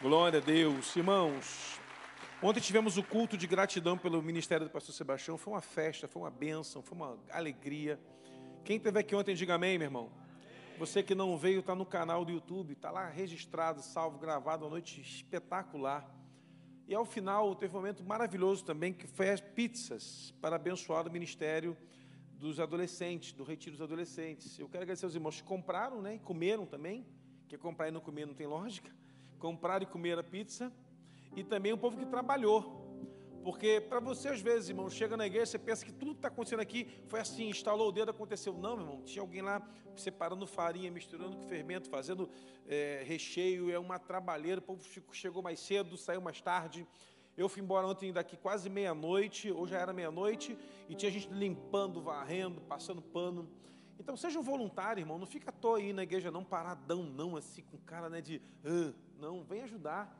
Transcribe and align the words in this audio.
Glória 0.00 0.38
a 0.38 0.40
Deus. 0.40 0.94
Irmãos, 0.94 1.80
ontem 2.40 2.60
tivemos 2.60 2.96
o 2.96 3.02
culto 3.02 3.36
de 3.36 3.48
gratidão 3.48 3.98
pelo 3.98 4.22
ministério 4.22 4.64
do 4.64 4.70
pastor 4.70 4.94
Sebastião. 4.94 5.36
Foi 5.36 5.54
uma 5.54 5.60
festa, 5.60 6.06
foi 6.06 6.22
uma 6.22 6.30
bênção, 6.30 6.80
foi 6.80 6.96
uma 6.96 7.18
alegria. 7.32 7.98
Quem 8.64 8.76
esteve 8.76 9.00
aqui 9.00 9.16
ontem, 9.16 9.34
diga 9.34 9.56
amém, 9.56 9.76
meu 9.76 9.86
irmão. 9.86 10.12
Você 10.78 11.02
que 11.02 11.16
não 11.16 11.36
veio, 11.36 11.58
está 11.58 11.74
no 11.74 11.84
canal 11.84 12.24
do 12.24 12.30
YouTube, 12.30 12.74
está 12.74 12.92
lá 12.92 13.08
registrado, 13.08 13.82
salvo, 13.82 14.20
gravado, 14.20 14.64
uma 14.64 14.70
noite 14.70 15.00
espetacular. 15.00 16.08
E 16.86 16.94
ao 16.94 17.04
final 17.04 17.56
teve 17.56 17.74
um 17.74 17.80
momento 17.80 18.04
maravilhoso 18.04 18.64
também, 18.64 18.92
que 18.92 19.08
foi 19.08 19.30
as 19.30 19.40
pizzas, 19.40 20.32
para 20.40 20.54
abençoar 20.54 21.08
o 21.08 21.10
ministério 21.10 21.76
dos 22.34 22.60
adolescentes, 22.60 23.32
do 23.32 23.42
retiro 23.42 23.72
dos 23.72 23.82
adolescentes. 23.82 24.60
Eu 24.60 24.68
quero 24.68 24.84
agradecer 24.84 25.06
aos 25.06 25.16
irmãos 25.16 25.40
que 25.40 25.42
compraram 25.48 26.00
né, 26.00 26.14
e 26.14 26.18
comeram 26.20 26.64
também, 26.64 27.04
que 27.48 27.58
comprar 27.58 27.88
e 27.88 27.90
não 27.90 28.00
comer 28.00 28.26
não 28.26 28.34
tem 28.34 28.46
lógica 28.46 28.96
comprar 29.38 29.82
e 29.82 29.86
comer 29.86 30.18
a 30.18 30.22
pizza, 30.22 30.72
e 31.36 31.42
também 31.44 31.72
o 31.72 31.78
povo 31.78 31.96
que 31.96 32.06
trabalhou. 32.06 32.88
Porque 33.42 33.80
para 33.80 34.00
você, 34.00 34.28
às 34.28 34.40
vezes, 34.40 34.68
irmão, 34.68 34.90
chega 34.90 35.16
na 35.16 35.26
igreja, 35.26 35.46
você 35.46 35.58
pensa 35.58 35.84
que 35.84 35.92
tudo 35.92 36.12
que 36.12 36.18
está 36.18 36.28
acontecendo 36.28 36.60
aqui 36.60 36.86
foi 37.06 37.20
assim, 37.20 37.48
instalou 37.48 37.88
o 37.88 37.92
dedo, 37.92 38.10
aconteceu. 38.10 38.52
Não, 38.52 38.76
meu 38.76 38.86
irmão, 38.86 39.02
tinha 39.02 39.22
alguém 39.22 39.40
lá 39.40 39.62
separando 39.96 40.46
farinha, 40.46 40.90
misturando 40.90 41.36
com 41.36 41.42
fermento, 41.44 41.88
fazendo 41.88 42.28
é, 42.66 43.02
recheio, 43.06 43.70
é 43.70 43.78
uma 43.78 43.98
trabalheira, 43.98 44.58
o 44.58 44.62
povo 44.62 44.82
chegou 45.12 45.42
mais 45.42 45.60
cedo, 45.60 45.96
saiu 45.96 46.20
mais 46.20 46.40
tarde. 46.40 46.86
Eu 47.36 47.48
fui 47.48 47.62
embora 47.62 47.86
ontem 47.86 48.12
daqui 48.12 48.36
quase 48.36 48.68
meia-noite, 48.68 49.50
hoje 49.52 49.72
já 49.72 49.78
era 49.78 49.92
meia-noite, 49.92 50.58
e 50.88 50.94
tinha 50.94 51.10
gente 51.10 51.28
limpando, 51.32 52.02
varrendo, 52.02 52.60
passando 52.62 53.00
pano. 53.00 53.48
Então 53.98 54.16
seja 54.16 54.38
um 54.38 54.42
voluntário, 54.42 55.00
irmão, 55.00 55.18
não 55.18 55.26
fica 55.26 55.50
à 55.50 55.52
toa 55.52 55.78
aí 55.78 55.92
na 55.92 56.02
igreja, 56.02 56.30
não 56.30 56.44
paradão, 56.44 57.04
não, 57.04 57.36
assim, 57.36 57.62
com 57.62 57.78
cara 57.78 58.08
né, 58.08 58.20
de. 58.20 58.42
Não, 59.18 59.42
vem 59.42 59.62
ajudar, 59.62 60.16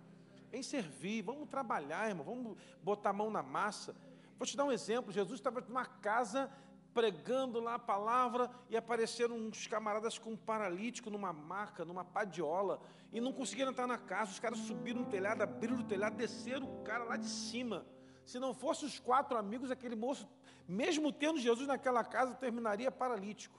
vem 0.50 0.62
servir, 0.62 1.22
vamos 1.22 1.48
trabalhar, 1.48 2.08
irmão, 2.08 2.24
vamos 2.24 2.58
botar 2.82 3.10
a 3.10 3.12
mão 3.12 3.30
na 3.30 3.42
massa. 3.42 3.94
Vou 4.36 4.46
te 4.46 4.56
dar 4.56 4.64
um 4.64 4.72
exemplo: 4.72 5.12
Jesus 5.12 5.38
estava 5.38 5.60
numa 5.60 5.86
casa 5.86 6.50
pregando 6.92 7.60
lá 7.60 7.74
a 7.74 7.78
palavra 7.78 8.50
e 8.68 8.76
apareceram 8.76 9.36
uns 9.36 9.66
camaradas 9.68 10.18
com 10.18 10.30
um 10.30 10.36
paralítico 10.36 11.10
numa 11.10 11.32
maca, 11.32 11.84
numa 11.84 12.04
padiola, 12.04 12.80
e 13.12 13.20
não 13.20 13.32
conseguiram 13.32 13.70
entrar 13.70 13.86
na 13.86 13.98
casa. 13.98 14.32
Os 14.32 14.40
caras 14.40 14.58
subiram 14.58 15.02
no 15.02 15.06
telhado, 15.06 15.42
abriram 15.42 15.76
o 15.76 15.84
telhado, 15.84 16.16
desceram 16.16 16.66
o 16.66 16.82
cara 16.82 17.04
lá 17.04 17.16
de 17.16 17.28
cima. 17.28 17.86
Se 18.24 18.38
não 18.38 18.52
fossem 18.52 18.88
os 18.88 18.98
quatro 18.98 19.38
amigos, 19.38 19.70
aquele 19.70 19.94
moço, 19.94 20.28
mesmo 20.66 21.12
tendo 21.12 21.38
Jesus 21.38 21.68
naquela 21.68 22.02
casa, 22.04 22.34
terminaria 22.34 22.90
paralítico 22.90 23.58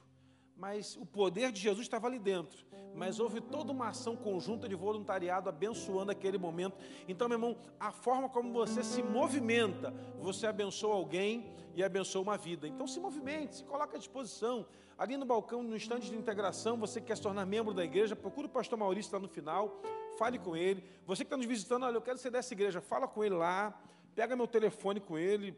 mas 0.60 0.98
o 0.98 1.06
poder 1.06 1.54
de 1.54 1.62
Jesus 1.62 1.86
estava 1.86 2.06
ali 2.06 2.20
dentro. 2.20 2.66
Mas 2.94 3.18
houve 3.18 3.40
toda 3.40 3.72
uma 3.72 3.88
ação 3.88 4.18
conjunta 4.18 4.68
de 4.68 4.76
voluntariado 4.76 5.48
abençoando 5.48 6.12
aquele 6.12 6.38
momento. 6.38 6.78
Então, 7.08 7.30
meu 7.30 7.38
irmão, 7.38 7.58
a 7.80 7.94
forma 7.94 8.28
como 8.28 8.52
você 8.52 8.84
se 8.84 9.02
movimenta, 9.02 9.94
você 10.20 10.46
abençoa 10.46 10.94
alguém 10.94 11.50
e 11.76 11.82
abençoa 11.82 12.22
uma 12.22 12.38
vida. 12.38 12.68
Então, 12.68 12.86
se 12.86 13.00
movimente, 13.00 13.56
se 13.56 13.64
coloque 13.64 13.96
à 13.96 13.98
disposição. 13.98 14.66
Ali 14.98 15.16
no 15.16 15.26
balcão, 15.26 15.64
no 15.64 15.78
instante 15.78 16.10
de 16.10 16.18
integração, 16.18 16.78
você 16.78 17.00
quer 17.00 17.16
se 17.16 17.24
tornar 17.24 17.46
membro 17.46 17.74
da 17.74 17.86
igreja, 17.86 18.14
procure 18.14 18.48
o 18.48 18.50
pastor 18.50 18.78
Maurício 18.78 19.14
lá 19.14 19.20
no 19.20 19.30
final, 19.30 19.82
fale 20.18 20.38
com 20.38 20.58
ele. 20.58 20.84
Você 21.06 21.24
que 21.24 21.28
está 21.28 21.38
nos 21.38 21.46
visitando, 21.46 21.84
olha, 21.86 21.96
eu 21.96 22.02
quero 22.02 22.18
ser 22.18 22.32
dessa 22.32 22.54
igreja, 22.54 22.82
fala 22.82 23.08
com 23.08 23.24
ele 23.24 23.36
lá, 23.36 23.82
pega 24.14 24.36
meu 24.36 24.46
telefone 24.46 25.00
com 25.00 25.18
ele, 25.18 25.56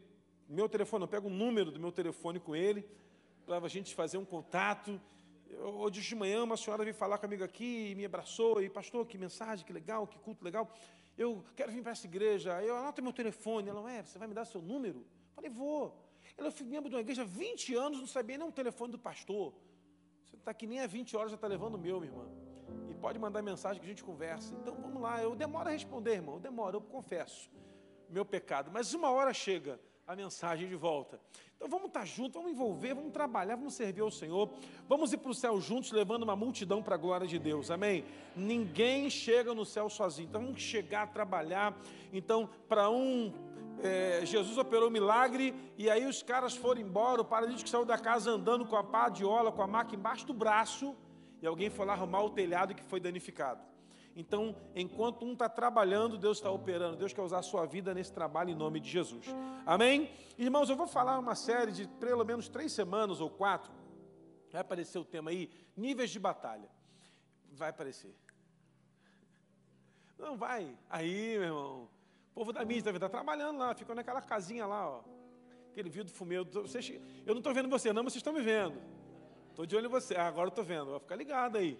meu 0.48 0.68
telefone, 0.68 1.08
pega 1.08 1.26
o 1.26 1.30
número 1.30 1.72
do 1.72 1.80
meu 1.80 1.90
telefone 1.90 2.38
com 2.38 2.54
ele 2.54 2.88
para 3.46 3.66
a 3.66 3.68
gente 3.68 3.94
fazer 3.94 4.18
um 4.18 4.24
contato. 4.24 5.00
Hoje 5.60 6.00
de 6.00 6.14
manhã 6.14 6.42
uma 6.44 6.56
senhora 6.56 6.82
veio 6.82 6.94
falar 6.94 7.18
comigo 7.18 7.44
aqui 7.44 7.90
e 7.90 7.94
me 7.94 8.04
abraçou, 8.04 8.62
e 8.62 8.70
pastor, 8.70 9.06
que 9.06 9.18
mensagem, 9.18 9.64
que 9.64 9.72
legal, 9.72 10.06
que 10.06 10.18
culto 10.18 10.44
legal. 10.44 10.70
Eu 11.16 11.44
quero 11.54 11.70
vir 11.70 11.82
para 11.82 11.92
essa 11.92 12.06
igreja, 12.06 12.62
eu 12.62 12.76
anoto 12.76 13.02
meu 13.02 13.12
telefone. 13.12 13.68
Ela, 13.68 13.92
é, 13.92 14.02
você 14.02 14.18
vai 14.18 14.26
me 14.26 14.34
dar 14.34 14.44
seu 14.44 14.62
número? 14.62 15.00
Eu 15.00 15.34
falei, 15.34 15.50
vou. 15.50 15.94
Ela, 16.38 16.48
eu 16.48 16.52
fui 16.52 16.64
membro 16.64 16.88
de 16.88 16.94
uma 16.96 17.02
igreja 17.02 17.22
há 17.22 17.26
20 17.26 17.74
anos, 17.74 17.98
não 17.98 18.06
sabia 18.06 18.38
nem 18.38 18.48
o 18.48 18.52
telefone 18.52 18.92
do 18.92 18.98
pastor. 18.98 19.52
Você 20.24 20.36
está 20.36 20.50
aqui 20.52 20.66
nem 20.66 20.80
há 20.80 20.86
20 20.86 21.16
horas, 21.16 21.30
já 21.30 21.34
está 21.34 21.46
levando 21.46 21.74
o 21.74 21.78
meu, 21.78 22.00
minha 22.00 22.10
irmã. 22.10 22.26
E 22.88 22.94
pode 22.94 23.18
mandar 23.18 23.42
mensagem 23.42 23.78
que 23.80 23.86
a 23.86 23.90
gente 23.90 24.02
conversa. 24.02 24.54
Então 24.54 24.74
vamos 24.74 25.02
lá, 25.02 25.22
eu 25.22 25.34
demoro 25.36 25.68
a 25.68 25.72
responder, 25.72 26.12
irmão, 26.12 26.36
eu 26.36 26.40
demoro, 26.40 26.78
eu 26.78 26.80
confesso 26.80 27.50
meu 28.08 28.24
pecado. 28.24 28.70
Mas 28.72 28.94
uma 28.94 29.10
hora 29.10 29.34
chega 29.34 29.78
a 30.12 30.16
mensagem 30.16 30.68
de 30.68 30.76
volta. 30.76 31.18
Então 31.56 31.68
vamos 31.68 31.86
estar 31.86 32.04
juntos, 32.04 32.34
vamos 32.34 32.50
envolver, 32.52 32.94
vamos 32.94 33.12
trabalhar, 33.12 33.56
vamos 33.56 33.72
servir 33.72 34.02
ao 34.02 34.10
Senhor, 34.10 34.50
vamos 34.86 35.12
ir 35.12 35.16
para 35.16 35.30
o 35.30 35.34
céu 35.34 35.58
juntos, 35.60 35.90
levando 35.90 36.22
uma 36.22 36.36
multidão 36.36 36.82
para 36.82 36.96
a 36.96 36.98
glória 36.98 37.26
de 37.26 37.38
Deus, 37.38 37.70
amém? 37.70 38.04
Ninguém 38.36 39.08
chega 39.08 39.54
no 39.54 39.64
céu 39.64 39.88
sozinho, 39.88 40.28
então 40.28 40.42
vamos 40.42 40.60
chegar 40.60 41.04
a 41.04 41.06
trabalhar. 41.06 41.74
Então, 42.12 42.48
para 42.68 42.90
um, 42.90 43.32
é, 43.82 44.20
Jesus 44.24 44.58
operou 44.58 44.88
um 44.88 44.92
milagre, 44.92 45.54
e 45.78 45.88
aí 45.88 46.04
os 46.04 46.22
caras 46.22 46.54
foram 46.54 46.82
embora, 46.82 47.22
o 47.22 47.24
paralítico 47.24 47.70
saiu 47.70 47.84
da 47.84 47.96
casa 47.96 48.30
andando 48.30 48.66
com 48.66 48.76
a 48.76 48.84
pá 48.84 49.08
de 49.08 49.24
ola, 49.24 49.50
com 49.50 49.62
a 49.62 49.66
maca 49.66 49.94
embaixo 49.94 50.26
do 50.26 50.34
braço, 50.34 50.94
e 51.40 51.46
alguém 51.46 51.70
foi 51.70 51.86
lá 51.86 51.94
arrumar 51.94 52.22
o 52.22 52.30
telhado 52.30 52.74
que 52.74 52.84
foi 52.84 53.00
danificado. 53.00 53.71
Então, 54.14 54.54
enquanto 54.74 55.24
um 55.24 55.32
está 55.32 55.48
trabalhando, 55.48 56.18
Deus 56.18 56.38
está 56.38 56.50
operando. 56.50 56.96
Deus 56.96 57.12
quer 57.12 57.22
usar 57.22 57.38
a 57.38 57.42
sua 57.42 57.64
vida 57.64 57.94
nesse 57.94 58.12
trabalho 58.12 58.50
em 58.50 58.54
nome 58.54 58.78
de 58.78 58.90
Jesus. 58.90 59.26
Amém? 59.64 60.10
Irmãos, 60.36 60.68
eu 60.68 60.76
vou 60.76 60.86
falar 60.86 61.18
uma 61.18 61.34
série 61.34 61.72
de 61.72 61.88
pelo 61.88 62.24
menos 62.24 62.48
três 62.48 62.72
semanas 62.72 63.20
ou 63.20 63.30
quatro. 63.30 63.72
Vai 64.50 64.60
aparecer 64.60 64.98
o 64.98 65.04
tema 65.04 65.30
aí, 65.30 65.50
níveis 65.74 66.10
de 66.10 66.20
batalha. 66.20 66.68
Vai 67.52 67.70
aparecer. 67.70 68.14
Não 70.18 70.36
vai. 70.36 70.76
Aí, 70.90 71.38
meu 71.38 71.42
irmão. 71.42 71.88
O 72.30 72.34
povo 72.34 72.52
da 72.52 72.64
mídia 72.64 72.90
está 72.90 73.08
trabalhando 73.08 73.58
lá, 73.58 73.74
ficou 73.74 73.94
naquela 73.94 74.20
casinha 74.22 74.66
lá, 74.66 74.88
ó. 74.88 75.02
Aquele 75.70 75.88
vidro 75.88 76.12
fumeu. 76.12 76.46
eu 77.26 77.34
não 77.34 77.38
estou 77.38 77.54
vendo 77.54 77.68
você, 77.68 77.92
não, 77.92 78.02
mas 78.02 78.12
vocês 78.12 78.20
estão 78.20 78.32
me 78.32 78.42
vendo. 78.42 78.78
Estou 79.48 79.64
de 79.64 79.74
olho 79.74 79.86
em 79.86 79.90
você. 79.90 80.14
Ah, 80.14 80.26
agora 80.26 80.48
estou 80.48 80.64
vendo. 80.64 80.90
Vai 80.90 81.00
ficar 81.00 81.16
ligado 81.16 81.56
aí. 81.56 81.78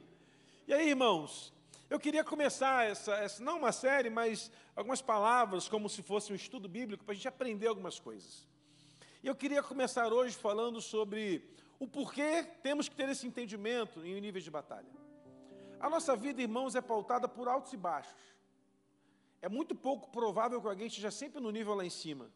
E 0.67 0.73
aí, 0.73 0.89
irmãos, 0.89 1.53
eu 1.93 2.01
queria 2.01 2.25
começar 2.25 2.87
essa, 2.87 3.13
essa, 3.17 3.45
não 3.45 3.59
uma 3.59 3.71
série, 3.71 4.09
mas 4.09 4.51
algumas 4.75 5.03
palavras, 5.03 5.69
como 5.69 5.91
se 5.91 6.03
fosse 6.03 6.33
um 6.33 6.35
estudo 6.35 6.67
bíblico, 6.67 7.05
para 7.05 7.13
a 7.13 7.15
gente 7.15 7.29
aprender 7.29 7.67
algumas 7.67 8.01
coisas. 8.01 8.49
E 9.23 9.27
eu 9.27 9.35
queria 9.35 9.63
começar 9.63 10.11
hoje 10.11 10.35
falando 10.35 10.81
sobre 10.81 11.47
o 11.79 11.87
porquê 11.87 12.45
temos 12.63 12.89
que 12.89 12.97
ter 12.97 13.11
esse 13.11 13.27
entendimento 13.27 14.03
em 14.07 14.19
níveis 14.23 14.43
de 14.43 14.51
batalha. 14.51 14.89
A 15.79 15.91
nossa 15.91 16.17
vida, 16.17 16.41
irmãos, 16.41 16.75
é 16.75 16.81
pautada 16.81 17.29
por 17.29 17.47
altos 17.47 17.75
e 17.75 17.77
baixos. 17.77 18.17
É 19.43 19.49
muito 19.51 19.75
pouco 19.75 20.09
provável 20.11 20.63
que 20.63 20.69
alguém 20.69 20.87
esteja 20.87 21.11
sempre 21.11 21.43
no 21.43 21.51
nível 21.51 21.75
lá 21.75 21.85
em 21.85 21.91
cima. 21.91 22.31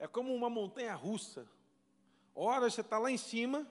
É 0.00 0.08
como 0.08 0.34
uma 0.34 0.50
montanha 0.50 0.96
russa. 0.96 1.46
Ora 2.34 2.68
você 2.68 2.80
está 2.80 2.98
lá 2.98 3.08
em 3.08 3.18
cima, 3.18 3.64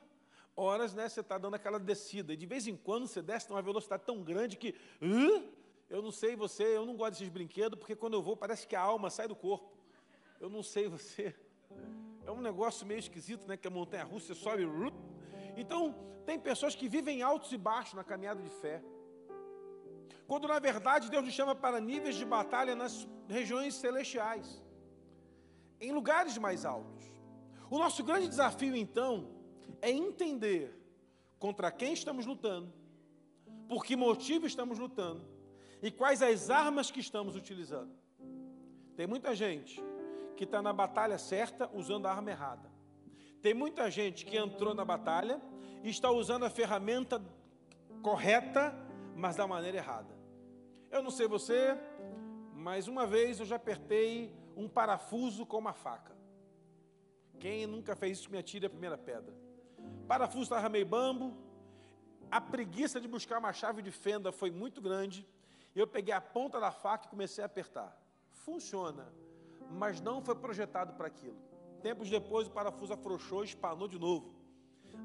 horas 0.56 0.94
né, 0.94 1.08
você 1.08 1.22
está 1.22 1.38
dando 1.38 1.56
aquela 1.56 1.80
descida. 1.80 2.34
E 2.34 2.38
de 2.38 2.46
vez 2.46 2.68
em 2.68 2.76
quando 2.76 3.08
você 3.08 3.22
desce 3.22 3.50
numa 3.50 3.62
velocidade 3.62 4.04
tão 4.06 4.22
grande 4.24 4.58
que. 4.58 4.76
Eu 5.90 6.02
não 6.02 6.12
sei 6.12 6.38
você, 6.38 6.64
eu 6.64 6.86
não 6.86 6.96
gosto 6.96 7.12
desses 7.12 7.28
brinquedos, 7.28 7.78
porque 7.78 7.98
quando 7.98 8.14
eu 8.14 8.22
vou 8.22 8.38
parece 8.38 8.66
que 8.66 8.78
a 8.78 8.82
alma 8.82 9.10
sai 9.10 9.28
do 9.28 9.36
corpo. 9.36 9.70
Eu 10.40 10.50
não 10.50 10.64
sei 10.64 10.88
você. 10.88 11.36
É 12.26 12.32
um 12.32 12.40
negócio 12.40 12.86
meio 12.86 13.00
esquisito, 13.00 13.46
né? 13.48 13.58
Que 13.58 13.68
a 13.68 13.72
montanha 13.72 14.04
russa 14.04 14.34
sobe. 14.34 14.64
Então, 15.58 15.94
tem 16.26 16.40
pessoas 16.40 16.76
que 16.76 16.88
vivem 16.88 17.22
altos 17.22 17.52
e 17.52 17.58
baixos 17.58 17.94
na 17.94 18.04
caminhada 18.04 18.42
de 18.42 18.50
fé. 18.50 18.82
Quando 20.28 20.48
na 20.48 20.60
verdade 20.60 21.10
Deus 21.10 21.26
nos 21.26 21.34
chama 21.34 21.54
para 21.54 21.82
níveis 21.82 22.16
de 22.16 22.24
batalha 22.24 22.74
nas 22.74 23.06
regiões 23.28 23.76
celestiais, 23.76 24.62
em 25.82 25.92
lugares 25.92 26.38
mais 26.38 26.64
altos. 26.64 27.04
O 27.70 27.78
nosso 27.78 28.02
grande 28.02 28.30
desafio 28.30 28.74
então 28.76 29.41
é 29.82 29.92
entender 29.92 30.82
contra 31.42 31.72
quem 31.72 31.94
estamos 31.94 32.26
lutando, 32.26 32.72
por 33.68 33.84
que 33.84 33.96
motivo 33.96 34.46
estamos 34.46 34.78
lutando 34.78 35.26
e 35.82 35.90
quais 35.90 36.22
as 36.22 36.52
armas 36.52 36.92
que 36.92 37.00
estamos 37.00 37.36
utilizando. 37.36 37.92
Tem 38.96 39.08
muita 39.08 39.34
gente 39.36 39.82
que 40.38 40.44
está 40.44 40.62
na 40.62 40.72
batalha 40.72 41.18
certa 41.18 41.68
usando 41.74 42.06
a 42.06 42.12
arma 42.12 42.30
errada. 42.30 42.72
Tem 43.42 43.56
muita 43.56 43.90
gente 43.90 44.24
que 44.24 44.38
entrou 44.38 44.76
na 44.76 44.86
batalha 44.86 45.42
e 45.84 45.90
está 45.90 46.12
usando 46.12 46.44
a 46.44 46.50
ferramenta 46.50 47.20
correta, 48.04 48.76
mas 49.16 49.36
da 49.36 49.48
maneira 49.48 49.78
errada. 49.78 50.16
Eu 50.92 51.02
não 51.02 51.10
sei 51.10 51.28
você, 51.28 51.76
mas 52.54 52.88
uma 52.88 53.08
vez 53.08 53.40
eu 53.40 53.48
já 53.48 53.56
apertei 53.56 54.32
um 54.56 54.70
parafuso 54.70 55.44
com 55.44 55.58
uma 55.58 55.74
faca. 55.74 56.16
Quem 57.40 57.66
nunca 57.66 57.96
fez 57.96 58.20
isso 58.20 58.30
me 58.30 58.38
atire 58.38 58.68
a 58.68 58.70
primeira 58.70 58.98
pedra 58.98 59.41
parafuso 60.12 60.44
estava 60.44 60.68
meio 60.68 60.86
bambo, 60.86 61.34
a 62.30 62.42
preguiça 62.42 63.00
de 63.00 63.08
buscar 63.08 63.40
uma 63.40 63.54
chave 63.54 63.82
de 63.82 63.92
fenda 63.92 64.30
foi 64.30 64.52
muito 64.52 64.82
grande, 64.82 65.26
eu 65.74 65.88
peguei 65.88 66.14
a 66.14 66.20
ponta 66.20 66.60
da 66.60 66.70
faca 66.70 67.06
e 67.06 67.10
comecei 67.10 67.42
a 67.42 67.46
apertar. 67.46 67.98
Funciona, 68.30 69.08
mas 69.70 70.02
não 70.02 70.22
foi 70.22 70.36
projetado 70.36 70.92
para 70.96 71.08
aquilo. 71.08 71.38
Tempos 71.82 72.10
depois 72.10 72.46
o 72.46 72.52
parafuso 72.52 72.92
afrouxou 72.92 73.42
e 73.42 73.48
espanou 73.48 73.88
de 73.88 73.98
novo. 73.98 74.36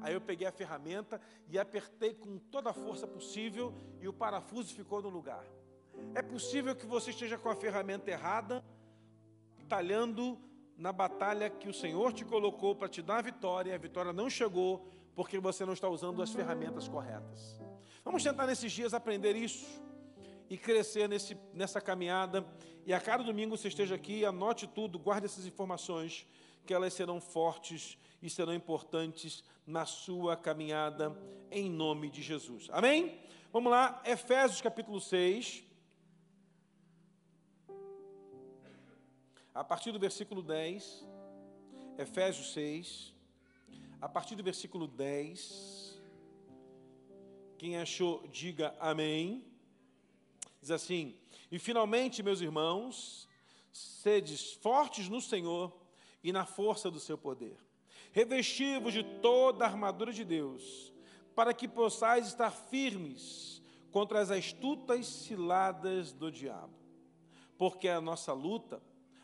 Aí 0.01 0.13
eu 0.13 0.19
peguei 0.19 0.45
a 0.45 0.51
ferramenta 0.51 1.21
e 1.47 1.57
apertei 1.57 2.13
com 2.13 2.37
toda 2.37 2.71
a 2.71 2.73
força 2.73 3.07
possível 3.07 3.73
e 4.01 4.09
o 4.09 4.13
parafuso 4.13 4.75
ficou 4.75 5.01
no 5.01 5.07
lugar. 5.07 5.45
É 6.15 6.21
possível 6.21 6.75
que 6.75 6.85
você 6.85 7.11
esteja 7.11 7.37
com 7.37 7.49
a 7.49 7.55
ferramenta 7.55 8.11
errada, 8.11 8.61
talhando 9.69 10.37
na 10.77 10.91
batalha 10.91 11.49
que 11.49 11.69
o 11.69 11.73
Senhor 11.73 12.11
te 12.11 12.25
colocou 12.25 12.75
para 12.75 12.89
te 12.89 13.01
dar 13.01 13.19
a 13.19 13.21
vitória, 13.21 13.71
e 13.71 13.73
a 13.73 13.77
vitória 13.77 14.11
não 14.11 14.29
chegou 14.29 14.96
porque 15.17 15.39
você 15.39 15.65
não 15.65 15.73
está 15.73 15.89
usando 15.89 16.21
as 16.21 16.31
ferramentas 16.31 16.87
corretas. 16.87 17.59
Vamos 18.05 18.21
tentar 18.21 18.45
nesses 18.45 18.71
dias 18.71 18.93
aprender 18.93 19.35
isso 19.35 19.65
e 20.47 20.55
crescer 20.55 21.09
nesse, 21.09 21.35
nessa 21.55 21.81
caminhada. 21.81 22.45
E 22.85 22.93
a 22.93 23.01
cada 23.01 23.23
domingo 23.23 23.57
você 23.57 23.67
esteja 23.67 23.95
aqui, 23.95 24.23
anote 24.23 24.67
tudo, 24.67 24.99
guarde 24.99 25.25
essas 25.25 25.47
informações, 25.47 26.27
que 26.67 26.71
elas 26.71 26.93
serão 26.93 27.19
fortes 27.19 27.97
e 28.21 28.29
serão 28.29 28.53
importantes 28.53 29.43
na 29.65 29.87
sua 29.87 30.37
caminhada, 30.37 31.17
em 31.49 31.67
nome 31.67 32.11
de 32.11 32.21
Jesus. 32.21 32.67
Amém? 32.71 33.19
Vamos 33.51 33.71
lá, 33.71 33.99
Efésios 34.05 34.61
capítulo 34.61 35.01
6. 35.01 35.63
A 39.51 39.63
partir 39.63 39.91
do 39.91 39.97
versículo 39.97 40.43
10, 40.43 41.07
Efésios 41.97 42.53
6, 42.53 43.16
a 43.99 44.07
partir 44.07 44.35
do 44.35 44.43
versículo 44.43 44.87
10. 44.87 45.99
Quem 47.57 47.77
achou, 47.77 48.27
diga 48.27 48.75
amém. 48.79 49.43
Diz 50.61 50.71
assim: 50.71 51.15
E 51.51 51.57
finalmente, 51.57 52.21
meus 52.21 52.41
irmãos, 52.41 53.27
sedes 53.71 54.53
fortes 54.53 55.09
no 55.09 55.21
Senhor 55.21 55.75
e 56.23 56.31
na 56.31 56.45
força 56.45 56.91
do 56.91 56.99
seu 56.99 57.17
poder. 57.17 57.57
Revesti-vos 58.11 58.93
de 58.93 59.03
toda 59.21 59.65
a 59.65 59.67
armadura 59.67 60.11
de 60.11 60.23
Deus, 60.23 60.93
para 61.35 61.53
que 61.53 61.67
possais 61.67 62.27
estar 62.27 62.51
firmes 62.51 63.61
contra 63.91 64.19
as 64.19 64.31
astutas 64.31 65.05
ciladas 65.07 66.11
do 66.13 66.31
diabo. 66.31 66.73
Porque 67.57 67.87
a 67.87 68.01
nossa 68.01 68.33
luta 68.33 68.81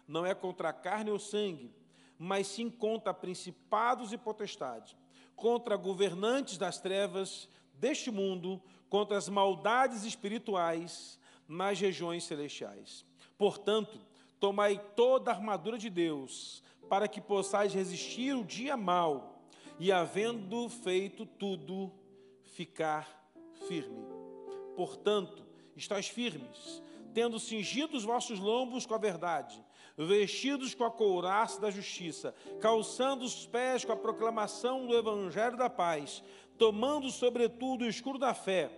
não 0.08 0.26
é 0.26 0.34
contra 0.34 0.70
a 0.70 0.74
carne 0.74 1.12
ou 1.12 1.20
sangue, 1.20 1.72
mas 2.24 2.48
sim 2.48 2.70
contra 2.70 3.14
principados 3.14 4.14
e 4.14 4.18
potestades, 4.18 4.96
contra 5.36 5.76
governantes 5.76 6.58
das 6.58 6.80
trevas 6.80 7.50
deste 7.74 8.10
mundo, 8.10 8.62
contra 8.90 9.18
as 9.18 9.28
maldades 9.28 10.06
espirituais 10.06 11.20
nas 11.50 11.78
regiões 11.78 12.24
celestiais. 12.24 13.06
Portanto, 13.38 14.00
tomai 14.40 14.82
toda 14.96 15.32
a 15.32 15.34
armadura 15.34 15.78
de 15.78 15.90
Deus, 15.90 16.64
para 16.88 17.10
que 17.10 17.20
possais 17.20 17.74
resistir 17.74 18.34
o 18.34 18.46
dia 18.46 18.78
mau, 18.78 19.44
e 19.78 19.92
havendo 19.92 20.70
feito 20.70 21.26
tudo, 21.26 21.92
ficar 22.44 23.30
firme. 23.68 24.06
Portanto, 24.78 25.46
estáis 25.76 26.08
firmes, 26.08 26.82
tendo 27.14 27.38
cingido 27.38 27.98
os 27.98 28.06
vossos 28.06 28.40
lombos 28.40 28.86
com 28.86 28.94
a 28.94 28.98
verdade, 28.98 29.63
vestidos 29.98 30.74
com 30.74 30.84
a 30.84 30.92
couraça 30.92 31.62
da 31.62 31.70
justiça, 31.70 32.34
calçando 32.60 33.24
os 33.24 33.46
pés 33.46 33.86
com 33.86 33.92
a 33.92 33.98
proclamação 33.98 34.88
do 34.88 34.96
evangelho 34.96 35.58
da 35.58 35.70
paz, 35.70 36.24
tomando 36.58 37.10
sobretudo 37.10 37.84
o 37.84 37.90
escuro 37.90 38.18
da 38.18 38.34
fé, 38.34 38.72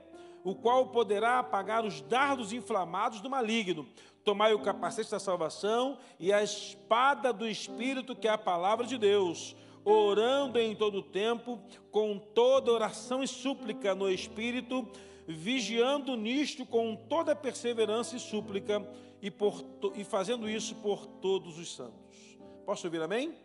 o 0.43 0.53
qual 0.55 0.87
poderá 0.87 1.39
apagar 1.39 1.85
os 1.85 2.01
dardos 2.01 2.53
inflamados 2.53 3.21
do 3.21 3.29
maligno. 3.29 3.87
Tomai 4.23 4.53
o 4.53 4.61
capacete 4.61 5.11
da 5.11 5.19
salvação 5.19 5.97
e 6.19 6.33
a 6.33 6.43
espada 6.43 7.31
do 7.31 7.47
Espírito, 7.47 8.15
que 8.15 8.27
é 8.27 8.31
a 8.31 8.37
palavra 8.37 8.85
de 8.85 8.97
Deus, 8.97 9.55
orando 9.83 10.59
em 10.59 10.75
todo 10.75 10.99
o 10.99 11.03
tempo, 11.03 11.59
com 11.91 12.17
toda 12.17 12.71
oração 12.71 13.23
e 13.23 13.27
súplica 13.27 13.93
no 13.93 14.09
Espírito, 14.09 14.87
vigiando 15.27 16.15
nisto 16.15 16.65
com 16.65 16.95
toda 16.95 17.35
perseverança 17.35 18.15
e 18.15 18.19
súplica, 18.19 18.79
e, 19.25 19.31
por, 19.31 19.65
e 19.95 20.03
fazendo 20.03 20.49
isso 20.49 20.75
por 20.75 21.07
todos 21.07 21.57
os 21.57 21.73
santos. 21.73 22.37
Posso 22.65 22.85
ouvir 22.85 23.01
amém? 23.01 23.35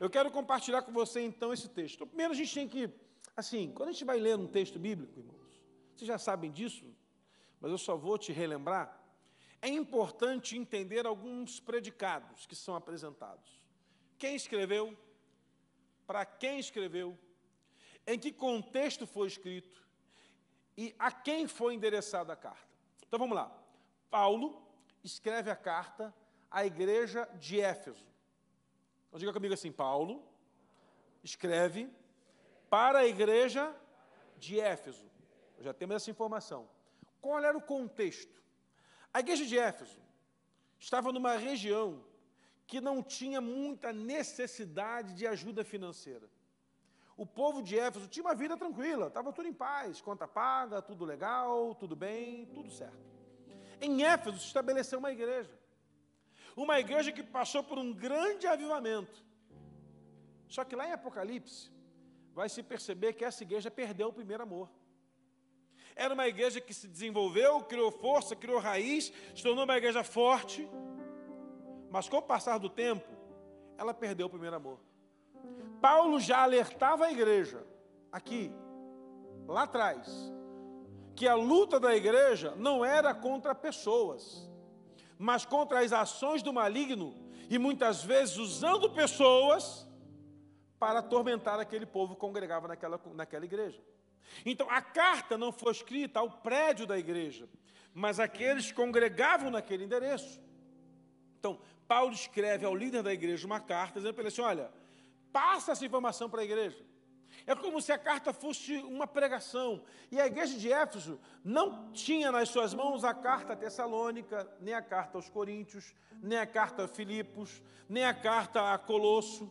Eu 0.00 0.08
quero 0.08 0.30
compartilhar 0.30 0.82
com 0.82 0.92
você 0.92 1.20
então 1.20 1.52
esse 1.52 1.68
texto. 1.68 2.06
Primeiro 2.06 2.32
a 2.32 2.36
gente 2.36 2.54
tem 2.54 2.68
que, 2.68 2.88
assim, 3.36 3.70
quando 3.72 3.90
a 3.90 3.92
gente 3.92 4.04
vai 4.04 4.18
ler 4.18 4.36
um 4.36 4.46
texto 4.46 4.78
bíblico, 4.78 5.18
irmãos, 5.18 5.60
vocês 5.94 6.08
já 6.08 6.18
sabem 6.18 6.50
disso, 6.50 6.86
mas 7.60 7.70
eu 7.70 7.78
só 7.78 7.96
vou 7.96 8.16
te 8.16 8.32
relembrar. 8.32 8.98
É 9.60 9.68
importante 9.68 10.56
entender 10.56 11.04
alguns 11.04 11.60
predicados 11.60 12.46
que 12.46 12.54
são 12.54 12.74
apresentados. 12.74 13.60
Quem 14.16 14.34
escreveu? 14.34 14.96
Para 16.06 16.24
quem 16.24 16.58
escreveu? 16.58 17.18
Em 18.06 18.18
que 18.18 18.32
contexto 18.32 19.06
foi 19.06 19.26
escrito? 19.26 19.78
e 20.78 20.94
a 20.96 21.10
quem 21.10 21.48
foi 21.48 21.74
endereçada 21.74 22.32
a 22.32 22.36
carta. 22.36 22.68
Então 23.04 23.18
vamos 23.18 23.34
lá. 23.34 23.52
Paulo 24.08 24.62
escreve 25.02 25.50
a 25.50 25.56
carta 25.56 26.14
à 26.50 26.64
igreja 26.64 27.28
de 27.34 27.60
Éfeso. 27.60 28.06
Então 29.08 29.18
diga 29.18 29.32
comigo 29.32 29.54
assim: 29.54 29.72
Paulo 29.72 30.22
escreve 31.22 31.90
para 32.70 33.00
a 33.00 33.06
igreja 33.06 33.74
de 34.36 34.60
Éfeso. 34.60 35.10
Já 35.60 35.72
temos 35.74 35.96
essa 35.96 36.10
informação. 36.10 36.68
Qual 37.20 37.38
era 37.42 37.56
o 37.56 37.62
contexto? 37.62 38.42
A 39.12 39.20
igreja 39.20 39.44
de 39.44 39.58
Éfeso 39.58 40.00
estava 40.78 41.12
numa 41.12 41.36
região 41.36 42.04
que 42.66 42.80
não 42.80 43.02
tinha 43.02 43.40
muita 43.40 43.92
necessidade 43.92 45.14
de 45.14 45.26
ajuda 45.26 45.64
financeira 45.64 46.28
o 47.18 47.26
povo 47.26 47.60
de 47.60 47.76
Éfeso 47.76 48.06
tinha 48.06 48.24
uma 48.24 48.34
vida 48.34 48.56
tranquila, 48.56 49.08
estava 49.08 49.32
tudo 49.32 49.48
em 49.48 49.52
paz, 49.52 50.00
conta 50.00 50.28
paga, 50.28 50.80
tudo 50.80 51.04
legal, 51.04 51.74
tudo 51.74 51.96
bem, 51.96 52.46
tudo 52.46 52.70
certo. 52.70 53.17
Em 53.80 54.04
Éfeso 54.04 54.38
se 54.38 54.46
estabeleceu 54.46 54.98
uma 54.98 55.12
igreja, 55.12 55.50
uma 56.56 56.78
igreja 56.80 57.12
que 57.12 57.22
passou 57.22 57.62
por 57.62 57.78
um 57.78 57.92
grande 57.92 58.46
avivamento. 58.46 59.24
Só 60.48 60.64
que 60.64 60.74
lá 60.74 60.88
em 60.88 60.92
Apocalipse, 60.92 61.70
vai 62.38 62.48
se 62.48 62.62
perceber 62.62 63.14
que 63.14 63.24
essa 63.24 63.42
igreja 63.42 63.70
perdeu 63.70 64.08
o 64.08 64.12
primeiro 64.12 64.42
amor. 64.42 64.70
Era 65.96 66.14
uma 66.14 66.28
igreja 66.28 66.60
que 66.60 66.72
se 66.72 66.86
desenvolveu, 66.86 67.60
criou 67.62 67.90
força, 67.90 68.36
criou 68.36 68.60
raiz, 68.60 69.12
se 69.34 69.42
tornou 69.42 69.64
uma 69.64 69.76
igreja 69.76 70.04
forte, 70.04 70.68
mas 71.90 72.08
com 72.08 72.18
o 72.18 72.22
passar 72.22 72.58
do 72.58 72.70
tempo, 72.70 73.08
ela 73.76 73.92
perdeu 73.92 74.28
o 74.28 74.30
primeiro 74.30 74.54
amor. 74.54 74.78
Paulo 75.80 76.20
já 76.20 76.42
alertava 76.42 77.06
a 77.06 77.10
igreja, 77.10 77.66
aqui, 78.12 78.52
lá 79.46 79.64
atrás, 79.64 80.32
que 81.18 81.26
a 81.26 81.34
luta 81.34 81.80
da 81.80 81.96
igreja 81.96 82.54
não 82.56 82.84
era 82.84 83.12
contra 83.12 83.52
pessoas, 83.52 84.48
mas 85.18 85.44
contra 85.44 85.80
as 85.80 85.92
ações 85.92 86.44
do 86.44 86.52
maligno, 86.52 87.12
e 87.50 87.58
muitas 87.58 88.04
vezes 88.04 88.36
usando 88.36 88.88
pessoas 88.90 89.84
para 90.78 91.00
atormentar 91.00 91.58
aquele 91.58 91.84
povo 91.84 92.14
que 92.14 92.20
congregava 92.20 92.68
naquela, 92.68 93.00
naquela 93.16 93.44
igreja. 93.44 93.82
Então, 94.46 94.70
a 94.70 94.80
carta 94.80 95.36
não 95.36 95.50
foi 95.50 95.72
escrita 95.72 96.20
ao 96.20 96.30
prédio 96.30 96.86
da 96.86 96.96
igreja, 96.96 97.48
mas 97.92 98.20
àqueles 98.20 98.66
que 98.66 98.74
congregavam 98.74 99.50
naquele 99.50 99.82
endereço. 99.82 100.40
Então, 101.40 101.58
Paulo 101.88 102.12
escreve 102.12 102.64
ao 102.64 102.76
líder 102.76 103.02
da 103.02 103.12
igreja 103.12 103.44
uma 103.44 103.58
carta, 103.58 103.98
dizendo 103.98 104.14
para 104.14 104.22
ele 104.22 104.28
assim: 104.28 104.42
olha, 104.42 104.70
passa 105.32 105.72
essa 105.72 105.84
informação 105.84 106.30
para 106.30 106.42
a 106.42 106.44
igreja. 106.44 106.78
É 107.48 107.54
como 107.54 107.80
se 107.80 107.90
a 107.90 107.96
carta 107.96 108.30
fosse 108.30 108.76
uma 108.76 109.06
pregação. 109.06 109.82
E 110.12 110.20
a 110.20 110.26
igreja 110.26 110.58
de 110.58 110.70
Éfeso 110.70 111.18
não 111.42 111.90
tinha 111.92 112.30
nas 112.30 112.50
suas 112.50 112.74
mãos 112.74 113.04
a 113.04 113.14
carta 113.14 113.56
tessalônica, 113.56 114.46
nem 114.60 114.74
a 114.74 114.82
carta 114.82 115.16
aos 115.16 115.30
Coríntios, 115.30 115.94
nem 116.22 116.38
a 116.38 116.46
carta 116.46 116.84
a 116.84 116.88
Filipos, 116.88 117.62
nem 117.88 118.04
a 118.04 118.12
carta 118.12 118.74
a 118.74 118.76
Colosso. 118.76 119.50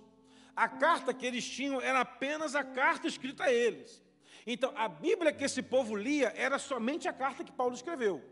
A 0.55 0.69
carta 0.69 1.11
que 1.11 1.25
eles 1.25 1.49
tinham 1.49 1.81
era 1.81 2.01
apenas 2.01 2.53
a 2.53 2.63
carta 2.63 3.07
escrita 3.07 3.45
a 3.45 3.51
eles. 3.51 4.03
Então, 4.45 4.71
a 4.75 4.87
Bíblia 4.87 5.33
que 5.33 5.43
esse 5.43 5.63
povo 5.63 5.95
lia 5.95 6.31
era 6.35 6.59
somente 6.59 7.07
a 7.07 7.13
carta 7.13 7.43
que 7.43 7.51
Paulo 7.51 7.73
escreveu. 7.73 8.23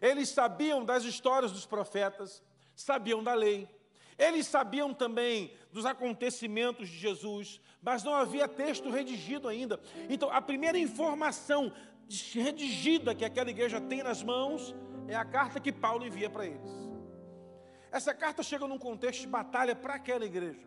Eles 0.00 0.28
sabiam 0.28 0.84
das 0.84 1.04
histórias 1.04 1.52
dos 1.52 1.66
profetas, 1.66 2.42
sabiam 2.74 3.22
da 3.22 3.32
lei, 3.32 3.68
eles 4.18 4.46
sabiam 4.46 4.92
também 4.92 5.52
dos 5.72 5.86
acontecimentos 5.86 6.88
de 6.88 6.96
Jesus, 6.96 7.60
mas 7.82 8.04
não 8.04 8.14
havia 8.14 8.46
texto 8.46 8.88
redigido 8.88 9.48
ainda. 9.48 9.80
Então, 10.08 10.30
a 10.30 10.40
primeira 10.40 10.78
informação 10.78 11.72
redigida 12.32 13.14
que 13.14 13.24
aquela 13.24 13.50
igreja 13.50 13.80
tem 13.80 14.02
nas 14.02 14.22
mãos 14.22 14.74
é 15.08 15.16
a 15.16 15.24
carta 15.24 15.60
que 15.60 15.72
Paulo 15.72 16.06
envia 16.06 16.30
para 16.30 16.46
eles. 16.46 16.70
Essa 17.90 18.14
carta 18.14 18.42
chega 18.42 18.66
num 18.66 18.78
contexto 18.78 19.22
de 19.22 19.26
batalha 19.26 19.74
para 19.74 19.94
aquela 19.94 20.24
igreja, 20.24 20.66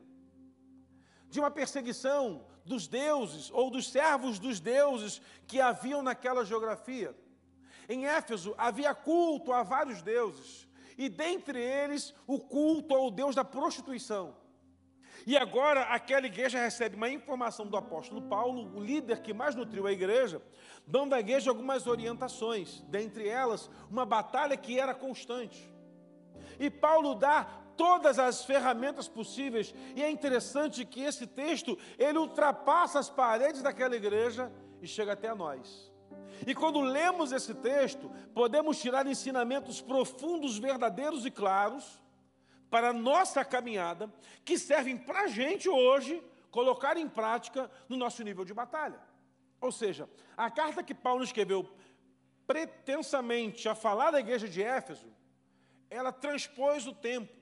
de 1.29 1.39
uma 1.39 1.50
perseguição 1.50 2.45
dos 2.65 2.88
deuses 2.88 3.50
ou 3.51 3.72
dos 3.72 3.89
servos 3.89 4.38
dos 4.38 4.60
deuses 4.60 5.22
que 5.48 5.62
haviam 5.62 6.03
naquela 6.03 6.43
geografia. 6.43 7.15
Em 7.88 8.05
Éfeso 8.05 8.53
havia 8.57 8.93
culto 8.93 9.53
a 9.53 9.63
vários 9.63 10.01
deuses 10.01 10.67
e 10.98 11.07
dentre 11.07 11.60
eles 11.60 12.13
o 12.27 12.39
culto 12.39 12.93
ao 12.93 13.10
Deus 13.12 13.36
da 13.36 13.43
prostituição. 13.43 14.36
E 15.25 15.38
agora 15.38 15.81
aquela 15.84 16.25
igreja 16.25 16.60
recebe 16.60 16.95
uma 16.95 17.10
informação 17.10 17.65
do 17.65 17.77
apóstolo 17.77 18.22
Paulo, 18.24 18.75
o 18.75 18.79
líder 18.79 19.22
que 19.22 19.34
mais 19.34 19.55
nutriu 19.55 19.88
a 19.88 19.91
igreja, 19.91 20.41
dando 20.86 21.13
à 21.13 21.19
igreja 21.19 21.50
algumas 21.50 21.88
orientações, 21.88 22.81
dentre 22.88 23.27
elas, 23.27 23.69
uma 23.89 24.05
batalha 24.05 24.57
que 24.57 24.79
era 24.79 24.93
constante. 24.93 25.72
E 26.60 26.69
Paulo 26.69 27.15
dá 27.15 27.43
todas 27.75 28.17
as 28.19 28.45
ferramentas 28.45 29.07
possíveis, 29.07 29.74
e 29.95 30.01
é 30.01 30.10
interessante 30.10 30.86
que 30.86 31.01
esse 31.01 31.27
texto, 31.27 31.77
ele 31.98 32.17
ultrapassa 32.17 33.00
as 33.00 33.10
paredes 33.10 33.62
daquela 33.62 33.95
igreja 33.95 34.51
e 34.81 34.88
chega 34.88 35.13
até 35.13 35.34
nós. 35.34 35.91
E 36.45 36.53
quando 36.53 36.81
lemos 36.81 37.31
esse 37.31 37.53
texto, 37.53 38.12
podemos 38.34 38.79
tirar 38.79 39.07
ensinamentos 39.07 39.81
profundos, 39.81 40.57
verdadeiros 40.57 41.25
e 41.25 41.31
claros 41.31 42.01
para 42.69 42.89
a 42.89 42.93
nossa 42.93 43.43
caminhada, 43.45 44.12
que 44.43 44.57
servem 44.57 44.98
para 44.98 45.22
a 45.22 45.27
gente 45.27 45.69
hoje 45.69 46.22
colocar 46.51 46.98
em 46.98 47.07
prática 47.07 47.69
no 47.89 47.98
nosso 47.98 48.24
nível 48.24 48.45
de 48.45 48.53
batalha. 48.53 49.00
Ou 49.60 49.72
seja, 49.72 50.10
a 50.38 50.50
carta 50.50 50.84
que 50.84 50.93
Paulo 50.93 51.24
escreveu 51.24 51.69
pretensamente 52.45 53.67
a 53.67 53.75
falar 53.75 54.12
da 54.12 54.19
igreja 54.19 54.48
de 54.48 54.62
Éfeso, 54.62 55.07
ela 55.89 56.12
transpôs 56.12 56.86
o 56.88 56.93
tempo. 56.93 57.34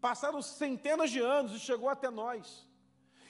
Passaram 0.00 0.40
centenas 0.40 1.10
de 1.10 1.20
anos 1.20 1.52
e 1.52 1.58
chegou 1.58 1.88
até 1.88 2.10
nós. 2.10 2.66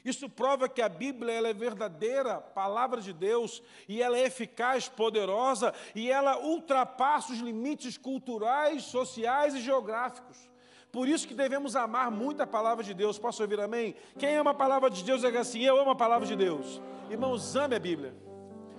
Isso 0.05 0.31
prova 0.31 0.69
que 0.69 0.81
a 0.81 0.89
Bíblia 0.89 1.33
ela 1.33 1.49
é 1.49 1.53
verdadeira 1.53 2.41
palavra 2.41 3.01
de 3.01 3.13
Deus 3.13 3.61
e 3.89 4.01
ela 4.01 4.17
é 4.17 4.27
eficaz, 4.27 4.89
poderosa 4.89 5.75
e 5.97 6.09
ela 6.09 6.39
ultrapassa 6.39 7.33
os 7.33 7.41
limites 7.41 7.99
culturais, 7.99 8.85
sociais 8.85 9.55
e 9.55 9.61
geográficos. 9.61 10.49
Por 10.97 11.07
isso 11.07 11.29
que 11.29 11.35
devemos 11.35 11.77
amar 11.77 12.11
muito 12.11 12.41
a 12.43 12.47
palavra 12.47 12.83
de 12.83 12.95
Deus. 12.95 13.19
Posso 13.19 13.43
ouvir 13.43 13.61
amém? 13.61 13.95
Quem 14.19 14.35
ama 14.35 14.53
a 14.53 14.55
palavra 14.55 14.89
de 14.89 15.05
Deus 15.05 15.23
é 15.25 15.29
assim, 15.37 15.61
eu 15.63 15.79
amo 15.79 15.91
a 15.91 15.95
palavra 15.95 16.27
de 16.27 16.35
Deus. 16.35 16.81
Irmãos, 17.11 17.55
ame 17.55 17.77
a 17.77 17.79
Bíblia. 17.79 18.17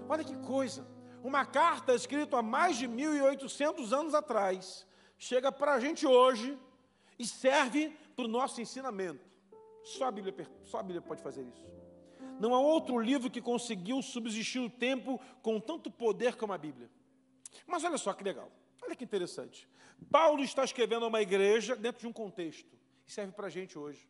Olha 0.10 0.24
que 0.24 0.36
coisa. 0.38 0.84
Uma 1.24 1.46
carta 1.46 1.94
escrita 1.94 2.40
há 2.40 2.42
mais 2.42 2.76
de 2.76 2.88
1.800 2.88 3.94
anos 3.96 4.16
atrás 4.16 4.88
chega 5.16 5.52
para 5.52 5.76
a 5.76 5.80
gente 5.80 6.08
hoje 6.08 6.58
e 7.20 7.28
serve 7.28 7.96
para 8.16 8.26
o 8.26 8.28
nosso 8.28 8.60
ensinamento. 8.60 9.24
Só 9.84 10.06
a, 10.06 10.12
Bíblia, 10.12 10.34
só 10.64 10.80
a 10.80 10.82
Bíblia 10.82 11.04
pode 11.04 11.22
fazer 11.22 11.44
isso. 11.44 11.68
Não 12.40 12.56
há 12.56 12.60
outro 12.60 12.98
livro 12.98 13.30
que 13.30 13.44
conseguiu 13.44 14.02
subsistir 14.02 14.60
o 14.60 14.72
tempo 14.72 15.22
com 15.44 15.60
tanto 15.60 15.92
poder 15.92 16.36
como 16.36 16.52
a 16.52 16.58
Bíblia. 16.58 16.90
Mas 17.68 17.84
olha 17.84 18.00
só 18.00 18.12
que 18.12 18.24
legal, 18.24 18.52
olha 18.82 18.96
que 18.96 19.04
interessante. 19.04 19.70
Paulo 20.12 20.44
está 20.44 20.64
escrevendo 20.64 21.06
a 21.06 21.08
uma 21.08 21.22
igreja 21.22 21.76
dentro 21.76 22.02
de 22.02 22.08
um 22.08 22.14
contexto, 22.14 22.78
e 23.06 23.12
serve 23.12 23.34
para 23.34 23.48
a 23.48 23.50
gente 23.50 23.78
hoje. 23.78 24.08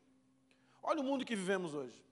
Olha 0.81 1.01
o 1.01 1.03
mundo 1.03 1.25
que 1.25 1.35
vivemos 1.35 1.73
hoje. 1.73 2.05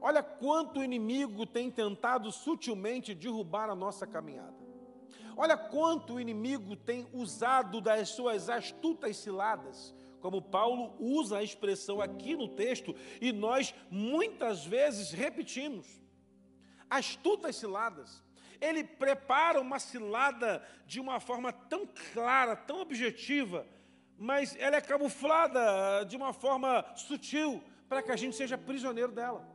Olha 0.00 0.22
quanto 0.22 0.80
o 0.80 0.84
inimigo 0.84 1.46
tem 1.46 1.70
tentado 1.70 2.32
sutilmente 2.32 3.14
derrubar 3.14 3.68
a 3.70 3.74
nossa 3.74 4.06
caminhada. 4.06 4.58
Olha 5.36 5.56
quanto 5.56 6.14
o 6.14 6.20
inimigo 6.20 6.74
tem 6.74 7.06
usado 7.12 7.80
das 7.80 8.10
suas 8.10 8.48
astutas 8.48 9.16
ciladas 9.16 9.94
como 10.20 10.42
Paulo 10.42 10.94
usa 10.98 11.38
a 11.38 11.42
expressão 11.42 12.00
aqui 12.00 12.36
no 12.36 12.48
texto, 12.48 12.94
e 13.20 13.32
nós 13.32 13.74
muitas 13.90 14.64
vezes 14.64 15.10
repetimos. 15.10 15.86
Astutas 16.88 17.56
ciladas. 17.56 18.22
Ele 18.60 18.84
prepara 18.84 19.60
uma 19.60 19.78
cilada 19.78 20.62
de 20.86 21.00
uma 21.00 21.18
forma 21.18 21.52
tão 21.52 21.88
clara, 22.12 22.54
tão 22.54 22.80
objetiva, 22.80 23.66
mas 24.18 24.56
ela 24.58 24.76
é 24.76 24.80
camuflada 24.80 26.04
de 26.04 26.16
uma 26.16 26.32
forma 26.32 26.84
sutil, 26.94 27.62
para 27.88 28.02
que 28.02 28.12
a 28.12 28.16
gente 28.16 28.36
seja 28.36 28.58
prisioneiro 28.58 29.12
dela. 29.12 29.48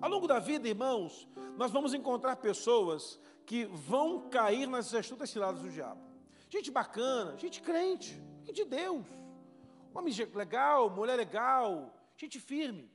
Ao 0.00 0.08
longo 0.08 0.26
da 0.26 0.38
vida, 0.38 0.68
irmãos, 0.68 1.28
nós 1.56 1.70
vamos 1.70 1.94
encontrar 1.94 2.36
pessoas 2.36 3.20
que 3.44 3.64
vão 3.64 4.28
cair 4.30 4.66
nas 4.66 4.94
astutas 4.94 5.30
ciladas 5.30 5.62
do 5.62 5.70
diabo. 5.70 6.00
Gente 6.48 6.70
bacana, 6.70 7.36
gente 7.36 7.60
crente, 7.60 8.20
gente 8.44 8.52
de 8.52 8.64
Deus 8.64 9.22
Homem 9.94 10.14
legal, 10.34 10.88
mulher 10.88 11.16
legal, 11.16 11.94
gente 12.16 12.40
firme. 12.40 12.90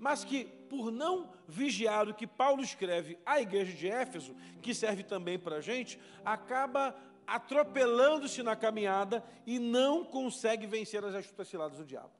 Mas 0.00 0.24
que, 0.24 0.44
por 0.44 0.90
não 0.90 1.30
vigiar 1.46 2.08
o 2.08 2.14
que 2.14 2.26
Paulo 2.26 2.62
escreve 2.62 3.18
à 3.24 3.40
igreja 3.40 3.76
de 3.76 3.86
Éfeso, 3.86 4.34
que 4.62 4.74
serve 4.74 5.02
também 5.02 5.38
para 5.38 5.56
a 5.56 5.60
gente, 5.60 6.00
acaba 6.24 6.96
atropelando-se 7.26 8.42
na 8.42 8.56
caminhada 8.56 9.22
e 9.46 9.58
não 9.58 10.02
consegue 10.02 10.66
vencer 10.66 11.04
as 11.04 11.14
astutas 11.14 11.46
ciladas 11.46 11.76
do 11.76 11.84
diabo. 11.84 12.10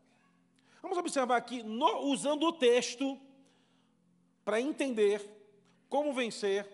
Vamos 0.83 0.99
observar 0.99 1.37
aqui, 1.37 1.63
no, 1.63 2.01
usando 2.05 2.45
o 2.45 2.53
texto, 2.53 3.19
para 4.45 4.61
entender 4.61 5.23
como 5.89 6.13
vencer 6.13 6.69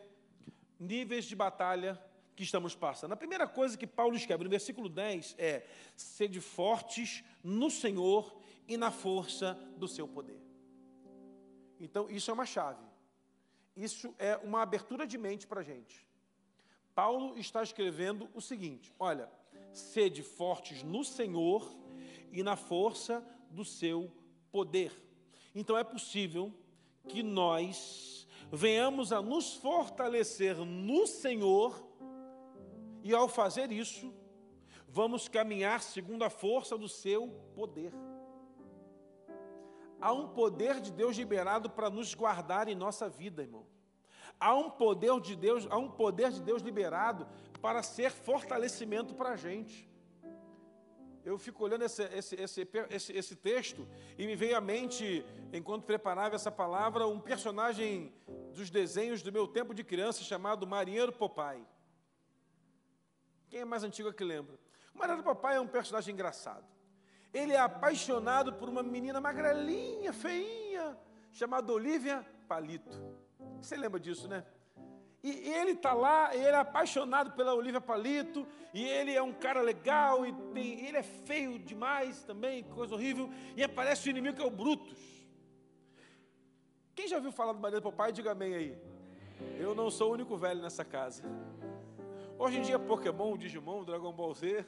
níveis 0.78 1.24
de 1.24 1.36
batalha 1.36 2.02
que 2.34 2.42
estamos 2.42 2.74
passando. 2.74 3.12
A 3.12 3.16
primeira 3.16 3.46
coisa 3.46 3.78
que 3.78 3.86
Paulo 3.86 4.16
escreve 4.16 4.44
no 4.44 4.50
versículo 4.50 4.88
10 4.88 5.36
é: 5.38 5.64
sede 5.96 6.40
fortes 6.40 7.24
no 7.42 7.70
Senhor 7.70 8.36
e 8.66 8.76
na 8.76 8.90
força 8.90 9.54
do 9.76 9.86
seu 9.86 10.06
poder. 10.08 10.45
Então, 11.80 12.08
isso 12.10 12.30
é 12.30 12.34
uma 12.34 12.46
chave. 12.46 12.82
Isso 13.76 14.14
é 14.18 14.36
uma 14.38 14.62
abertura 14.62 15.06
de 15.06 15.18
mente 15.18 15.46
para 15.46 15.60
a 15.60 15.64
gente. 15.64 16.06
Paulo 16.94 17.36
está 17.36 17.62
escrevendo 17.62 18.28
o 18.34 18.40
seguinte: 18.40 18.94
olha, 18.98 19.30
sede 19.72 20.22
fortes 20.22 20.82
no 20.82 21.04
Senhor 21.04 21.70
e 22.32 22.42
na 22.42 22.56
força 22.56 23.24
do 23.50 23.64
seu 23.64 24.10
poder. 24.50 24.92
Então, 25.54 25.76
é 25.76 25.84
possível 25.84 26.52
que 27.08 27.22
nós 27.22 28.26
venhamos 28.50 29.12
a 29.12 29.20
nos 29.20 29.54
fortalecer 29.54 30.56
no 30.56 31.06
Senhor 31.06 31.86
e 33.02 33.14
ao 33.14 33.28
fazer 33.28 33.70
isso, 33.70 34.12
vamos 34.88 35.28
caminhar 35.28 35.80
segundo 35.80 36.24
a 36.24 36.30
força 36.30 36.76
do 36.76 36.88
seu 36.88 37.28
poder. 37.54 37.92
Há 40.00 40.12
um 40.12 40.28
poder 40.28 40.80
de 40.80 40.92
Deus 40.92 41.16
liberado 41.16 41.70
para 41.70 41.88
nos 41.90 42.14
guardar 42.14 42.68
em 42.68 42.74
nossa 42.74 43.08
vida, 43.08 43.42
irmão. 43.42 43.66
Há 44.38 44.54
um 44.54 44.68
poder 44.68 45.18
de 45.20 45.34
Deus, 45.34 45.66
há 45.70 45.78
um 45.78 45.90
poder 45.90 46.30
de 46.30 46.42
Deus 46.42 46.62
liberado 46.62 47.26
para 47.60 47.82
ser 47.82 48.10
fortalecimento 48.10 49.14
para 49.14 49.30
a 49.30 49.36
gente. 49.36 49.88
Eu 51.24 51.38
fico 51.38 51.64
olhando 51.64 51.82
esse, 51.82 52.04
esse, 52.04 52.36
esse, 52.36 53.12
esse, 53.12 53.34
texto 53.34 53.88
e 54.16 54.26
me 54.26 54.36
veio 54.36 54.56
à 54.56 54.60
mente, 54.60 55.26
enquanto 55.52 55.84
preparava 55.84 56.36
essa 56.36 56.52
palavra, 56.52 57.08
um 57.08 57.18
personagem 57.18 58.12
dos 58.54 58.70
desenhos 58.70 59.22
do 59.22 59.32
meu 59.32 59.48
tempo 59.48 59.74
de 59.74 59.82
criança 59.82 60.22
chamado 60.22 60.66
Marinheiro 60.66 61.12
Popai. 61.12 61.66
Quem 63.48 63.60
é 63.60 63.64
mais 63.64 63.82
antigo 63.82 64.12
que 64.12 64.22
lembra? 64.22 64.56
O 64.94 64.98
Mariano 64.98 65.22
Papai 65.22 65.56
é 65.56 65.60
um 65.60 65.66
personagem 65.66 66.14
engraçado. 66.14 66.75
Ele 67.32 67.52
é 67.52 67.60
apaixonado 67.60 68.52
por 68.54 68.68
uma 68.68 68.82
menina 68.82 69.20
magrelinha, 69.20 70.12
feinha, 70.12 70.96
chamada 71.30 71.72
Olivia 71.72 72.24
Palito. 72.48 72.90
Você 73.60 73.76
lembra 73.76 74.00
disso, 74.00 74.28
né? 74.28 74.44
E 75.22 75.52
ele 75.52 75.72
está 75.72 75.92
lá, 75.92 76.32
ele 76.34 76.44
é 76.44 76.54
apaixonado 76.54 77.32
pela 77.32 77.52
Olivia 77.52 77.80
Palito, 77.80 78.46
e 78.72 78.84
ele 78.84 79.12
é 79.12 79.20
um 79.20 79.32
cara 79.32 79.60
legal, 79.60 80.24
e 80.24 80.32
tem, 80.54 80.86
ele 80.86 80.98
é 80.98 81.02
feio 81.02 81.58
demais 81.58 82.22
também, 82.22 82.62
coisa 82.62 82.94
horrível, 82.94 83.28
e 83.56 83.64
aparece 83.64 84.08
o 84.08 84.10
inimigo 84.10 84.36
que 84.36 84.42
é 84.42 84.46
o 84.46 84.50
Brutus. 84.50 85.26
Quem 86.94 87.08
já 87.08 87.16
ouviu 87.16 87.32
falar 87.32 87.54
do 87.54 87.58
marido 87.58 87.80
do 87.80 87.90
papai, 87.90 88.12
diga 88.12 88.32
amém 88.32 88.54
aí. 88.54 88.78
Eu 89.58 89.74
não 89.74 89.90
sou 89.90 90.10
o 90.10 90.12
único 90.12 90.36
velho 90.36 90.62
nessa 90.62 90.84
casa. 90.84 91.24
Hoje 92.38 92.58
em 92.58 92.62
dia, 92.62 92.78
Pokémon, 92.78 93.36
Digimon, 93.36 93.82
Dragon 93.82 94.12
Ball 94.12 94.32
Z, 94.32 94.64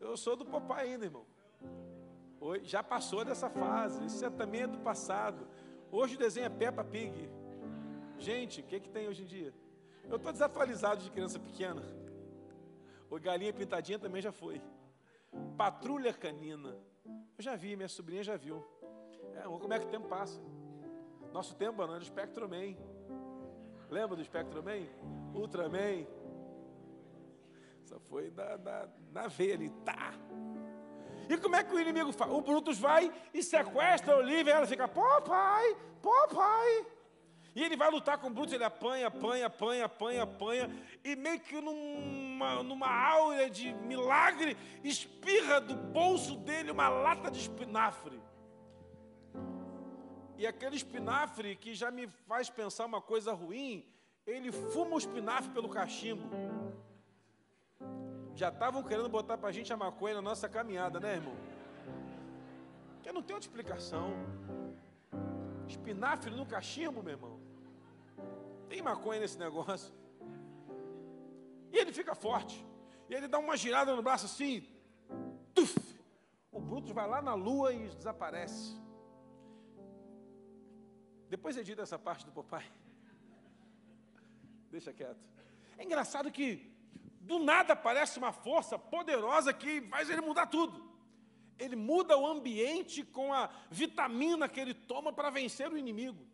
eu 0.00 0.16
sou 0.16 0.34
do 0.34 0.44
papai 0.44 0.88
ainda, 0.88 1.04
irmão. 1.04 1.24
Hoje, 2.40 2.64
já 2.64 2.82
passou 2.82 3.24
dessa 3.24 3.48
fase, 3.48 4.04
isso 4.04 4.24
é 4.24 4.30
também 4.30 4.62
é 4.62 4.66
do 4.66 4.78
passado. 4.78 5.46
Hoje 5.90 6.16
o 6.16 6.18
desenho 6.18 6.46
é 6.46 6.50
Peppa 6.50 6.84
Pig. 6.84 7.30
Gente, 8.18 8.60
o 8.60 8.64
que, 8.64 8.80
que 8.80 8.88
tem 8.88 9.08
hoje 9.08 9.22
em 9.22 9.26
dia? 9.26 9.54
Eu 10.08 10.16
estou 10.16 10.32
desatualizado 10.32 11.02
de 11.02 11.10
criança 11.10 11.38
pequena. 11.38 11.82
O 13.10 13.18
Galinha 13.18 13.52
Pintadinha 13.52 13.98
também 13.98 14.22
já 14.22 14.32
foi. 14.32 14.60
Patrulha 15.56 16.12
Canina. 16.12 16.76
Eu 17.04 17.42
já 17.42 17.56
vi, 17.56 17.76
minha 17.76 17.88
sobrinha 17.88 18.22
já 18.22 18.36
viu. 18.36 18.64
É, 19.34 19.42
como 19.42 19.72
é 19.72 19.78
que 19.78 19.86
o 19.86 19.90
tempo 19.90 20.08
passa? 20.08 20.40
Nosso 21.32 21.54
tempo, 21.54 21.78
mano, 21.78 21.94
era 21.94 22.02
o 22.02 22.06
Spectroman. 22.06 22.76
Lembra 23.90 24.16
do 24.16 24.24
Spectroman? 24.24 24.86
Ultraman. 25.34 26.06
Só 27.84 28.00
foi 28.00 28.30
na, 28.30 28.56
na, 28.58 28.88
na 29.12 29.28
veia 29.28 29.54
ali, 29.54 29.70
tá. 29.84 30.12
E 31.28 31.36
como 31.36 31.56
é 31.56 31.64
que 31.64 31.74
o 31.74 31.80
inimigo 31.80 32.12
faz? 32.12 32.30
O 32.30 32.40
Brutus 32.40 32.78
vai 32.78 33.12
e 33.34 33.42
sequestra 33.42 34.14
a 34.14 34.18
Olivia, 34.18 34.54
ela 34.54 34.66
fica, 34.66 34.86
pô 34.86 35.22
pai, 35.22 35.76
pô 36.00 36.28
pai. 36.28 36.86
E 37.54 37.62
ele 37.62 37.74
vai 37.74 37.90
lutar 37.90 38.18
com 38.18 38.26
o 38.26 38.30
Brutus, 38.30 38.52
ele 38.52 38.64
apanha, 38.64 39.06
apanha, 39.06 39.46
apanha, 39.46 39.84
apanha, 39.86 40.22
apanha, 40.24 40.70
e 41.02 41.16
meio 41.16 41.40
que 41.40 41.58
numa, 41.58 42.62
numa 42.62 42.86
áurea 42.86 43.48
de 43.48 43.72
milagre, 43.72 44.56
espirra 44.84 45.58
do 45.58 45.74
bolso 45.74 46.36
dele 46.36 46.70
uma 46.70 46.88
lata 46.90 47.30
de 47.30 47.40
espinafre. 47.40 48.20
E 50.36 50.46
aquele 50.46 50.76
espinafre 50.76 51.56
que 51.56 51.74
já 51.74 51.90
me 51.90 52.06
faz 52.28 52.50
pensar 52.50 52.84
uma 52.84 53.00
coisa 53.00 53.32
ruim, 53.32 53.90
ele 54.26 54.52
fuma 54.52 54.96
o 54.96 54.98
espinafre 54.98 55.50
pelo 55.50 55.68
cachimbo. 55.68 56.28
Já 58.36 58.50
estavam 58.50 58.82
querendo 58.82 59.08
botar 59.08 59.38
para 59.38 59.48
a 59.48 59.52
gente 59.52 59.72
a 59.72 59.78
maconha 59.78 60.16
na 60.16 60.20
nossa 60.20 60.46
caminhada, 60.46 61.00
né, 61.00 61.14
irmão? 61.14 61.34
Que 63.02 63.10
não 63.10 63.22
tem 63.22 63.34
outra 63.34 63.48
explicação. 63.48 64.10
Espinafre 65.66 66.30
no 66.30 66.44
cachimbo, 66.44 67.02
meu 67.02 67.14
irmão. 67.14 67.40
Tem 68.68 68.82
maconha 68.82 69.20
nesse 69.20 69.38
negócio. 69.38 69.90
E 71.72 71.78
ele 71.78 71.94
fica 71.94 72.14
forte. 72.14 72.62
E 73.08 73.14
ele 73.14 73.26
dá 73.26 73.38
uma 73.38 73.56
girada 73.56 73.96
no 73.96 74.02
braço 74.02 74.26
assim. 74.26 74.68
Tuf! 75.54 75.74
O 76.52 76.60
Brutus 76.60 76.90
vai 76.90 77.08
lá 77.08 77.22
na 77.22 77.32
lua 77.32 77.72
e 77.72 77.88
desaparece. 77.88 78.78
Depois 81.30 81.56
edita 81.56 81.80
essa 81.80 81.98
parte 81.98 82.26
do 82.26 82.32
papai. 82.32 82.70
Deixa 84.70 84.92
quieto. 84.92 85.24
É 85.78 85.84
engraçado 85.84 86.30
que 86.30 86.75
do 87.26 87.38
nada 87.40 87.72
aparece 87.72 88.18
uma 88.18 88.32
força 88.32 88.78
poderosa 88.78 89.52
que 89.52 89.80
faz 89.92 90.08
ele 90.08 90.20
mudar 90.20 90.46
tudo. 90.46 90.78
Ele 91.58 91.74
muda 91.74 92.16
o 92.16 92.26
ambiente 92.26 93.02
com 93.02 93.32
a 93.32 93.50
vitamina 93.70 94.48
que 94.48 94.60
ele 94.60 94.74
toma 94.74 95.12
para 95.12 95.28
vencer 95.30 95.68
o 95.70 95.76
inimigo. 95.76 96.24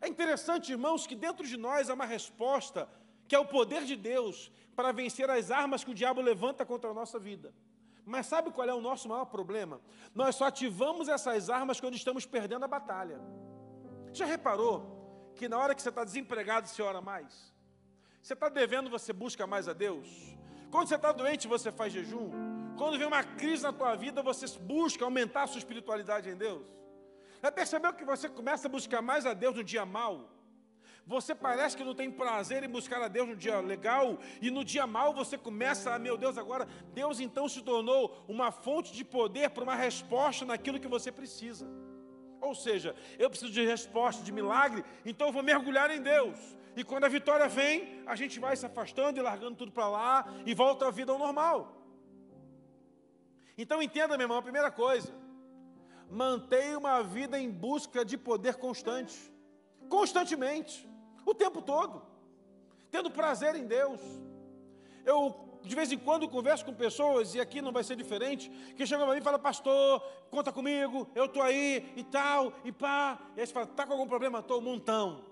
É 0.00 0.06
interessante, 0.06 0.70
irmãos, 0.70 1.06
que 1.06 1.16
dentro 1.16 1.44
de 1.46 1.56
nós 1.56 1.90
há 1.90 1.94
uma 1.94 2.04
resposta, 2.04 2.88
que 3.26 3.34
é 3.34 3.38
o 3.38 3.46
poder 3.46 3.82
de 3.84 3.96
Deus 3.96 4.52
para 4.76 4.92
vencer 4.92 5.28
as 5.28 5.50
armas 5.50 5.82
que 5.82 5.90
o 5.90 5.94
diabo 5.94 6.20
levanta 6.20 6.64
contra 6.64 6.90
a 6.90 6.94
nossa 6.94 7.18
vida. 7.18 7.52
Mas 8.04 8.26
sabe 8.26 8.52
qual 8.52 8.68
é 8.68 8.74
o 8.74 8.80
nosso 8.80 9.08
maior 9.08 9.24
problema? 9.24 9.80
Nós 10.14 10.36
só 10.36 10.44
ativamos 10.44 11.08
essas 11.08 11.50
armas 11.50 11.80
quando 11.80 11.96
estamos 11.96 12.24
perdendo 12.24 12.64
a 12.64 12.68
batalha. 12.68 13.18
Já 14.12 14.24
reparou 14.24 15.32
que 15.34 15.48
na 15.48 15.58
hora 15.58 15.74
que 15.74 15.82
você 15.82 15.88
está 15.88 16.04
desempregado, 16.04 16.68
você 16.68 16.80
ora 16.80 17.00
mais? 17.00 17.55
Você 18.26 18.32
está 18.32 18.48
devendo, 18.48 18.90
você 18.90 19.12
busca 19.12 19.46
mais 19.46 19.68
a 19.68 19.72
Deus? 19.72 20.08
Quando 20.68 20.88
você 20.88 20.96
está 20.96 21.12
doente, 21.12 21.46
você 21.46 21.70
faz 21.70 21.92
jejum? 21.92 22.28
Quando 22.76 22.98
vem 22.98 23.06
uma 23.06 23.22
crise 23.22 23.62
na 23.62 23.72
tua 23.72 23.94
vida, 23.94 24.20
você 24.20 24.46
busca 24.58 25.04
aumentar 25.04 25.44
a 25.44 25.46
sua 25.46 25.60
espiritualidade 25.60 26.28
em 26.28 26.34
Deus? 26.34 26.66
Já 27.40 27.52
percebeu 27.52 27.92
que 27.92 28.04
você 28.04 28.28
começa 28.28 28.66
a 28.66 28.68
buscar 28.68 29.00
mais 29.00 29.26
a 29.26 29.32
Deus 29.32 29.54
no 29.54 29.62
dia 29.62 29.86
mal? 29.86 30.28
Você 31.06 31.36
parece 31.36 31.76
que 31.76 31.84
não 31.84 31.94
tem 31.94 32.10
prazer 32.10 32.64
em 32.64 32.68
buscar 32.68 33.00
a 33.00 33.06
Deus 33.06 33.28
no 33.28 33.36
dia 33.36 33.60
legal, 33.60 34.18
e 34.42 34.50
no 34.50 34.64
dia 34.64 34.88
mal 34.88 35.14
você 35.14 35.38
começa, 35.38 35.94
a, 35.94 35.98
meu 36.00 36.16
Deus, 36.16 36.36
agora, 36.36 36.66
Deus 36.92 37.20
então 37.20 37.48
se 37.48 37.62
tornou 37.62 38.24
uma 38.26 38.50
fonte 38.50 38.92
de 38.92 39.04
poder 39.04 39.50
para 39.50 39.62
uma 39.62 39.76
resposta 39.76 40.44
naquilo 40.44 40.80
que 40.80 40.88
você 40.88 41.12
precisa. 41.12 41.64
Ou 42.46 42.54
seja, 42.54 42.94
eu 43.18 43.28
preciso 43.28 43.52
de 43.52 43.64
resposta, 43.64 44.22
de 44.22 44.32
milagre, 44.32 44.84
então 45.04 45.28
eu 45.28 45.32
vou 45.32 45.42
mergulhar 45.42 45.90
em 45.90 46.00
Deus. 46.00 46.38
E 46.76 46.84
quando 46.84 47.04
a 47.04 47.08
vitória 47.08 47.48
vem, 47.48 48.02
a 48.06 48.14
gente 48.14 48.38
vai 48.38 48.54
se 48.54 48.66
afastando 48.66 49.18
e 49.18 49.22
largando 49.22 49.56
tudo 49.56 49.72
para 49.72 49.88
lá 49.88 50.32
e 50.44 50.54
volta 50.54 50.86
à 50.86 50.90
vida 50.90 51.10
ao 51.10 51.18
normal. 51.18 51.58
Então 53.58 53.82
entenda, 53.82 54.16
meu 54.16 54.24
irmão, 54.26 54.38
a 54.38 54.42
primeira 54.42 54.70
coisa, 54.70 55.12
mantenha 56.10 56.78
uma 56.78 57.02
vida 57.02 57.38
em 57.38 57.50
busca 57.50 58.04
de 58.04 58.18
poder 58.18 58.56
constante, 58.56 59.16
constantemente, 59.88 60.86
o 61.24 61.34
tempo 61.34 61.62
todo, 61.62 62.02
tendo 62.90 63.10
prazer 63.10 63.56
em 63.56 63.66
Deus. 63.66 64.00
Eu 65.04 65.45
de 65.66 65.74
vez 65.74 65.90
em 65.92 65.98
quando 65.98 66.28
converso 66.28 66.64
com 66.64 66.72
pessoas, 66.72 67.34
e 67.34 67.40
aqui 67.40 67.60
não 67.60 67.72
vai 67.72 67.84
ser 67.84 67.96
diferente, 67.96 68.48
que 68.76 68.86
chegam 68.86 69.04
para 69.04 69.14
mim 69.14 69.20
e 69.20 69.24
falam, 69.24 69.40
pastor, 69.40 70.00
conta 70.30 70.52
comigo, 70.52 71.08
eu 71.14 71.26
estou 71.26 71.42
aí, 71.42 71.92
e 71.96 72.04
tal, 72.04 72.52
e 72.64 72.72
pá. 72.72 73.18
E 73.36 73.40
aí 73.40 73.46
você 73.46 73.52
fala, 73.52 73.66
está 73.66 73.86
com 73.86 73.92
algum 73.92 74.06
problema? 74.06 74.38
Estou 74.38 74.58
um 74.58 74.62
montão. 74.62 75.24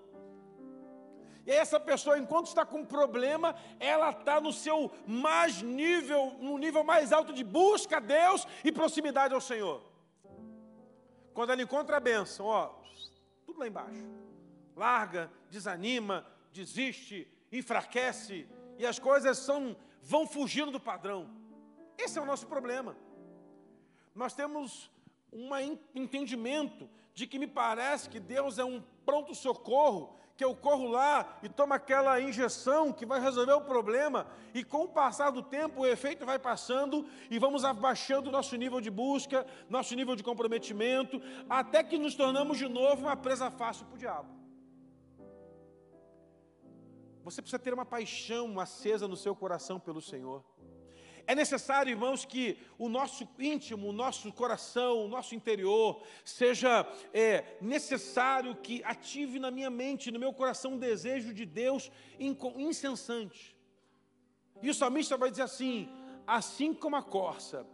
E 1.45 1.51
essa 1.51 1.79
pessoa, 1.79 2.17
enquanto 2.17 2.47
está 2.47 2.65
com 2.65 2.83
problema, 2.83 3.55
ela 3.79 4.09
está 4.09 4.41
no 4.41 4.51
seu 4.51 4.91
mais 5.07 5.61
nível, 5.61 6.35
no 6.39 6.57
nível 6.57 6.83
mais 6.83 7.13
alto 7.13 7.31
de 7.31 7.43
busca 7.43 7.97
a 7.97 7.99
Deus 7.99 8.47
e 8.63 8.71
proximidade 8.71 9.33
ao 9.33 9.41
Senhor. 9.41 9.81
Quando 11.33 11.51
ela 11.51 11.61
encontra 11.61 11.97
a 11.97 11.99
bênção, 11.99 12.47
ó, 12.47 12.73
tudo 13.45 13.59
lá 13.59 13.67
embaixo. 13.67 14.03
Larga, 14.75 15.31
desanima, 15.49 16.25
desiste, 16.51 17.27
enfraquece, 17.51 18.47
e 18.77 18.85
as 18.85 18.97
coisas 18.97 19.37
são 19.37 19.75
vão 20.05 20.27
fugindo 20.27 20.71
do 20.71 20.79
padrão. 20.79 21.27
Esse 21.97 22.19
é 22.19 22.21
o 22.21 22.25
nosso 22.25 22.45
problema. 22.47 22.95
Nós 24.13 24.33
temos 24.33 24.91
um 25.33 25.49
entendimento 25.93 26.87
de 27.13 27.25
que 27.25 27.39
me 27.39 27.47
parece 27.47 28.09
que 28.09 28.19
Deus 28.19 28.59
é 28.59 28.63
um 28.63 28.81
pronto 29.05 29.33
socorro, 29.33 30.15
que 30.37 30.43
eu 30.43 30.55
corro 30.55 30.89
lá 30.89 31.37
e 31.41 31.49
tomo 31.49 31.73
aquela 31.73 32.19
injeção 32.21 32.91
que 32.91 33.05
vai 33.05 33.19
resolver 33.19 33.53
o 33.53 33.61
problema, 33.61 34.27
e 34.53 34.63
com 34.63 34.83
o 34.83 34.87
passar 34.87 35.31
do 35.31 35.41
tempo 35.41 35.81
o 35.81 35.87
efeito 35.87 36.25
vai 36.25 36.37
passando 36.37 37.07
e 37.31 37.39
vamos 37.39 37.63
abaixando 37.63 38.31
nosso 38.31 38.55
nível 38.57 38.81
de 38.81 38.91
busca, 38.91 39.45
nosso 39.69 39.95
nível 39.95 40.15
de 40.15 40.23
comprometimento, 40.23 41.21
até 41.49 41.83
que 41.83 41.97
nos 41.97 42.15
tornamos 42.15 42.57
de 42.57 42.67
novo 42.67 43.03
uma 43.03 43.15
presa 43.15 43.49
fácil 43.49 43.85
para 43.85 43.95
o 43.95 43.97
diabo. 43.97 44.34
Você 47.25 47.41
precisa 47.41 47.57
ter 47.57 47.73
uma 47.73 47.85
paixão 47.85 48.59
acesa 48.59 49.07
no 49.07 49.17
seu 49.17 49.35
coração 49.35 49.79
pelo 49.79 49.99
Senhor. 49.99 50.43
É 51.25 51.33
necessário, 51.33 51.89
irmãos, 51.89 52.23
que 52.23 52.55
o 52.77 52.87
nosso 52.87 53.27
íntimo, 53.39 53.89
o 53.89 53.91
nosso 53.91 54.31
coração, 54.31 55.03
o 55.03 55.07
nosso 55.07 55.33
interior, 55.33 56.03
seja 56.23 56.87
é, 57.11 57.57
necessário 57.59 58.55
que 58.55 58.83
ative 58.83 59.39
na 59.39 59.49
minha 59.49 59.71
mente, 59.71 60.11
no 60.11 60.19
meu 60.19 60.31
coração, 60.31 60.73
um 60.73 60.77
desejo 60.77 61.33
de 61.33 61.47
Deus 61.47 61.91
incessante. 62.19 63.57
E 64.61 64.69
o 64.69 64.73
salmista 64.73 65.17
vai 65.17 65.31
dizer 65.31 65.41
assim: 65.41 65.89
assim 66.27 66.75
como 66.75 66.95
a 66.95 67.01
corça 67.01 67.65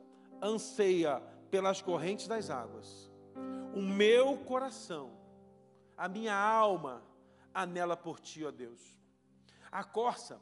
anseia 0.42 1.22
pelas 1.50 1.82
correntes 1.82 2.26
das 2.26 2.50
águas, 2.50 3.12
o 3.76 3.82
meu 3.82 4.38
coração, 4.38 5.12
a 5.98 6.08
minha 6.08 6.38
alma, 6.38 7.04
anela 7.54 7.98
por 7.98 8.18
ti, 8.18 8.46
ó 8.46 8.52
Deus. 8.52 9.01
A 9.72 9.84
corça, 9.84 10.42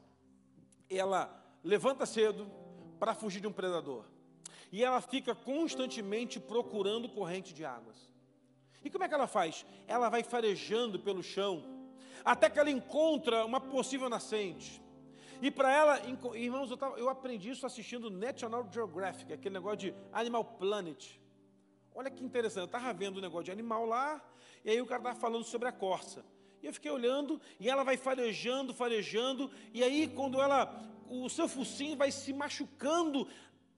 ela 0.89 1.29
levanta 1.63 2.05
cedo 2.05 2.49
para 2.99 3.13
fugir 3.13 3.39
de 3.39 3.47
um 3.47 3.53
predador. 3.53 4.05
E 4.71 4.83
ela 4.83 5.01
fica 5.01 5.35
constantemente 5.35 6.39
procurando 6.39 7.09
corrente 7.09 7.53
de 7.53 7.63
águas. 7.63 8.09
E 8.83 8.89
como 8.89 9.03
é 9.03 9.07
que 9.07 9.13
ela 9.13 9.27
faz? 9.27 9.65
Ela 9.87 10.09
vai 10.09 10.23
farejando 10.23 10.99
pelo 10.99 11.21
chão, 11.21 11.63
até 12.23 12.49
que 12.49 12.59
ela 12.59 12.71
encontra 12.71 13.45
uma 13.45 13.59
possível 13.59 14.09
nascente. 14.09 14.81
E 15.41 15.49
para 15.49 15.71
ela, 15.71 16.01
irmãos, 16.35 16.69
eu, 16.69 16.77
tava, 16.77 16.97
eu 16.97 17.09
aprendi 17.09 17.49
isso 17.49 17.65
assistindo 17.65 18.09
National 18.09 18.67
Geographic, 18.71 19.31
aquele 19.31 19.53
negócio 19.53 19.77
de 19.77 19.95
Animal 20.11 20.43
Planet. 20.43 21.19
Olha 21.95 22.09
que 22.09 22.23
interessante, 22.23 22.61
eu 22.61 22.65
estava 22.65 22.93
vendo 22.93 23.17
um 23.17 23.21
negócio 23.21 23.45
de 23.45 23.51
animal 23.51 23.85
lá, 23.85 24.21
e 24.63 24.69
aí 24.69 24.81
o 24.81 24.85
cara 24.85 25.01
estava 25.01 25.19
falando 25.19 25.43
sobre 25.43 25.67
a 25.67 25.71
corça. 25.71 26.25
E 26.61 26.67
eu 26.67 26.73
fiquei 26.73 26.91
olhando, 26.91 27.39
e 27.59 27.69
ela 27.69 27.83
vai 27.83 27.97
farejando, 27.97 28.73
farejando, 28.73 29.49
e 29.73 29.83
aí 29.83 30.07
quando 30.07 30.41
ela, 30.41 30.81
o 31.07 31.29
seu 31.29 31.47
focinho 31.47 31.95
vai 31.95 32.11
se 32.11 32.33
machucando, 32.33 33.27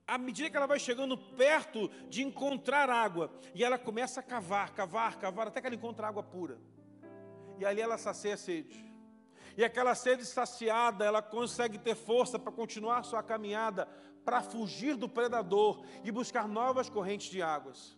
à 0.06 0.18
medida 0.18 0.50
que 0.50 0.56
ela 0.56 0.66
vai 0.66 0.80
chegando 0.80 1.16
perto 1.16 1.88
de 2.08 2.22
encontrar 2.22 2.90
água, 2.90 3.32
e 3.54 3.62
ela 3.62 3.78
começa 3.78 4.20
a 4.20 4.22
cavar, 4.22 4.74
cavar, 4.74 5.16
cavar, 5.18 5.48
até 5.48 5.60
que 5.60 5.66
ela 5.66 5.76
encontra 5.76 6.08
água 6.08 6.22
pura. 6.22 6.58
E 7.58 7.64
ali 7.64 7.80
ela 7.80 7.96
sacia 7.96 8.34
a 8.34 8.36
sede. 8.36 8.92
E 9.56 9.64
aquela 9.64 9.94
sede 9.94 10.24
saciada, 10.24 11.04
ela 11.04 11.22
consegue 11.22 11.78
ter 11.78 11.94
força 11.94 12.38
para 12.38 12.50
continuar 12.50 13.04
sua 13.04 13.22
caminhada, 13.22 13.86
para 14.24 14.42
fugir 14.42 14.96
do 14.96 15.08
predador 15.08 15.84
e 16.02 16.10
buscar 16.10 16.48
novas 16.48 16.88
correntes 16.88 17.30
de 17.30 17.42
águas. 17.42 17.96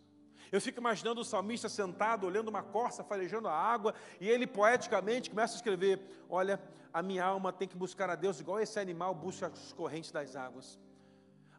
Eu 0.54 0.60
fico 0.60 0.78
imaginando 0.78 1.20
o 1.20 1.24
salmista 1.24 1.68
sentado, 1.68 2.28
olhando 2.28 2.46
uma 2.46 2.62
corça, 2.62 3.02
farejando 3.02 3.48
a 3.48 3.52
água, 3.52 3.92
e 4.20 4.30
ele 4.30 4.46
poeticamente 4.46 5.28
começa 5.28 5.54
a 5.54 5.56
escrever: 5.56 6.00
Olha, 6.30 6.60
a 6.92 7.02
minha 7.02 7.24
alma 7.24 7.52
tem 7.52 7.66
que 7.66 7.76
buscar 7.76 8.08
a 8.08 8.14
Deus 8.14 8.38
igual 8.38 8.60
esse 8.60 8.78
animal 8.78 9.12
busca 9.16 9.48
as 9.48 9.72
correntes 9.72 10.12
das 10.12 10.36
águas. 10.36 10.78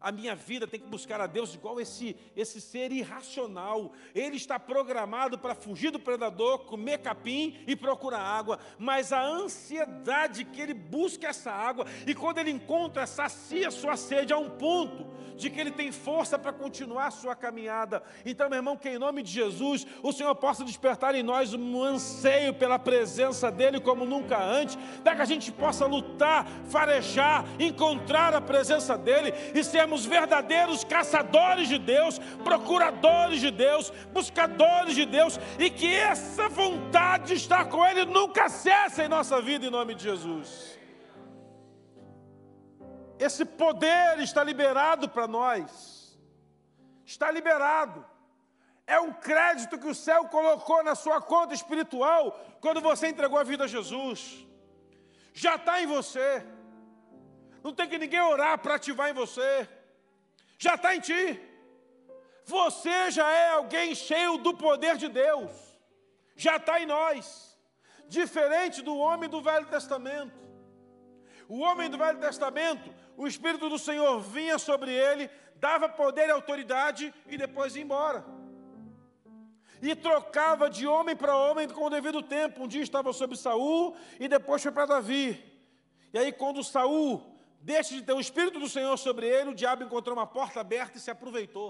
A 0.06 0.12
minha 0.12 0.36
vida 0.36 0.68
tem 0.68 0.80
que 0.80 0.86
buscar 0.86 1.20
a 1.20 1.26
Deus 1.26 1.56
igual 1.56 1.82
esse, 1.82 2.16
esse 2.36 2.62
ser 2.62 2.92
irracional. 2.92 3.92
Ele 4.14 4.36
está 4.36 4.60
programado 4.60 5.36
para 5.40 5.56
fugir 5.56 5.90
do 5.90 6.00
predador, 6.00 6.60
comer 6.60 7.00
capim 7.00 7.58
e 7.66 7.76
procurar 7.76 8.20
água. 8.20 8.60
Mas 8.78 9.12
a 9.12 9.20
ansiedade 9.26 10.46
que 10.46 10.62
ele 10.62 10.76
busca 10.76 11.26
essa 11.26 11.52
água, 11.52 11.88
e 12.06 12.14
quando 12.14 12.38
ele 12.38 12.52
encontra, 12.52 13.08
sacia 13.08 13.72
sua 13.72 13.98
sede 13.98 14.32
a 14.32 14.38
um 14.38 14.52
ponto 14.52 15.08
de 15.36 15.50
que 15.50 15.60
ele 15.60 15.72
tem 15.72 15.92
força 15.92 16.38
para 16.40 16.54
continuar 16.54 17.12
sua 17.12 17.36
caminhada. 17.36 18.02
Então, 18.26 18.50
meu 18.50 18.58
irmão, 18.58 18.78
que 18.78 18.90
em 18.90 18.98
nome 18.98 19.22
de 19.22 19.32
Jesus, 19.32 19.86
o 20.02 20.12
Senhor 20.12 20.34
possa 20.36 20.64
despertar 20.64 21.16
em 21.16 21.24
nós 21.24 21.54
um 21.54 21.84
anseio 21.84 22.54
pela 22.54 22.80
presença 22.80 23.52
dele 23.52 23.80
como 23.80 24.06
nunca 24.06 24.42
antes, 24.42 24.78
para 25.04 25.16
que 25.16 25.22
a 25.22 25.26
gente 25.26 25.52
possa 25.52 25.86
lutar, 25.86 26.48
farejar, 26.70 27.46
encontrar 27.60 28.34
a 28.34 28.42
presença 28.42 28.98
dele 28.98 29.34
e 29.54 29.64
sermos 29.64 29.95
verdadeiros 30.04 30.84
caçadores 30.84 31.68
de 31.68 31.78
Deus, 31.78 32.18
procuradores 32.44 33.40
de 33.40 33.52
Deus, 33.52 33.92
buscadores 34.12 34.96
de 34.96 35.06
Deus, 35.06 35.40
e 35.60 35.70
que 35.70 35.94
essa 35.96 36.50
vontade 36.50 37.28
de 37.28 37.34
estar 37.36 37.66
com 37.66 37.86
ele 37.86 38.06
nunca 38.06 38.50
cesse 38.50 39.04
em 39.04 39.08
nossa 39.08 39.40
vida 39.40 39.68
em 39.68 39.70
nome 39.70 39.94
de 39.94 40.04
Jesus. 40.04 40.80
Esse 43.20 43.46
poder 43.46 44.20
está 44.20 44.44
liberado 44.44 45.08
para 45.08 45.28
nós. 45.28 46.18
Está 47.06 47.30
liberado. 47.30 48.04
É 48.88 49.00
um 49.00 49.14
crédito 49.14 49.78
que 49.78 49.88
o 49.88 49.96
céu 49.96 50.26
colocou 50.26 50.84
na 50.84 50.96
sua 50.96 51.22
conta 51.22 51.54
espiritual 51.54 52.40
quando 52.60 52.82
você 52.82 53.08
entregou 53.08 53.38
a 53.40 53.44
vida 53.44 53.64
a 53.66 53.68
Jesus. 53.68 54.46
Já 55.34 55.56
está 55.56 55.82
em 55.82 55.88
você. 55.88 56.46
Não 57.64 57.74
tem 57.74 57.90
que 57.90 57.98
ninguém 57.98 58.22
orar 58.22 58.60
para 58.60 58.76
ativar 58.76 59.10
em 59.10 59.14
você. 59.14 59.68
Já 60.58 60.76
está 60.76 60.96
em 60.96 61.00
ti. 61.00 61.40
Você 62.46 63.12
já 63.12 63.30
é 63.32 63.50
alguém 63.50 63.96
cheio 63.96 64.38
do 64.38 64.54
poder 64.54 64.98
de 64.98 65.08
Deus. 65.08 65.52
Já 66.36 66.58
está 66.58 66.80
em 66.80 66.86
nós. 66.86 67.58
Diferente 68.08 68.82
do 68.82 68.96
homem 68.98 69.30
do 69.30 69.42
Velho 69.42 69.66
Testamento. 69.66 70.34
O 71.48 71.60
homem 71.60 71.90
do 71.90 71.98
Velho 71.98 72.20
Testamento 72.20 72.94
o 73.18 73.28
Espírito 73.28 73.70
do 73.70 73.80
Senhor 73.80 74.20
vinha 74.20 74.58
sobre 74.58 74.92
ele, 74.92 75.30
dava 75.56 75.88
poder 75.88 76.28
e 76.28 76.32
autoridade 76.32 77.14
e 77.28 77.38
depois 77.38 77.76
ia 77.76 77.84
embora. 77.84 78.26
E 79.82 79.96
trocava 79.96 80.70
de 80.70 80.88
homem 80.88 81.16
para 81.16 81.38
homem 81.38 81.68
com 81.68 81.86
o 81.86 81.90
devido 81.90 82.22
tempo. 82.22 82.64
Um 82.64 82.68
dia 82.68 82.82
estava 82.82 83.14
sobre 83.14 83.38
Saul 83.38 83.96
e 84.20 84.28
depois 84.28 84.62
foi 84.62 84.72
para 84.72 84.86
Davi. 84.86 85.44
E 86.14 86.18
aí, 86.18 86.32
quando 86.32 86.64
Saul 86.64 87.24
deixa 87.66 87.96
de 87.96 88.04
ter 88.04 88.14
o 88.14 88.20
Espírito 88.20 88.60
do 88.60 88.70
Senhor 88.70 88.96
sobre 88.96 89.28
ele, 89.28 89.50
o 89.50 89.56
diabo 89.56 89.84
encontrou 89.84 90.16
uma 90.16 90.28
porta 90.28 90.60
aberta 90.60 90.98
e 90.98 91.02
se 91.02 91.10
aproveitou. 91.10 91.70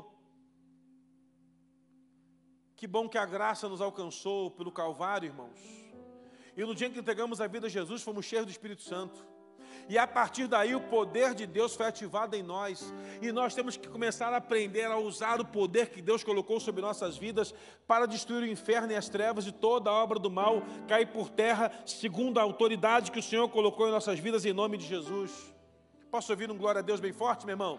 Que 2.76 2.86
bom 2.86 3.08
que 3.08 3.18
a 3.18 3.26
graça 3.26 3.70
nos 3.70 3.80
alcançou 3.80 4.52
pelo 4.52 4.74
Calvário, 4.74 5.28
irmãos. 5.28 5.58
E 6.58 6.66
no 6.66 6.76
dia 6.76 6.88
em 6.88 6.92
que 6.92 7.00
entregamos 7.00 7.40
a 7.40 7.48
vida 7.48 7.68
a 7.68 7.70
Jesus, 7.70 8.04
fomos 8.04 8.26
cheios 8.26 8.46
do 8.46 8.52
Espírito 8.52 8.82
Santo. 8.82 9.26
E 9.88 9.98
a 9.98 10.06
partir 10.06 10.48
daí 10.48 10.76
o 10.76 10.82
poder 10.82 11.34
de 11.34 11.46
Deus 11.46 11.76
foi 11.76 11.86
ativado 11.86 12.36
em 12.36 12.44
nós. 12.44 12.94
E 13.22 13.32
nós 13.32 13.56
temos 13.56 13.78
que 13.78 13.88
começar 13.88 14.34
a 14.34 14.38
aprender 14.38 14.86
a 14.86 14.98
usar 14.98 15.40
o 15.40 15.46
poder 15.46 15.92
que 15.92 16.02
Deus 16.02 16.26
colocou 16.26 16.60
sobre 16.60 16.82
nossas 16.82 17.18
vidas 17.18 17.54
para 17.88 18.06
destruir 18.06 18.44
o 18.44 18.52
inferno 18.52 18.92
e 18.92 18.96
as 18.98 19.08
trevas 19.08 19.48
e 19.48 19.52
toda 19.54 19.90
a 19.90 19.94
obra 19.94 20.20
do 20.20 20.30
mal 20.30 20.62
cair 20.90 21.08
por 21.08 21.30
terra, 21.30 21.72
segundo 21.86 22.38
a 22.38 22.44
autoridade 22.44 23.12
que 23.12 23.20
o 23.20 23.24
Senhor 23.24 23.48
colocou 23.48 23.88
em 23.88 23.92
nossas 23.92 24.20
vidas, 24.20 24.44
em 24.44 24.52
nome 24.52 24.78
de 24.78 24.86
Jesus. 24.86 25.55
Posso 26.16 26.32
ouvir 26.32 26.50
um 26.50 26.58
glória 26.58 26.80
a 26.80 26.82
Deus 26.82 27.02
bem 27.02 27.12
forte, 27.12 27.46
meu 27.46 27.52
irmão? 27.52 27.78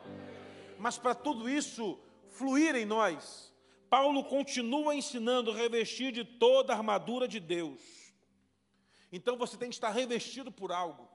Mas 0.78 0.98
para 0.98 1.14
tudo 1.14 1.48
isso 1.48 1.98
fluir 2.28 2.76
em 2.76 2.84
nós, 2.84 3.50
Paulo 3.88 4.22
continua 4.24 4.94
ensinando 4.94 5.50
revestir 5.50 6.12
de 6.12 6.22
toda 6.22 6.74
a 6.74 6.76
armadura 6.76 7.26
de 7.26 7.40
Deus. 7.40 7.80
Então 9.10 9.38
você 9.38 9.56
tem 9.56 9.70
que 9.70 9.74
estar 9.74 9.88
revestido 9.88 10.52
por 10.52 10.70
algo. 10.70 11.08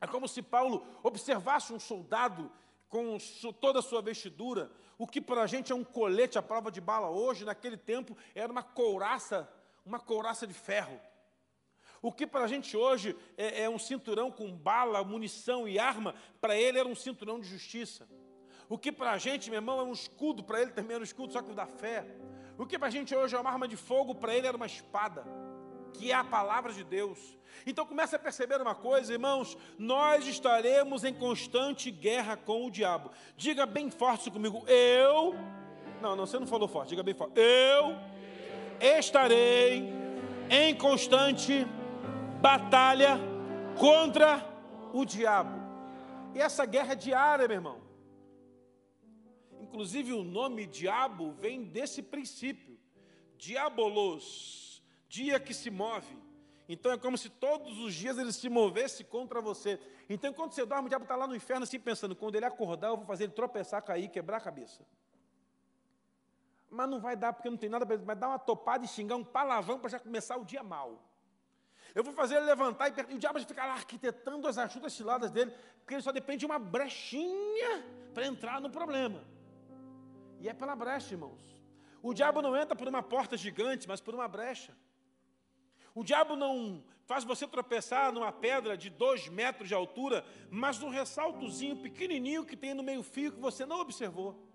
É 0.00 0.08
como 0.08 0.26
se 0.26 0.42
Paulo 0.42 0.84
observasse 1.04 1.72
um 1.72 1.78
soldado 1.78 2.50
com 2.88 3.16
toda 3.60 3.78
a 3.78 3.82
sua 3.82 4.02
vestidura, 4.02 4.72
o 4.98 5.06
que 5.06 5.20
para 5.20 5.42
a 5.42 5.46
gente 5.46 5.70
é 5.70 5.74
um 5.76 5.84
colete 5.84 6.36
à 6.36 6.42
prova 6.42 6.68
de 6.68 6.80
bala 6.80 7.10
hoje, 7.10 7.44
naquele 7.44 7.76
tempo 7.76 8.16
era 8.34 8.50
uma 8.50 8.64
couraça, 8.64 9.48
uma 9.86 10.00
couraça 10.00 10.48
de 10.48 10.54
ferro. 10.54 11.00
O 12.02 12.10
que 12.10 12.26
para 12.26 12.44
a 12.44 12.46
gente 12.46 12.76
hoje 12.76 13.16
é, 13.36 13.64
é, 13.64 13.70
um 13.70 13.78
cinturão 13.78 14.30
com 14.30 14.50
bala, 14.56 15.04
munição 15.04 15.68
e 15.68 15.78
arma, 15.78 16.14
para 16.40 16.56
ele 16.56 16.78
era 16.78 16.88
um 16.88 16.94
cinturão 16.94 17.38
de 17.38 17.46
justiça. 17.46 18.08
O 18.68 18.78
que 18.78 18.90
para 18.90 19.12
a 19.12 19.18
gente, 19.18 19.50
meu 19.50 19.58
irmão, 19.58 19.80
é 19.80 19.82
um 19.82 19.92
escudo, 19.92 20.42
para 20.42 20.62
ele 20.62 20.70
também 20.70 20.94
era 20.94 21.00
um 21.00 21.04
escudo, 21.04 21.32
só 21.32 21.42
que 21.42 21.52
da 21.52 21.66
fé. 21.66 22.06
O 22.56 22.64
que 22.64 22.78
para 22.78 22.88
a 22.88 22.90
gente 22.90 23.14
hoje 23.14 23.34
é 23.34 23.38
uma 23.38 23.50
arma 23.50 23.68
de 23.68 23.76
fogo, 23.76 24.14
para 24.14 24.34
ele 24.34 24.46
era 24.46 24.56
uma 24.56 24.66
espada 24.66 25.24
que 25.90 26.10
é 26.10 26.14
a 26.14 26.24
palavra 26.24 26.72
de 26.72 26.84
Deus. 26.84 27.18
Então 27.66 27.84
comece 27.84 28.16
a 28.16 28.18
perceber 28.18 28.60
uma 28.60 28.74
coisa, 28.74 29.12
irmãos, 29.12 29.56
nós 29.78 30.26
estaremos 30.26 31.04
em 31.04 31.12
constante 31.12 31.90
guerra 31.90 32.36
com 32.36 32.66
o 32.66 32.70
diabo. 32.70 33.10
Diga 33.36 33.66
bem 33.66 33.90
forte 33.90 34.30
comigo, 34.30 34.64
eu. 34.66 35.34
Não, 36.00 36.16
não, 36.16 36.26
você 36.26 36.38
não 36.38 36.46
falou 36.46 36.68
forte, 36.68 36.90
diga 36.90 37.02
bem 37.02 37.14
forte. 37.14 37.38
Eu 37.38 37.96
estarei 38.98 39.92
em 40.48 40.74
constante 40.74 41.66
batalha 42.40 43.18
contra 43.78 44.44
o 44.92 45.04
diabo. 45.04 45.58
E 46.34 46.40
essa 46.40 46.64
guerra 46.64 46.92
é 46.92 46.96
diária, 46.96 47.46
meu 47.46 47.56
irmão. 47.56 47.80
Inclusive 49.60 50.12
o 50.12 50.24
nome 50.24 50.66
diabo 50.66 51.32
vem 51.32 51.64
desse 51.64 52.02
princípio. 52.02 52.78
Diabolos 53.36 54.82
dia 55.08 55.40
que 55.40 55.52
se 55.52 55.70
move. 55.70 56.16
Então 56.68 56.92
é 56.92 56.96
como 56.96 57.18
se 57.18 57.28
todos 57.28 57.78
os 57.78 57.92
dias 57.92 58.16
ele 58.16 58.32
se 58.32 58.48
movesse 58.48 59.02
contra 59.02 59.40
você. 59.40 59.78
Então 60.08 60.32
quando 60.32 60.52
você 60.52 60.64
dorme, 60.64 60.86
o 60.86 60.88
diabo 60.88 61.04
está 61.04 61.16
lá 61.16 61.26
no 61.26 61.34
inferno 61.34 61.64
assim 61.64 61.80
pensando, 61.80 62.14
quando 62.14 62.36
ele 62.36 62.44
acordar, 62.44 62.88
eu 62.88 62.96
vou 62.96 63.04
fazer 63.04 63.24
ele 63.24 63.32
tropeçar, 63.32 63.82
cair, 63.82 64.08
quebrar 64.08 64.36
a 64.36 64.40
cabeça. 64.40 64.86
Mas 66.70 66.88
não 66.88 67.00
vai 67.00 67.16
dar, 67.16 67.32
porque 67.32 67.50
não 67.50 67.56
tem 67.56 67.68
nada 67.68 67.84
para 67.84 67.96
ele, 67.96 68.04
vai 68.04 68.14
dar 68.14 68.28
uma 68.28 68.38
topada 68.38 68.84
e 68.84 68.88
xingar 68.88 69.16
um 69.16 69.24
palavrão 69.24 69.80
para 69.80 69.90
já 69.90 69.98
começar 69.98 70.36
o 70.36 70.44
dia 70.44 70.62
mal. 70.62 71.09
Eu 71.94 72.04
vou 72.04 72.12
fazer 72.12 72.36
ele 72.36 72.46
levantar 72.46 72.88
e, 72.88 73.12
e 73.12 73.14
o 73.14 73.18
diabo 73.18 73.40
ficar 73.40 73.66
lá 73.66 73.74
arquitetando 73.74 74.46
as 74.46 74.58
ajudas 74.58 74.92
ciladas 74.92 75.30
dele, 75.30 75.52
porque 75.80 75.94
ele 75.94 76.02
só 76.02 76.12
depende 76.12 76.40
de 76.40 76.46
uma 76.46 76.58
brechinha 76.58 77.84
para 78.14 78.26
entrar 78.26 78.60
no 78.60 78.70
problema. 78.70 79.22
E 80.40 80.48
é 80.48 80.52
pela 80.52 80.74
brecha, 80.74 81.14
irmãos. 81.14 81.40
O 82.02 82.14
diabo 82.14 82.40
não 82.40 82.56
entra 82.56 82.74
por 82.74 82.88
uma 82.88 83.02
porta 83.02 83.36
gigante, 83.36 83.86
mas 83.86 84.00
por 84.00 84.14
uma 84.14 84.26
brecha. 84.26 84.74
O 85.94 86.02
diabo 86.02 86.36
não 86.36 86.82
faz 87.04 87.24
você 87.24 87.46
tropeçar 87.46 88.12
numa 88.12 88.30
pedra 88.30 88.76
de 88.76 88.88
dois 88.88 89.28
metros 89.28 89.68
de 89.68 89.74
altura, 89.74 90.24
mas 90.50 90.78
num 90.78 90.88
ressaltozinho 90.88 91.76
pequenininho 91.76 92.44
que 92.44 92.56
tem 92.56 92.72
no 92.72 92.82
meio 92.82 93.02
fio 93.02 93.32
que 93.32 93.40
você 93.40 93.66
não 93.66 93.80
observou. 93.80 94.48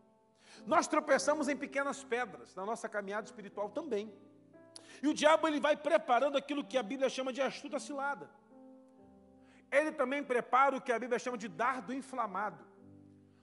Nós 0.66 0.88
tropeçamos 0.88 1.50
em 1.50 1.58
pequenas 1.58 2.04
pedras 2.04 2.56
na 2.56 2.66
nossa 2.66 2.88
caminhada 2.88 3.26
espiritual 3.26 3.70
também. 3.70 4.12
E 5.04 5.08
o 5.08 5.14
diabo 5.14 5.48
ele 5.48 5.60
vai 5.60 5.76
preparando 5.76 6.38
aquilo 6.38 6.64
que 6.64 6.78
a 6.78 6.84
Bíblia 6.84 7.10
chama 7.10 7.32
de 7.32 7.42
astuta 7.42 7.80
cilada. 7.80 8.30
Ele 9.72 9.92
também 9.92 10.24
prepara 10.24 10.76
o 10.76 10.82
que 10.82 10.92
a 10.92 11.00
Bíblia 11.00 11.20
chama 11.20 11.38
de 11.38 11.48
dardo 11.48 11.94
inflamado. 11.94 12.64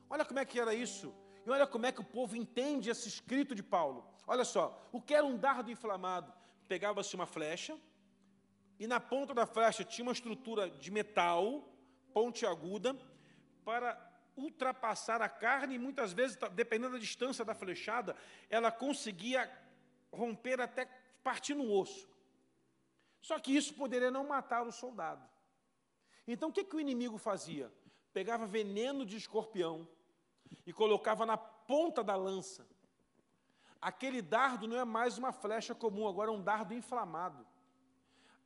Olha 0.09 0.25
como 0.25 0.41
é 0.41 0.45
que 0.45 0.59
era 0.59 0.75
isso. 0.75 1.15
E 1.45 1.51
olha 1.51 1.67
como 1.67 1.87
é 1.87 1.93
que 1.93 2.01
o 2.01 2.05
povo 2.05 2.37
entende 2.37 2.91
esse 2.91 3.09
escrito 3.09 3.55
de 3.55 3.63
Paulo. 3.63 4.07
Olha 4.27 4.45
só, 4.45 4.89
o 4.93 5.01
que 5.01 5.15
era 5.15 5.27
um 5.27 5.37
dardo 5.37 5.71
inflamado? 5.71 6.33
pegava-se 6.73 7.15
uma 7.15 7.27
flecha, 7.27 7.79
e 8.79 8.87
na 8.87 8.99
ponta 8.99 9.35
da 9.35 9.45
flecha 9.45 9.85
tinha 9.85 10.07
uma 10.07 10.13
estrutura 10.13 10.71
de 10.71 10.91
metal, 10.91 11.69
pontiaguda, 12.15 12.97
para 13.63 13.91
ultrapassar 14.35 15.21
a 15.21 15.29
carne, 15.29 15.75
e 15.75 15.79
muitas 15.79 16.15
vezes, 16.15 16.35
dependendo 16.55 16.95
da 16.95 16.99
distância 16.99 17.45
da 17.45 17.55
flechada, 17.55 18.17
ela 18.49 18.73
conseguia 18.73 19.51
romper 20.11 20.63
até 20.63 20.87
partir 21.23 21.55
no 21.55 21.71
osso. 21.71 22.09
Só 23.21 23.39
que 23.39 23.55
isso 23.55 23.75
poderia 23.75 24.11
não 24.11 24.27
matar 24.27 24.67
o 24.67 24.73
soldado. 24.73 25.27
Então 26.27 26.49
o 26.49 26.53
que, 26.53 26.65
que 26.65 26.77
o 26.77 26.81
inimigo 26.81 27.19
fazia? 27.19 27.73
Pegava 28.13 28.47
veneno 28.47 29.07
de 29.07 29.17
escorpião 29.17 29.89
e 30.67 30.73
colocava 30.73 31.25
na 31.25 31.37
ponta 31.37 32.03
da 32.03 32.17
lança 32.17 32.67
aquele 33.83 34.23
dardo 34.23 34.69
não 34.69 34.79
é 34.79 34.85
mais 34.85 35.19
uma 35.19 35.33
flecha 35.33 35.75
comum, 35.75 36.07
agora 36.07 36.31
é 36.31 36.33
um 36.33 36.41
dardo 36.41 36.73
inflamado. 36.73 37.45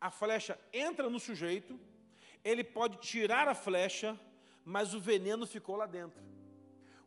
A 0.01 0.11
flecha 0.11 0.59
entra 0.73 1.11
no 1.11 1.21
sujeito, 1.21 1.79
ele 2.43 2.65
pode 2.65 2.97
tirar 2.97 3.47
a 3.47 3.55
flecha, 3.55 4.19
mas 4.65 4.95
o 4.95 5.01
veneno 5.01 5.47
ficou 5.47 5.77
lá 5.77 5.85
dentro. 5.85 6.25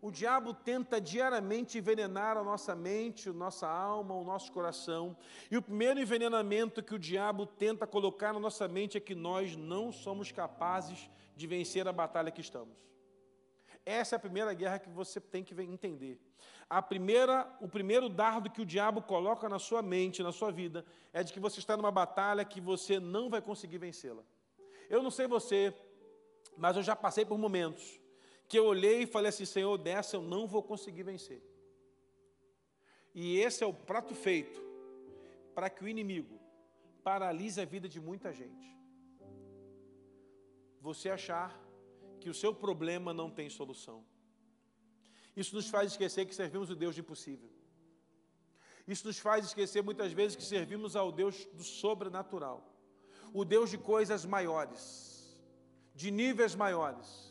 O 0.02 0.12
diabo 0.12 0.54
tenta 0.54 1.00
diariamente 1.00 1.78
envenenar 1.78 2.38
a 2.38 2.44
nossa 2.44 2.74
mente, 2.74 3.30
a 3.30 3.34
nossa 3.34 3.68
alma, 3.68 4.16
o 4.16 4.24
nosso 4.24 4.52
coração. 4.52 5.16
E 5.52 5.58
o 5.58 5.62
primeiro 5.62 6.00
envenenamento 6.00 6.82
que 6.82 6.96
o 6.96 7.00
diabo 7.00 7.46
tenta 7.46 7.86
colocar 7.86 8.34
na 8.34 8.40
nossa 8.40 8.68
mente 8.68 8.98
é 8.98 9.02
que 9.02 9.14
nós 9.14 9.58
não 9.58 9.92
somos 9.92 10.32
capazes 10.32 11.10
de 11.36 11.48
vencer 11.48 11.88
a 11.88 11.92
batalha 11.92 12.32
que 12.32 12.42
estamos. 12.42 12.78
Essa 13.86 14.16
é 14.16 14.18
a 14.18 14.20
primeira 14.20 14.54
guerra 14.54 14.80
que 14.80 14.90
você 14.90 15.20
tem 15.20 15.44
que 15.44 15.54
entender 15.62 16.20
a 16.70 16.82
primeira, 16.82 17.52
o 17.60 17.68
primeiro 17.68 18.08
dardo 18.08 18.50
que 18.50 18.62
o 18.62 18.66
diabo 18.66 19.02
coloca 19.02 19.50
na 19.50 19.58
sua 19.58 19.82
mente, 19.82 20.22
na 20.22 20.32
sua 20.32 20.52
vida, 20.52 20.86
é 21.12 21.24
de 21.24 21.34
que 21.34 21.40
você 21.40 21.60
está 21.60 21.76
numa 21.76 21.92
batalha 21.92 22.46
que 22.46 22.62
você 22.62 23.00
não 23.00 23.30
vai 23.30 23.42
conseguir 23.42 23.80
vencê-la. 23.80 24.22
Eu 24.88 25.02
não 25.02 25.10
sei 25.10 25.26
você, 25.26 25.74
mas 26.56 26.78
eu 26.78 26.84
já 26.84 26.96
passei 26.96 27.26
por 27.26 27.40
momentos 27.40 28.00
que 28.50 28.58
eu 28.58 28.66
olhei 28.66 29.04
e 29.04 29.06
falei 29.06 29.30
assim: 29.30 29.46
Senhor, 29.46 29.78
dessa 29.78 30.18
eu 30.18 30.22
não 30.22 30.48
vou 30.48 30.64
conseguir 30.64 31.04
vencer. 31.04 31.42
E 33.14 33.38
esse 33.38 33.64
é 33.64 33.68
o 33.68 33.74
prato 33.74 34.16
feito 34.16 34.60
para 35.54 35.70
que 35.70 35.84
o 35.84 35.88
inimigo 35.88 36.40
paralise 37.04 37.62
a 37.62 37.66
vida 37.66 37.88
de 37.88 38.00
muita 38.00 38.34
gente. 38.34 38.68
Você 40.82 41.10
achar 41.10 41.58
que 42.20 42.30
o 42.30 42.34
seu 42.34 42.54
problema 42.54 43.14
não 43.14 43.30
tem 43.30 43.50
solução. 43.50 44.04
Isso 45.36 45.56
nos 45.56 45.70
faz 45.70 45.92
esquecer 45.92 46.26
que 46.26 46.36
servimos 46.36 46.70
o 46.70 46.76
Deus 46.76 46.96
de 46.96 47.02
impossível. 47.02 47.50
Isso 48.88 49.06
nos 49.06 49.20
faz 49.20 49.46
esquecer 49.46 49.84
muitas 49.84 50.12
vezes 50.12 50.36
que 50.36 50.44
servimos 50.44 50.96
ao 50.96 51.12
Deus 51.12 51.46
do 51.54 51.64
sobrenatural, 51.64 52.68
o 53.32 53.46
Deus 53.46 53.70
de 53.70 53.78
coisas 53.78 54.26
maiores, 54.26 55.40
de 55.94 56.10
níveis 56.10 56.56
maiores. 56.56 57.29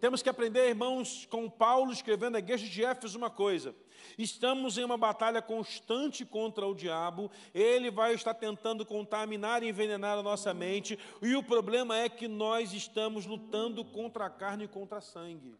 Temos 0.00 0.22
que 0.22 0.28
aprender, 0.28 0.68
irmãos, 0.68 1.26
com 1.30 1.48
Paulo 1.48 1.90
escrevendo 1.90 2.36
a 2.36 2.38
igreja 2.38 2.66
de 2.66 2.84
Éfeso 2.84 3.16
uma 3.16 3.30
coisa. 3.30 3.74
Estamos 4.18 4.76
em 4.76 4.84
uma 4.84 4.98
batalha 4.98 5.40
constante 5.40 6.24
contra 6.24 6.66
o 6.66 6.74
diabo, 6.74 7.30
ele 7.54 7.90
vai 7.90 8.14
estar 8.14 8.34
tentando 8.34 8.84
contaminar 8.84 9.62
e 9.62 9.68
envenenar 9.68 10.18
a 10.18 10.22
nossa 10.22 10.52
mente, 10.52 10.98
e 11.22 11.34
o 11.34 11.42
problema 11.42 11.96
é 11.96 12.08
que 12.08 12.28
nós 12.28 12.72
estamos 12.72 13.26
lutando 13.26 13.84
contra 13.84 14.26
a 14.26 14.30
carne 14.30 14.64
e 14.64 14.68
contra 14.68 14.98
a 14.98 15.02
sangue. 15.02 15.56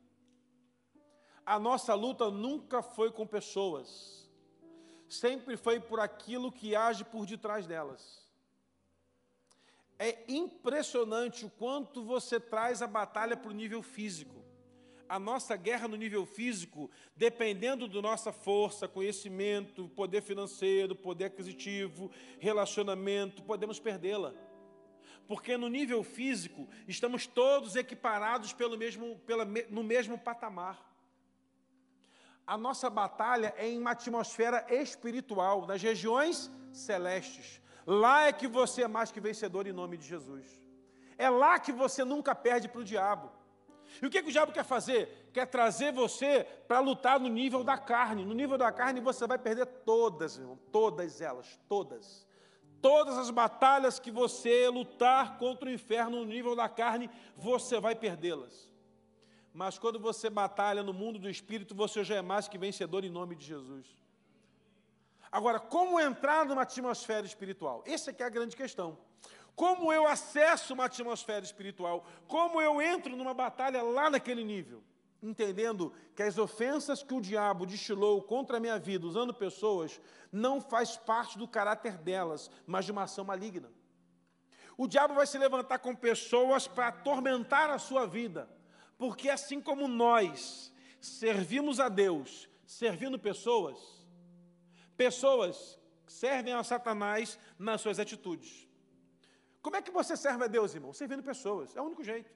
A 1.44 1.58
nossa 1.58 1.94
luta 1.94 2.30
nunca 2.30 2.82
foi 2.82 3.10
com 3.10 3.26
pessoas, 3.26 4.28
sempre 5.08 5.56
foi 5.56 5.80
por 5.80 5.98
aquilo 5.98 6.52
que 6.52 6.76
age 6.76 7.04
por 7.04 7.24
detrás 7.24 7.66
delas. 7.66 8.25
É 9.98 10.24
impressionante 10.28 11.46
o 11.46 11.50
quanto 11.50 12.04
você 12.04 12.38
traz 12.38 12.82
a 12.82 12.86
batalha 12.86 13.36
para 13.36 13.50
o 13.50 13.54
nível 13.54 13.82
físico. 13.82 14.44
A 15.08 15.18
nossa 15.18 15.56
guerra 15.56 15.86
no 15.88 15.96
nível 15.96 16.26
físico, 16.26 16.90
dependendo 17.14 17.86
da 17.88 18.02
nossa 18.02 18.32
força, 18.32 18.88
conhecimento, 18.88 19.88
poder 19.90 20.20
financeiro, 20.20 20.96
poder 20.96 21.26
aquisitivo, 21.26 22.10
relacionamento, 22.38 23.42
podemos 23.42 23.78
perdê-la. 23.78 24.34
Porque 25.26 25.56
no 25.56 25.68
nível 25.68 26.02
físico, 26.02 26.68
estamos 26.86 27.26
todos 27.26 27.74
equiparados 27.76 28.52
pelo 28.52 28.76
mesmo, 28.76 29.18
pela, 29.20 29.44
no 29.44 29.82
mesmo 29.82 30.18
patamar. 30.18 30.84
A 32.46 32.56
nossa 32.56 32.88
batalha 32.88 33.54
é 33.56 33.68
em 33.68 33.78
uma 33.78 33.90
atmosfera 33.90 34.64
espiritual, 34.68 35.66
nas 35.66 35.82
regiões 35.82 36.50
celestes. 36.72 37.60
Lá 37.86 38.26
é 38.26 38.32
que 38.32 38.48
você 38.48 38.82
é 38.82 38.88
mais 38.88 39.12
que 39.12 39.20
vencedor 39.20 39.66
em 39.66 39.72
nome 39.72 39.96
de 39.96 40.06
Jesus. 40.06 40.44
É 41.16 41.30
lá 41.30 41.58
que 41.58 41.72
você 41.72 42.04
nunca 42.04 42.34
perde 42.34 42.68
para 42.68 42.80
o 42.80 42.84
diabo. 42.84 43.30
E 44.02 44.06
o 44.06 44.10
que, 44.10 44.22
que 44.22 44.28
o 44.28 44.32
diabo 44.32 44.52
quer 44.52 44.64
fazer? 44.64 45.30
Quer 45.32 45.46
trazer 45.46 45.92
você 45.92 46.44
para 46.66 46.80
lutar 46.80 47.20
no 47.20 47.28
nível 47.28 47.62
da 47.62 47.78
carne. 47.78 48.24
No 48.24 48.34
nível 48.34 48.58
da 48.58 48.72
carne 48.72 49.00
você 49.00 49.26
vai 49.26 49.38
perder 49.38 49.66
todas, 49.66 50.36
irmão, 50.36 50.58
todas 50.72 51.20
elas, 51.20 51.58
todas. 51.68 52.26
Todas 52.82 53.16
as 53.16 53.30
batalhas 53.30 53.98
que 53.98 54.10
você 54.10 54.68
lutar 54.68 55.38
contra 55.38 55.68
o 55.68 55.72
inferno 55.72 56.18
no 56.18 56.24
nível 56.24 56.54
da 56.54 56.68
carne, 56.68 57.08
você 57.36 57.80
vai 57.80 57.94
perdê-las. 57.94 58.70
Mas 59.54 59.78
quando 59.78 59.98
você 59.98 60.28
batalha 60.28 60.82
no 60.82 60.92
mundo 60.92 61.18
do 61.18 61.30
espírito, 61.30 61.74
você 61.74 62.04
já 62.04 62.16
é 62.16 62.22
mais 62.22 62.46
que 62.46 62.58
vencedor 62.58 63.04
em 63.04 63.10
nome 63.10 63.34
de 63.34 63.46
Jesus. 63.46 63.86
Agora, 65.30 65.58
como 65.58 66.00
entrar 66.00 66.44
numa 66.46 66.62
atmosfera 66.62 67.26
espiritual? 67.26 67.82
Essa 67.86 68.14
é 68.16 68.22
a 68.22 68.28
grande 68.28 68.56
questão. 68.56 68.98
Como 69.54 69.92
eu 69.92 70.06
acesso 70.06 70.74
uma 70.74 70.84
atmosfera 70.84 71.44
espiritual? 71.44 72.04
Como 72.28 72.60
eu 72.60 72.80
entro 72.80 73.16
numa 73.16 73.32
batalha 73.32 73.82
lá 73.82 74.10
naquele 74.10 74.44
nível? 74.44 74.82
Entendendo 75.22 75.92
que 76.14 76.22
as 76.22 76.36
ofensas 76.36 77.02
que 77.02 77.14
o 77.14 77.20
diabo 77.20 77.64
destilou 77.64 78.22
contra 78.22 78.58
a 78.58 78.60
minha 78.60 78.78
vida, 78.78 79.06
usando 79.06 79.32
pessoas, 79.32 80.00
não 80.30 80.60
faz 80.60 80.96
parte 80.96 81.38
do 81.38 81.48
caráter 81.48 81.96
delas, 81.96 82.50
mas 82.66 82.84
de 82.84 82.92
uma 82.92 83.04
ação 83.04 83.24
maligna. 83.24 83.70
O 84.76 84.86
diabo 84.86 85.14
vai 85.14 85.26
se 85.26 85.38
levantar 85.38 85.78
com 85.78 85.94
pessoas 85.94 86.68
para 86.68 86.88
atormentar 86.88 87.70
a 87.70 87.78
sua 87.78 88.06
vida, 88.06 88.48
porque 88.98 89.30
assim 89.30 89.58
como 89.58 89.88
nós 89.88 90.70
servimos 91.00 91.80
a 91.80 91.88
Deus 91.88 92.46
servindo 92.66 93.18
pessoas, 93.18 93.95
Pessoas 94.96 95.78
servem 96.06 96.52
a 96.52 96.62
Satanás 96.62 97.38
nas 97.58 97.80
suas 97.80 97.98
atitudes. 97.98 98.66
Como 99.60 99.76
é 99.76 99.82
que 99.82 99.90
você 99.90 100.16
serve 100.16 100.44
a 100.44 100.46
Deus, 100.46 100.74
irmão? 100.74 100.92
Servindo 100.92 101.22
pessoas, 101.22 101.74
é 101.76 101.80
o 101.80 101.84
único 101.84 102.04
jeito. 102.04 102.30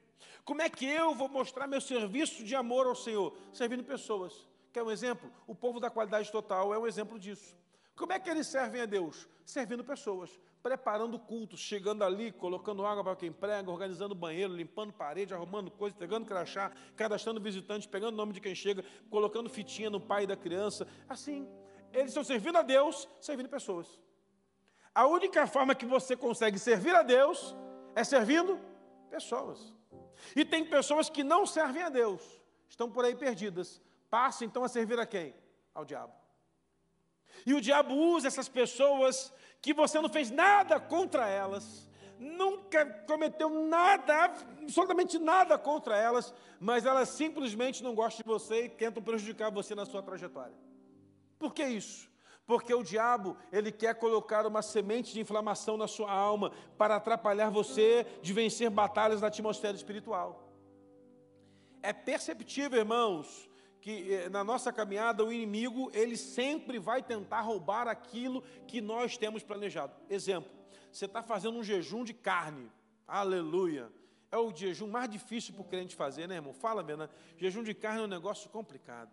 Como 0.44 0.60
é 0.62 0.68
que 0.68 0.84
eu 0.84 1.14
vou 1.14 1.28
mostrar 1.28 1.66
meu 1.66 1.80
serviço 1.80 2.44
de 2.44 2.54
amor 2.56 2.86
ao 2.86 2.94
Senhor? 2.94 3.36
Servindo 3.52 3.84
pessoas. 3.84 4.48
Quer 4.72 4.82
um 4.82 4.90
exemplo? 4.90 5.30
O 5.46 5.54
povo 5.54 5.80
da 5.80 5.90
qualidade 5.90 6.30
total 6.30 6.74
é 6.74 6.78
um 6.78 6.86
exemplo 6.86 7.18
disso. 7.18 7.56
Como 7.96 8.12
é 8.12 8.18
que 8.18 8.30
eles 8.30 8.46
servem 8.46 8.80
a 8.80 8.86
Deus? 8.86 9.28
Servindo 9.44 9.84
pessoas, 9.84 10.30
preparando 10.62 11.18
cultos, 11.18 11.60
chegando 11.60 12.02
ali, 12.02 12.32
colocando 12.32 12.86
água 12.86 13.04
para 13.04 13.16
quem 13.16 13.30
prega, 13.30 13.70
organizando 13.70 14.14
banheiro, 14.14 14.54
limpando 14.54 14.92
parede, 14.92 15.34
arrumando 15.34 15.70
coisas, 15.70 15.98
pegando 15.98 16.24
crachá, 16.24 16.72
cadastrando 16.96 17.40
visitantes, 17.40 17.86
pegando 17.86 18.14
o 18.14 18.16
nome 18.16 18.32
de 18.32 18.40
quem 18.40 18.54
chega, 18.54 18.84
colocando 19.10 19.50
fitinha 19.50 19.90
no 19.90 20.00
pai 20.00 20.26
da 20.26 20.36
criança. 20.36 20.86
Assim, 21.08 21.48
eles 21.92 22.08
estão 22.08 22.24
servindo 22.24 22.56
a 22.56 22.62
Deus, 22.62 23.08
servindo 23.20 23.48
pessoas. 23.48 24.00
A 24.94 25.06
única 25.06 25.46
forma 25.46 25.74
que 25.74 25.86
você 25.86 26.16
consegue 26.16 26.58
servir 26.58 26.94
a 26.94 27.02
Deus 27.02 27.54
é 27.94 28.04
servindo 28.04 28.58
pessoas. 29.08 29.72
E 30.34 30.44
tem 30.44 30.64
pessoas 30.64 31.08
que 31.08 31.24
não 31.24 31.46
servem 31.46 31.82
a 31.82 31.88
Deus, 31.88 32.22
estão 32.68 32.90
por 32.90 33.04
aí 33.04 33.14
perdidas. 33.14 33.80
Passa 34.08 34.44
então 34.44 34.64
a 34.64 34.68
servir 34.68 34.98
a 34.98 35.06
quem? 35.06 35.34
Ao 35.74 35.84
diabo. 35.84 36.12
E 37.46 37.54
o 37.54 37.60
diabo 37.60 37.94
usa 37.94 38.28
essas 38.28 38.48
pessoas 38.48 39.32
que 39.62 39.72
você 39.72 40.00
não 40.00 40.08
fez 40.08 40.30
nada 40.30 40.80
contra 40.80 41.28
elas, 41.28 41.88
nunca 42.18 42.84
cometeu 43.06 43.48
nada, 43.48 44.24
absolutamente 44.24 45.18
nada 45.18 45.56
contra 45.56 45.96
elas, 45.96 46.34
mas 46.58 46.84
elas 46.84 47.08
simplesmente 47.10 47.82
não 47.82 47.94
gostam 47.94 48.22
de 48.22 48.28
você 48.28 48.64
e 48.64 48.68
tentam 48.68 49.02
prejudicar 49.02 49.50
você 49.50 49.74
na 49.74 49.86
sua 49.86 50.02
trajetória. 50.02 50.54
Por 51.40 51.54
que 51.54 51.64
isso? 51.64 52.08
Porque 52.46 52.74
o 52.74 52.82
diabo, 52.82 53.36
ele 53.50 53.72
quer 53.72 53.94
colocar 53.94 54.46
uma 54.46 54.60
semente 54.60 55.14
de 55.14 55.20
inflamação 55.20 55.76
na 55.76 55.88
sua 55.88 56.12
alma 56.12 56.52
para 56.76 56.96
atrapalhar 56.96 57.48
você 57.48 58.06
de 58.20 58.32
vencer 58.34 58.68
batalhas 58.68 59.22
na 59.22 59.28
atmosfera 59.28 59.74
espiritual. 59.74 60.46
É 61.82 61.94
perceptível, 61.94 62.78
irmãos, 62.78 63.48
que 63.80 64.12
eh, 64.12 64.28
na 64.28 64.44
nossa 64.44 64.70
caminhada 64.70 65.24
o 65.24 65.32
inimigo, 65.32 65.90
ele 65.94 66.16
sempre 66.16 66.78
vai 66.78 67.02
tentar 67.02 67.40
roubar 67.40 67.88
aquilo 67.88 68.42
que 68.66 68.82
nós 68.82 69.16
temos 69.16 69.42
planejado. 69.42 69.94
Exemplo, 70.10 70.50
você 70.92 71.06
está 71.06 71.22
fazendo 71.22 71.56
um 71.56 71.64
jejum 71.64 72.04
de 72.04 72.12
carne, 72.12 72.70
aleluia. 73.08 73.90
É 74.30 74.36
o 74.36 74.54
jejum 74.54 74.88
mais 74.88 75.08
difícil 75.08 75.54
para 75.54 75.62
o 75.62 75.64
crente 75.64 75.96
fazer, 75.96 76.26
né, 76.26 76.34
irmão? 76.34 76.52
Fala, 76.52 76.82
Bena. 76.82 77.08
Jejum 77.38 77.62
de 77.62 77.72
carne 77.74 78.02
é 78.02 78.04
um 78.04 78.08
negócio 78.08 78.50
complicado. 78.50 79.10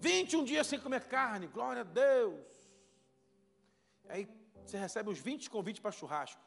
21 0.00 0.44
dias 0.44 0.66
sem 0.66 0.78
comer 0.80 1.04
carne, 1.04 1.46
glória 1.46 1.82
a 1.82 1.84
Deus. 1.84 2.46
Aí 4.08 4.28
você 4.64 4.78
recebe 4.78 5.10
os 5.10 5.18
20 5.18 5.50
convites 5.50 5.80
para 5.80 5.92
churrasco. 5.92 6.40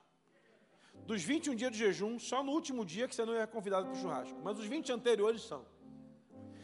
Dos 1.05 1.23
21 1.23 1.55
dias 1.55 1.71
de 1.71 1.77
jejum, 1.77 2.17
só 2.19 2.43
no 2.43 2.51
último 2.51 2.85
dia 2.85 3.07
que 3.07 3.15
você 3.15 3.25
não 3.25 3.35
é 3.35 3.45
convidado 3.45 3.85
para 3.87 3.95
o 3.95 3.99
churrasco. 3.99 4.39
Mas 4.43 4.57
os 4.57 4.65
20 4.65 4.91
anteriores 4.91 5.41
são. 5.43 5.65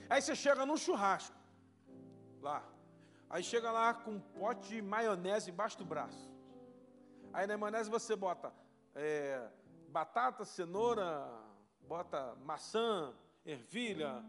Aí 0.09 0.21
você 0.21 0.35
chega 0.35 0.65
num 0.65 0.77
churrasco, 0.77 1.35
lá. 2.41 2.63
Aí 3.29 3.43
chega 3.43 3.71
lá 3.71 3.93
com 3.93 4.11
um 4.11 4.19
pote 4.19 4.69
de 4.69 4.81
maionese 4.81 5.51
embaixo 5.51 5.77
do 5.77 5.85
braço. 5.85 6.29
Aí 7.31 7.45
na 7.45 7.57
maionese 7.57 7.89
você 7.89 8.15
bota 8.15 8.51
é, 8.95 9.47
batata, 9.89 10.43
cenoura, 10.43 11.29
bota 11.81 12.35
maçã, 12.43 13.13
ervilha, 13.45 14.23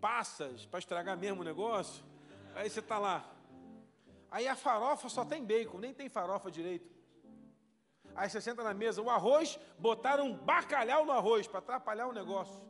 passas 0.00 0.66
para 0.66 0.78
estragar 0.78 1.16
mesmo 1.16 1.42
o 1.42 1.44
negócio. 1.44 2.02
Aí 2.54 2.68
você 2.68 2.80
está 2.80 2.98
lá. 2.98 3.24
Aí 4.30 4.46
a 4.48 4.56
farofa 4.56 5.08
só 5.08 5.24
tem 5.24 5.44
bacon, 5.44 5.78
nem 5.78 5.92
tem 5.92 6.08
farofa 6.08 6.50
direito. 6.50 6.90
Aí 8.14 8.28
você 8.28 8.40
senta 8.40 8.62
na 8.62 8.74
mesa, 8.74 9.00
o 9.02 9.10
arroz, 9.10 9.58
botaram 9.78 10.26
um 10.26 10.36
bacalhau 10.36 11.04
no 11.04 11.12
arroz 11.12 11.46
para 11.46 11.58
atrapalhar 11.58 12.06
o 12.08 12.12
negócio. 12.12 12.60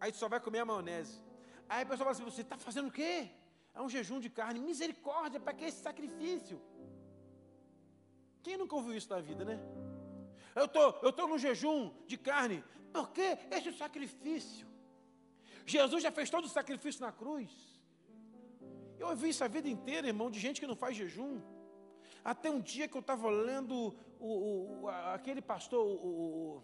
Aí 0.00 0.12
você 0.12 0.18
só 0.18 0.28
vai 0.28 0.40
comer 0.40 0.60
a 0.60 0.64
maionese. 0.64 1.22
Aí 1.68 1.82
a 1.82 1.86
pessoa 1.86 2.04
fala 2.06 2.10
assim: 2.10 2.24
você 2.24 2.42
está 2.42 2.56
fazendo 2.56 2.88
o 2.88 2.92
quê? 2.92 3.30
É 3.74 3.80
um 3.80 3.88
jejum 3.88 4.20
de 4.20 4.30
carne. 4.30 4.60
Misericórdia, 4.60 5.40
para 5.40 5.54
que 5.54 5.64
esse 5.64 5.82
sacrifício? 5.82 6.60
Quem 8.42 8.56
nunca 8.56 8.76
ouviu 8.76 8.94
isso 8.94 9.10
na 9.10 9.20
vida, 9.20 9.44
né? 9.44 9.58
Eu 10.54 10.68
tô, 10.68 10.88
estou 10.88 11.12
tô 11.12 11.26
no 11.26 11.38
jejum 11.38 11.92
de 12.06 12.16
carne. 12.16 12.64
Por 12.92 13.10
que 13.10 13.38
esse 13.50 13.72
sacrifício? 13.72 14.66
Jesus 15.66 16.02
já 16.02 16.12
fez 16.12 16.30
todo 16.30 16.44
o 16.44 16.48
sacrifício 16.48 17.00
na 17.00 17.12
cruz. 17.12 17.50
Eu 18.98 19.08
ouvi 19.08 19.28
isso 19.30 19.44
a 19.44 19.48
vida 19.48 19.68
inteira, 19.68 20.06
irmão, 20.06 20.30
de 20.30 20.40
gente 20.40 20.60
que 20.60 20.66
não 20.66 20.76
faz 20.76 20.96
jejum. 20.96 21.40
Até 22.24 22.50
um 22.50 22.60
dia 22.60 22.88
que 22.88 22.96
eu 22.96 23.00
estava 23.00 23.28
lendo 23.28 23.94
o, 24.18 24.82
o, 24.82 24.88
aquele 24.88 25.42
pastor, 25.42 25.84
o, 25.84 26.08
o 26.08 26.62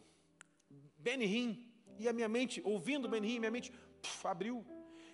Benny 0.98 1.26
Hinn, 1.26 1.50
E 1.98 2.08
a 2.08 2.12
minha 2.12 2.28
mente, 2.28 2.62
ouvindo 2.64 3.08
Benihim, 3.08 3.38
minha 3.38 3.50
mente 3.50 3.72
abriu. 4.24 4.64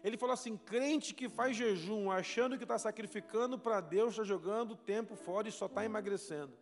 Ele 0.03 0.17
falou 0.17 0.35
assim: 0.35 0.57
crente 0.57 1.13
que 1.13 1.29
faz 1.29 1.57
jejum, 1.57 2.11
achando 2.11 2.57
que 2.57 2.65
está 2.65 2.79
sacrificando 2.79 3.59
para 3.59 3.81
Deus, 3.81 4.11
está 4.13 4.25
jogando 4.25 4.77
tempo 4.77 5.17
fora 5.17 5.49
e 5.49 5.53
só 5.53 5.67
está 5.67 5.85
emagrecendo. 5.85 6.53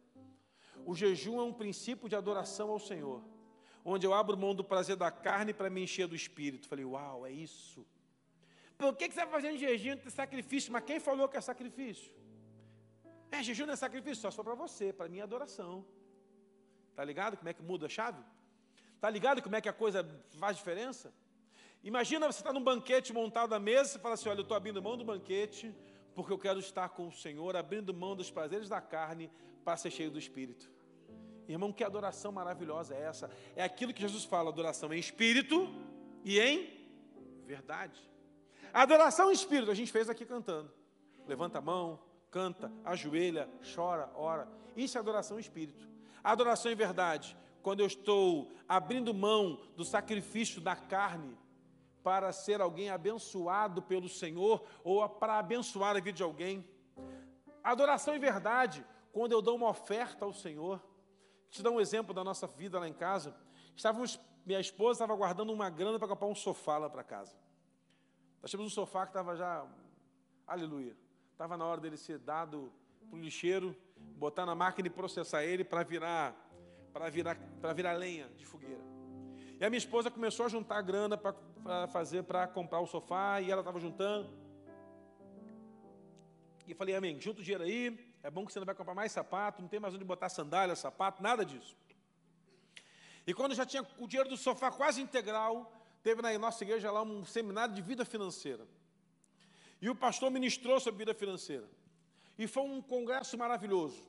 O 0.85 0.95
jejum 0.95 1.41
é 1.41 1.43
um 1.43 1.53
princípio 1.53 2.09
de 2.09 2.17
adoração 2.17 2.71
ao 2.71 2.79
Senhor, 2.79 3.23
onde 3.89 4.05
eu 4.05 4.13
abro 4.13 4.37
mão 4.37 4.53
do 4.53 4.65
prazer 4.65 4.97
da 4.97 5.11
carne 5.13 5.55
para 5.55 5.71
me 5.71 5.85
encher 5.85 6.09
do 6.09 6.17
espírito. 6.17 6.67
Falei, 6.67 6.85
uau, 6.85 7.25
é 7.25 7.31
isso. 7.31 7.87
Por 8.77 8.95
que, 8.97 9.09
que 9.09 9.15
você 9.15 9.21
vai 9.21 9.31
fazendo 9.31 9.57
jejum 9.57 9.95
de 9.97 10.11
sacrifício? 10.11 10.73
Mas 10.73 10.85
quem 10.85 10.99
falou 10.99 11.29
que 11.29 11.37
é 11.37 11.41
sacrifício? 11.41 12.13
É, 13.31 13.43
jejum 13.45 13.65
não 13.65 13.75
é 13.75 13.77
sacrifício, 13.77 14.21
só, 14.23 14.31
só 14.31 14.43
para 14.43 14.55
você, 14.55 14.93
para 14.93 15.09
minha 15.09 15.23
adoração. 15.23 15.87
Tá 16.97 17.05
ligado 17.05 17.37
como 17.37 17.49
é 17.49 17.55
que 17.55 17.63
muda 17.63 17.87
a 17.87 17.89
chave? 17.89 18.23
Tá 19.01 19.09
ligado 19.09 19.41
como 19.41 19.55
é 19.55 19.61
que 19.61 19.69
a 19.69 19.73
coisa 19.73 20.05
faz 20.41 20.57
diferença? 20.57 21.15
Imagina 21.85 22.27
você 22.27 22.41
estar 22.41 22.51
tá 22.51 22.55
num 22.55 22.65
banquete 22.65 23.13
montado 23.13 23.55
à 23.55 23.61
mesa 23.61 23.97
e 23.97 24.01
fala 24.01 24.15
assim: 24.15 24.29
olha, 24.29 24.39
eu 24.39 24.43
estou 24.43 24.57
abrindo 24.57 24.83
mão 24.83 24.97
do 24.97 25.05
banquete 25.05 25.73
porque 26.13 26.33
eu 26.33 26.39
quero 26.39 26.59
estar 26.59 26.89
com 26.89 27.07
o 27.07 27.13
Senhor, 27.13 27.55
abrindo 27.55 27.95
mão 27.95 28.17
dos 28.17 28.31
prazeres 28.31 28.69
da 28.69 28.81
carne 28.81 29.31
para 29.65 29.77
ser 29.77 29.91
cheio 29.91 30.11
do 30.11 30.19
Espírito. 30.19 30.71
Irmão, 31.49 31.73
que 31.73 31.85
adoração 31.85 32.33
maravilhosa 32.33 32.95
é 32.95 33.03
essa? 33.03 33.31
É 33.55 33.63
aquilo 33.63 33.93
que 33.93 34.01
Jesus 34.01 34.25
fala: 34.25 34.51
adoração 34.51 34.93
em 34.93 34.99
espírito 34.99 35.69
e 36.25 36.41
em 36.41 36.89
verdade. 37.45 38.01
adoração 38.73 39.31
em 39.31 39.35
espírito, 39.35 39.71
a 39.71 39.75
gente 39.75 39.93
fez 39.93 40.11
aqui 40.11 40.25
cantando. 40.25 40.71
Levanta 41.27 41.59
a 41.59 41.61
mão, 41.63 42.01
canta, 42.31 42.73
ajoelha, 42.85 43.49
chora, 43.75 44.11
ora. 44.15 44.49
Isso 44.77 44.99
é 44.99 45.01
adoração 45.01 45.39
em 45.39 45.41
espírito. 45.41 45.89
adoração 46.23 46.71
em 46.71 46.75
verdade, 46.75 47.37
quando 47.63 47.81
eu 47.81 47.87
estou 47.87 48.53
abrindo 48.69 49.15
mão 49.15 49.61
do 49.77 49.85
sacrifício 49.85 50.61
da 50.61 50.77
carne 50.77 51.37
para 52.03 52.31
ser 52.33 52.61
alguém 52.61 52.91
abençoado 52.91 53.83
pelo 53.83 54.09
Senhor 54.09 54.65
ou 54.85 55.09
para 55.09 55.39
abençoar 55.39 55.97
a 55.97 56.01
vida 56.01 56.13
de 56.13 56.23
alguém. 56.23 56.65
Adoração 57.65 58.15
em 58.15 58.21
verdade, 58.21 58.85
quando 59.13 59.33
eu 59.33 59.43
dou 59.43 59.57
uma 59.57 59.69
oferta 59.71 60.25
ao 60.25 60.33
Senhor. 60.33 60.81
Te 61.51 61.63
dar 61.63 61.71
um 61.71 61.81
exemplo 61.81 62.15
da 62.15 62.23
nossa 62.23 62.47
vida 62.47 62.79
lá 62.79 62.89
em 62.89 62.93
casa. 62.93 63.35
Estávamos, 63.75 64.21
minha 64.45 64.61
esposa 64.61 64.93
estava 64.93 65.15
guardando 65.15 65.53
uma 65.53 65.69
grana 65.71 65.99
para 65.99 66.09
comprar 66.09 66.27
um 66.27 66.35
sofá 66.35 66.79
lá 66.79 66.91
para 66.91 67.03
casa. 67.03 67.37
Nós 68.43 68.51
tínhamos 68.51 68.73
um 68.73 68.75
sofá 68.75 69.05
que 69.05 69.11
estava 69.11 69.37
já, 69.37 69.67
aleluia, 70.47 70.97
estava 71.33 71.57
na 71.57 71.65
hora 71.65 71.81
dele 71.81 71.97
ser 71.97 72.19
dado 72.19 72.73
para 73.09 73.19
o 73.19 73.21
lixeiro, 73.21 73.77
botar 74.17 74.47
na 74.47 74.55
máquina 74.55 74.89
e 74.89 74.91
processar 74.91 75.45
ele 75.45 75.65
para 75.65 75.83
virar, 75.83 76.35
para 76.93 77.09
virar, 77.11 77.37
para 77.61 77.73
virar 77.73 77.93
lenha 77.95 78.29
de 78.37 78.45
fogueira. 78.45 78.83
E 79.59 79.65
a 79.65 79.71
minha 79.71 79.79
esposa 79.79 80.11
começou 80.11 80.47
a 80.47 80.49
juntar 80.49 80.83
grana 80.83 81.17
para 81.17 81.89
fazer, 81.89 82.23
para 82.23 82.47
comprar 82.47 82.81
o 82.81 82.87
sofá, 82.87 83.41
e 83.41 83.51
ela 83.51 83.63
estava 83.63 83.81
juntando. 83.81 84.31
E 86.67 86.75
falei, 86.75 86.95
amém, 86.95 87.21
junta 87.21 87.41
o 87.41 87.43
dinheiro 87.43 87.65
aí, 87.65 88.06
é 88.27 88.31
bom 88.31 88.45
que 88.45 88.53
você 88.53 88.59
não 88.59 88.67
vai 88.67 88.75
comprar 88.75 88.93
mais 88.93 89.13
sapato, 89.13 89.63
não 89.63 89.69
tem 89.69 89.79
mais 89.79 89.95
onde 89.95 90.05
botar 90.05 90.29
sandália, 90.29 90.75
sapato, 90.75 91.23
nada 91.23 91.45
disso. 91.45 91.77
E 93.25 93.33
quando 93.33 93.55
já 93.55 93.65
tinha 93.65 93.87
o 94.01 94.09
dinheiro 94.09 94.29
do 94.29 94.37
sofá 94.37 94.69
quase 94.69 95.01
integral, 95.01 95.73
teve 96.03 96.21
na 96.21 96.37
nossa 96.37 96.65
igreja 96.65 96.91
lá 96.91 97.03
um 97.03 97.25
seminário 97.25 97.73
de 97.73 97.81
vida 97.81 98.05
financeira. 98.05 98.67
E 99.81 99.89
o 99.89 99.95
pastor 99.95 100.29
ministrou 100.33 100.81
sobre 100.81 100.99
vida 100.99 101.15
financeira. 101.15 101.69
E 102.37 102.49
foi 102.49 102.65
um 102.65 102.83
congresso 102.83 103.39
maravilhoso. 103.39 104.03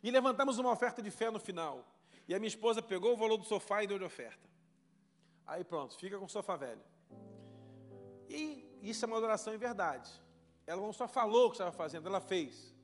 E 0.00 0.12
levantamos 0.12 0.58
uma 0.58 0.70
oferta 0.70 1.02
de 1.02 1.10
fé 1.10 1.28
no 1.28 1.40
final. 1.40 1.84
E 2.28 2.36
a 2.36 2.38
minha 2.38 2.48
esposa 2.48 2.80
pegou 2.80 3.14
o 3.14 3.16
valor 3.16 3.36
do 3.36 3.44
sofá 3.44 3.82
e 3.82 3.88
deu 3.88 3.98
de 3.98 4.04
oferta. 4.04 4.48
Aí 5.44 5.64
pronto, 5.64 5.96
fica 5.96 6.16
com 6.20 6.26
o 6.26 6.28
sofá 6.28 6.54
velho. 6.54 6.82
E 8.28 8.78
isso 8.80 9.04
é 9.04 9.08
uma 9.08 9.16
adoração 9.16 9.52
em 9.52 9.58
verdade. 9.58 10.08
Ela 10.64 10.80
não 10.80 10.92
só 10.92 11.08
falou 11.08 11.46
o 11.46 11.50
que 11.50 11.56
estava 11.56 11.72
fazendo, 11.72 12.06
ela 12.06 12.20
fez. 12.20 12.75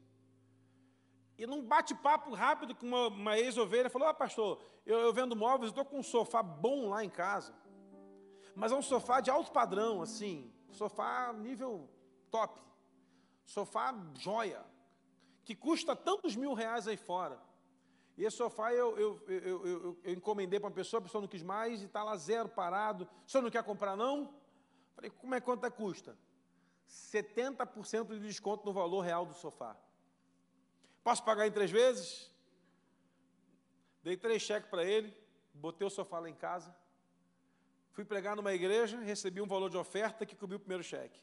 E 1.39 1.47
num 1.47 1.65
bate-papo 1.65 2.35
rápido 2.35 2.75
com 2.75 2.87
uma, 2.87 3.09
uma 3.09 3.39
ex-ovelha, 3.39 3.91
falou: 3.91 4.09
Ah, 4.09 4.15
pastor, 4.15 4.61
eu, 4.85 4.99
eu 4.99 5.13
vendo 5.13 5.35
móveis, 5.35 5.71
estou 5.71 5.85
com 5.85 5.99
um 5.99 6.03
sofá 6.03 6.43
bom 6.43 6.89
lá 6.89 7.05
em 7.05 7.11
casa. 7.11 7.55
Mas 8.55 8.71
é 8.71 8.75
um 8.75 8.83
sofá 8.83 9.21
de 9.21 9.31
alto 9.31 9.51
padrão, 9.51 10.03
assim. 10.03 10.53
Sofá 10.71 11.33
nível 11.33 11.89
top. 12.31 12.61
Sofá 13.45 13.95
joia. 14.19 14.65
Que 15.45 15.55
custa 15.55 15.97
tantos 15.97 16.37
mil 16.37 16.55
reais 16.55 16.87
aí 16.87 16.97
fora. 16.97 17.41
E 18.17 18.25
esse 18.25 18.37
sofá 18.37 18.73
eu, 18.73 18.97
eu, 18.99 19.23
eu, 19.27 19.67
eu, 19.67 19.99
eu 20.05 20.13
encomendei 20.13 20.61
para 20.61 20.69
uma 20.69 20.75
pessoa, 20.75 21.01
a 21.01 21.03
pessoa 21.03 21.23
não 21.23 21.29
quis 21.29 21.43
mais 21.43 21.81
e 21.81 21.87
está 21.87 22.05
lá 22.05 22.15
zero, 22.17 22.49
parado. 22.49 23.09
O 23.27 23.31
senhor 23.31 23.43
não 23.43 23.51
quer 23.51 23.65
comprar, 23.65 23.97
não? 23.97 24.35
Falei, 24.95 25.11
como 25.11 25.35
é 25.35 25.41
quanto 25.41 25.65
é 25.65 25.71
custa? 25.71 26.17
70% 26.89 28.09
de 28.09 28.21
desconto 28.21 28.67
no 28.67 28.73
valor 28.73 29.01
real 29.01 29.25
do 29.25 29.35
sofá. 29.35 29.77
Posso 31.03 31.23
pagar 31.25 31.47
em 31.47 31.53
três 31.53 31.71
vezes? 31.71 32.31
Dei 34.03 34.17
três 34.17 34.43
cheques 34.43 34.69
para 34.69 34.85
ele, 34.85 35.17
botei 35.55 35.87
o 35.87 35.91
sofá 35.91 36.19
lá 36.19 36.29
em 36.29 36.35
casa. 36.35 36.75
Fui 37.91 38.05
pregar 38.05 38.35
numa 38.35 38.53
igreja, 38.53 38.99
recebi 39.01 39.41
um 39.41 39.47
valor 39.47 39.69
de 39.69 39.77
oferta 39.77 40.25
que 40.25 40.35
cobriu 40.35 40.57
o 40.57 40.61
primeiro 40.61 40.83
cheque. 40.83 41.21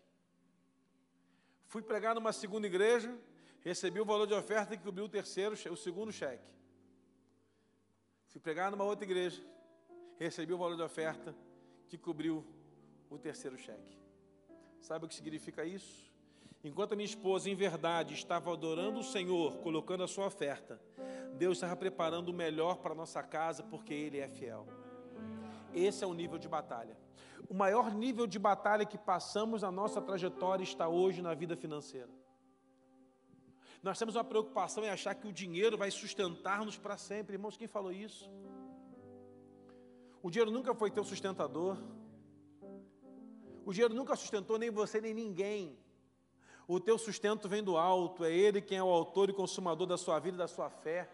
Fui 1.65 1.81
pregar 1.81 2.15
numa 2.15 2.31
segunda 2.31 2.67
igreja, 2.67 3.15
recebi 3.61 3.99
um 3.99 4.05
valor 4.05 4.27
de 4.27 4.33
oferta 4.33 4.77
que 4.77 4.83
cobriu 4.83 5.05
o 5.05 5.09
terceiro, 5.09 5.55
o 5.71 5.77
segundo 5.77 6.11
cheque. 6.11 6.49
Fui 8.27 8.39
pregar 8.39 8.71
numa 8.71 8.83
outra 8.83 9.05
igreja, 9.05 9.43
recebi 10.17 10.53
o 10.53 10.57
valor 10.57 10.75
de 10.75 10.83
oferta 10.83 11.35
que 11.87 11.97
cobriu 11.97 12.45
o 13.09 13.17
terceiro 13.17 13.57
cheque. 13.57 13.97
Sabe 14.79 15.05
o 15.05 15.07
que 15.07 15.15
significa 15.15 15.65
isso? 15.65 16.08
Enquanto 16.63 16.91
a 16.91 16.95
minha 16.95 17.05
esposa, 17.05 17.49
em 17.49 17.55
verdade, 17.55 18.13
estava 18.13 18.51
adorando 18.51 18.99
o 18.99 19.03
Senhor, 19.03 19.57
colocando 19.59 20.03
a 20.03 20.07
sua 20.07 20.25
oferta, 20.27 20.79
Deus 21.35 21.57
estava 21.57 21.75
preparando 21.75 22.29
o 22.29 22.33
melhor 22.33 22.77
para 22.77 22.91
a 22.91 22.95
nossa 22.95 23.23
casa, 23.23 23.63
porque 23.63 23.93
Ele 23.93 24.17
é 24.17 24.27
fiel. 24.27 24.67
Esse 25.73 26.03
é 26.03 26.07
o 26.07 26.13
nível 26.13 26.37
de 26.37 26.49
batalha. 26.49 26.97
O 27.47 27.53
maior 27.53 27.93
nível 27.93 28.27
de 28.27 28.37
batalha 28.37 28.85
que 28.85 28.97
passamos 28.97 29.61
na 29.61 29.71
nossa 29.71 30.01
trajetória 30.01 30.63
está 30.63 30.87
hoje 30.89 31.21
na 31.21 31.33
vida 31.33 31.55
financeira. 31.55 32.09
Nós 33.81 33.97
temos 33.97 34.15
uma 34.15 34.23
preocupação 34.25 34.83
em 34.83 34.89
achar 34.89 35.15
que 35.15 35.27
o 35.27 35.31
dinheiro 35.31 35.77
vai 35.77 35.89
sustentar-nos 35.89 36.77
para 36.77 36.97
sempre. 36.97 37.35
Irmãos, 37.35 37.55
quem 37.55 37.67
falou 37.67 37.93
isso? 37.93 38.29
O 40.21 40.29
dinheiro 40.29 40.51
nunca 40.51 40.75
foi 40.75 40.91
teu 40.91 41.05
sustentador. 41.05 41.77
O 43.65 43.71
dinheiro 43.71 43.93
nunca 43.93 44.17
sustentou 44.17 44.59
nem 44.59 44.69
você 44.69 44.99
nem 44.99 45.13
ninguém. 45.13 45.77
O 46.69 46.79
teu 46.79 46.99
sustento 46.99 47.49
vem 47.49 47.63
do 47.63 47.77
alto, 47.77 48.23
é 48.23 48.31
Ele 48.31 48.61
quem 48.61 48.77
é 48.77 48.83
o 48.83 48.89
autor 48.89 49.27
e 49.27 49.33
consumador 49.33 49.87
da 49.87 49.97
sua 49.97 50.19
vida 50.19 50.35
e 50.35 50.37
da 50.37 50.47
sua 50.47 50.69
fé. 50.69 51.09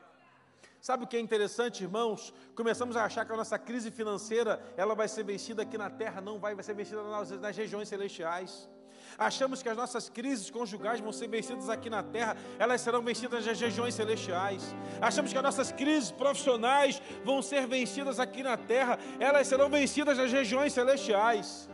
Sabe 0.81 1.05
o 1.05 1.07
que 1.07 1.15
é 1.15 1.19
interessante, 1.21 1.81
irmãos? 1.81 2.33
Começamos 2.53 2.97
a 2.97 3.05
achar 3.05 3.23
que 3.23 3.31
a 3.31 3.37
nossa 3.37 3.57
crise 3.57 3.89
financeira 3.89 4.61
ela 4.75 4.93
vai 4.93 5.07
ser 5.07 5.23
vencida 5.23 5.61
aqui 5.61 5.77
na 5.77 5.89
terra, 5.89 6.19
não 6.19 6.39
vai, 6.39 6.53
vai 6.53 6.61
ser 6.61 6.73
vencida 6.73 7.01
nas, 7.03 7.31
nas 7.31 7.55
regiões 7.55 7.87
celestiais. 7.87 8.69
Achamos 9.17 9.63
que 9.63 9.69
as 9.69 9.77
nossas 9.77 10.09
crises 10.09 10.49
conjugais 10.49 10.99
vão 10.99 11.13
ser 11.13 11.29
vencidas 11.29 11.69
aqui 11.69 11.89
na 11.89 12.03
terra, 12.03 12.35
elas 12.59 12.81
serão 12.81 13.01
vencidas 13.01 13.45
nas 13.45 13.61
regiões 13.61 13.95
celestiais. 13.95 14.75
Achamos 14.99 15.31
que 15.31 15.37
as 15.37 15.43
nossas 15.43 15.71
crises 15.71 16.11
profissionais 16.11 17.01
vão 17.23 17.41
ser 17.41 17.65
vencidas 17.65 18.19
aqui 18.19 18.43
na 18.43 18.57
terra, 18.57 18.99
elas 19.21 19.47
serão 19.47 19.69
vencidas 19.69 20.17
nas 20.17 20.29
regiões 20.29 20.73
celestiais. 20.73 21.69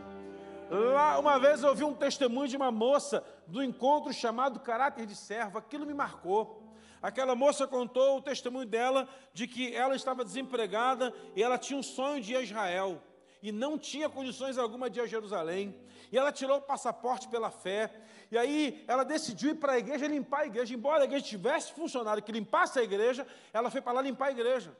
Lá, 0.74 1.18
uma 1.18 1.38
vez 1.38 1.62
eu 1.62 1.68
ouvi 1.68 1.84
um 1.84 1.92
testemunho 1.92 2.48
de 2.48 2.56
uma 2.56 2.70
moça 2.70 3.22
do 3.46 3.62
encontro 3.62 4.10
chamado 4.10 4.58
Caráter 4.58 5.04
de 5.04 5.14
Servo, 5.14 5.58
aquilo 5.58 5.84
me 5.84 5.92
marcou. 5.92 6.62
Aquela 7.02 7.34
moça 7.34 7.66
contou 7.66 8.16
o 8.16 8.22
testemunho 8.22 8.64
dela 8.64 9.06
de 9.34 9.46
que 9.46 9.76
ela 9.76 9.94
estava 9.94 10.24
desempregada 10.24 11.12
e 11.36 11.42
ela 11.42 11.58
tinha 11.58 11.78
um 11.78 11.82
sonho 11.82 12.22
de 12.22 12.32
ir 12.32 12.36
a 12.36 12.40
Israel 12.40 13.02
e 13.42 13.52
não 13.52 13.76
tinha 13.76 14.08
condições 14.08 14.56
alguma 14.56 14.88
de 14.88 14.98
ir 14.98 15.02
a 15.02 15.06
Jerusalém. 15.06 15.78
E 16.10 16.16
ela 16.16 16.32
tirou 16.32 16.56
o 16.56 16.62
passaporte 16.62 17.28
pela 17.28 17.50
fé. 17.50 17.92
E 18.30 18.38
aí 18.38 18.82
ela 18.88 19.04
decidiu 19.04 19.50
ir 19.50 19.56
para 19.56 19.72
a 19.72 19.78
igreja 19.78 20.06
limpar 20.06 20.40
a 20.40 20.46
igreja. 20.46 20.72
Embora 20.72 21.02
a 21.02 21.04
igreja 21.04 21.26
tivesse 21.26 21.74
funcionário 21.74 22.22
que 22.22 22.32
limpasse 22.32 22.78
a 22.78 22.82
igreja, 22.82 23.26
ela 23.52 23.70
foi 23.70 23.82
para 23.82 23.92
lá 23.92 24.00
limpar 24.00 24.28
a 24.28 24.30
igreja. 24.30 24.74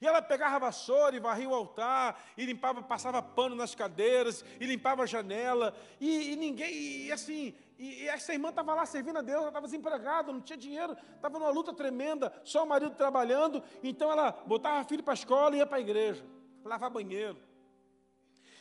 E 0.00 0.06
ela 0.06 0.22
pegava 0.22 0.56
a 0.56 0.58
vassoura 0.60 1.16
e 1.16 1.18
varria 1.18 1.48
o 1.48 1.54
altar, 1.54 2.22
e 2.36 2.44
limpava, 2.44 2.82
passava 2.82 3.20
pano 3.20 3.56
nas 3.56 3.74
cadeiras, 3.74 4.44
e 4.60 4.64
limpava 4.64 5.02
a 5.02 5.06
janela, 5.06 5.74
e, 6.00 6.32
e 6.32 6.36
ninguém, 6.36 6.72
e 7.06 7.12
assim, 7.12 7.54
e, 7.76 8.02
e 8.02 8.08
essa 8.08 8.32
irmã 8.32 8.50
estava 8.50 8.74
lá 8.74 8.86
servindo 8.86 9.18
a 9.18 9.22
Deus, 9.22 9.38
ela 9.38 9.48
estava 9.48 9.66
desempregada, 9.66 10.32
não 10.32 10.40
tinha 10.40 10.56
dinheiro, 10.56 10.96
estava 11.16 11.38
numa 11.38 11.50
luta 11.50 11.72
tremenda, 11.72 12.32
só 12.44 12.62
o 12.62 12.68
marido 12.68 12.94
trabalhando, 12.94 13.62
então 13.82 14.10
ela 14.10 14.30
botava 14.46 14.84
filho 14.84 15.02
para 15.02 15.14
a 15.14 15.20
escola 15.20 15.56
e 15.56 15.58
ia 15.58 15.66
para 15.66 15.78
a 15.78 15.80
igreja, 15.80 16.24
lavar 16.64 16.90
banheiro. 16.90 17.38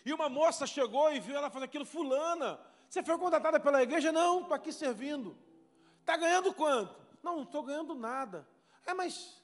E 0.04 0.14
uma 0.14 0.30
moça 0.30 0.66
chegou 0.66 1.12
e 1.14 1.20
viu 1.20 1.36
ela 1.36 1.52
fazer 1.52 1.66
aquilo, 1.66 1.86
fulana, 1.86 2.60
você 2.90 3.04
foi 3.04 3.18
contratada 3.18 3.60
pela 3.60 3.84
igreja? 3.84 4.12
Não, 4.12 4.42
estou 4.42 4.56
aqui 4.56 4.72
servindo. 4.72 5.38
Está 6.00 6.16
ganhando 6.16 6.54
quanto? 6.54 6.98
Não, 7.22 7.38
não 7.38 7.44
estou 7.44 7.62
ganhando 7.62 7.94
nada. 7.94 8.48
É, 8.86 8.94
mas 8.94 9.37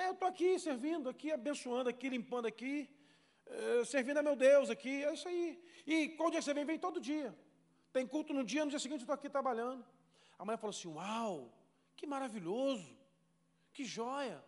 é, 0.00 0.08
eu 0.08 0.14
estou 0.16 0.28
aqui 0.32 0.50
servindo, 0.68 1.06
aqui 1.14 1.28
abençoando, 1.38 1.88
aqui 1.94 2.08
limpando 2.16 2.46
aqui. 2.52 2.74
eh, 3.56 3.84
servindo 3.92 4.18
a 4.20 4.22
meu 4.28 4.36
Deus 4.36 4.68
aqui, 4.74 4.94
é 5.08 5.12
isso 5.16 5.26
aí. 5.30 5.44
E 5.92 5.96
qual 6.16 6.30
dia 6.32 6.42
você 6.42 6.52
vem? 6.58 6.64
Vem 6.70 6.78
todo 6.86 7.00
dia. 7.10 7.30
Tem 7.96 8.06
culto 8.06 8.32
no 8.38 8.44
dia, 8.44 8.64
no 8.64 8.70
dia 8.70 8.78
seguinte 8.84 9.00
eu 9.00 9.06
estou 9.06 9.18
aqui 9.18 9.28
trabalhando. 9.36 9.82
A 10.38 10.44
mãe 10.44 10.56
falou 10.56 10.74
assim: 10.76 10.88
Uau, 10.88 11.50
que 11.96 12.06
maravilhoso, 12.06 12.90
que 13.72 13.84
joia, 13.84 14.38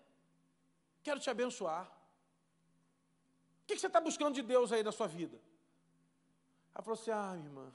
quero 1.03 1.19
te 1.25 1.31
abençoar. 1.31 1.87
O 3.63 3.67
que 3.67 3.79
você 3.79 3.87
está 3.87 4.01
buscando 4.09 4.35
de 4.35 4.43
Deus 4.43 4.73
aí 4.73 4.83
na 4.83 4.93
sua 4.93 5.07
vida? 5.07 5.39
Ela 6.75 6.83
falou 6.83 6.99
assim: 7.01 7.11
Ah, 7.11 7.33
minha 7.35 7.47
irmã, 7.47 7.67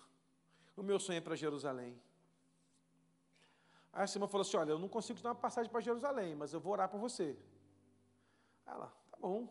o 0.78 0.84
meu 0.84 1.00
sonho 1.00 1.18
é 1.18 1.22
para 1.22 1.36
Jerusalém. 1.36 2.00
Aí 3.92 4.06
a 4.06 4.14
irmã 4.14 4.28
falou 4.28 4.46
assim: 4.46 4.58
Olha, 4.58 4.72
eu 4.72 4.80
não 4.80 4.88
consigo 4.88 5.18
te 5.20 5.24
dar 5.24 5.30
uma 5.30 5.44
passagem 5.48 5.72
para 5.72 5.82
Jerusalém, 5.82 6.36
mas 6.36 6.54
eu 6.54 6.60
vou 6.60 6.74
orar 6.74 6.88
por 6.88 7.00
você. 7.00 7.36
Ela, 8.66 8.88
tá 9.12 9.18
bom. 9.20 9.48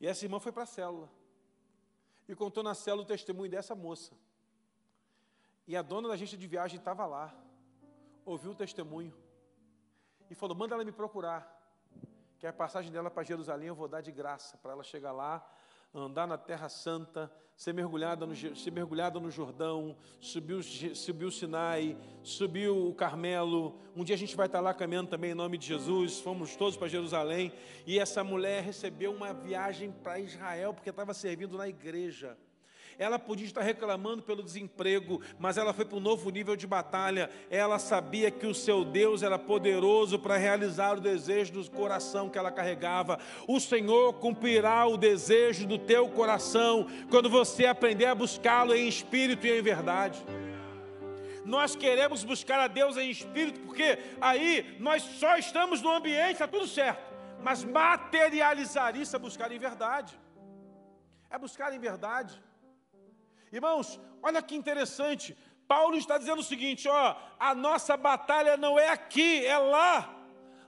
E 0.00 0.06
essa 0.06 0.24
irmã 0.24 0.38
foi 0.38 0.52
para 0.52 0.64
a 0.64 0.66
célula. 0.66 1.10
E 2.28 2.34
contou 2.34 2.62
na 2.62 2.74
célula 2.74 3.02
o 3.02 3.06
testemunho 3.06 3.50
dessa 3.50 3.74
moça. 3.74 4.14
E 5.66 5.76
a 5.76 5.82
dona 5.82 6.08
da 6.08 6.14
agência 6.14 6.36
de 6.36 6.46
viagem 6.46 6.78
estava 6.78 7.06
lá, 7.06 7.34
ouviu 8.24 8.52
o 8.52 8.54
testemunho 8.54 9.14
e 10.30 10.34
falou: 10.34 10.56
Manda 10.56 10.74
ela 10.74 10.84
me 10.84 10.92
procurar, 10.92 11.50
que 12.38 12.46
a 12.46 12.52
passagem 12.52 12.92
dela 12.92 13.10
para 13.10 13.22
Jerusalém 13.22 13.68
eu 13.68 13.74
vou 13.74 13.88
dar 13.88 14.00
de 14.00 14.12
graça, 14.12 14.58
para 14.58 14.72
ela 14.72 14.84
chegar 14.84 15.12
lá, 15.12 15.46
andar 15.94 16.26
na 16.26 16.36
Terra 16.36 16.68
Santa, 16.68 17.30
ser 17.56 17.72
mergulhada 17.72 18.26
no, 18.26 18.34
ser 18.34 18.70
mergulhada 18.72 19.20
no 19.20 19.30
Jordão, 19.30 19.96
subiu, 20.20 20.60
subiu 20.62 21.28
o 21.28 21.32
Sinai, 21.32 21.96
subiu 22.22 22.88
o 22.88 22.94
Carmelo. 22.94 23.78
Um 23.94 24.02
dia 24.02 24.16
a 24.16 24.18
gente 24.18 24.34
vai 24.34 24.46
estar 24.46 24.60
lá 24.60 24.74
caminhando 24.74 25.10
também 25.10 25.30
em 25.30 25.34
nome 25.34 25.56
de 25.56 25.66
Jesus. 25.66 26.18
Fomos 26.20 26.56
todos 26.56 26.76
para 26.76 26.88
Jerusalém. 26.88 27.52
E 27.86 27.98
essa 27.98 28.24
mulher 28.24 28.62
recebeu 28.62 29.12
uma 29.12 29.32
viagem 29.32 29.92
para 29.92 30.18
Israel, 30.18 30.74
porque 30.74 30.90
estava 30.90 31.14
servindo 31.14 31.56
na 31.56 31.68
igreja. 31.68 32.36
Ela 32.98 33.18
podia 33.18 33.46
estar 33.46 33.62
reclamando 33.62 34.22
pelo 34.22 34.42
desemprego, 34.42 35.20
mas 35.38 35.56
ela 35.56 35.72
foi 35.72 35.84
para 35.84 35.96
um 35.96 36.00
novo 36.00 36.30
nível 36.30 36.56
de 36.56 36.66
batalha. 36.66 37.30
Ela 37.50 37.78
sabia 37.78 38.30
que 38.30 38.46
o 38.46 38.54
seu 38.54 38.84
Deus 38.84 39.22
era 39.22 39.38
poderoso 39.38 40.18
para 40.18 40.36
realizar 40.36 40.96
o 40.96 41.00
desejo 41.00 41.52
do 41.52 41.70
coração 41.70 42.28
que 42.28 42.38
ela 42.38 42.50
carregava. 42.50 43.18
O 43.48 43.58
Senhor 43.60 44.14
cumprirá 44.14 44.86
o 44.86 44.96
desejo 44.96 45.66
do 45.66 45.78
teu 45.78 46.08
coração 46.08 46.86
quando 47.10 47.28
você 47.28 47.66
aprender 47.66 48.06
a 48.06 48.14
buscá-lo 48.14 48.74
em 48.74 48.88
espírito 48.88 49.46
e 49.46 49.58
em 49.58 49.62
verdade. 49.62 50.24
Nós 51.44 51.76
queremos 51.76 52.24
buscar 52.24 52.58
a 52.58 52.66
Deus 52.66 52.96
em 52.96 53.10
espírito, 53.10 53.60
porque 53.60 53.98
aí 54.20 54.76
nós 54.80 55.02
só 55.02 55.36
estamos 55.36 55.82
no 55.82 55.90
ambiente, 55.90 56.32
está 56.32 56.48
tudo 56.48 56.66
certo. 56.66 57.12
Mas 57.42 57.62
materializar 57.62 58.96
isso 58.96 59.14
é 59.14 59.18
buscar 59.18 59.52
em 59.52 59.58
verdade. 59.58 60.18
É 61.28 61.38
buscar 61.38 61.74
em 61.74 61.78
verdade. 61.78 62.42
Irmãos, 63.58 64.00
olha 64.20 64.42
que 64.42 64.56
interessante. 64.56 65.26
Paulo 65.68 65.96
está 65.96 66.18
dizendo 66.18 66.40
o 66.40 66.50
seguinte: 66.52 66.88
ó, 66.88 67.16
a 67.38 67.54
nossa 67.54 67.96
batalha 67.96 68.56
não 68.56 68.76
é 68.76 68.88
aqui, 68.88 69.46
é 69.46 69.56
lá. 69.56 70.12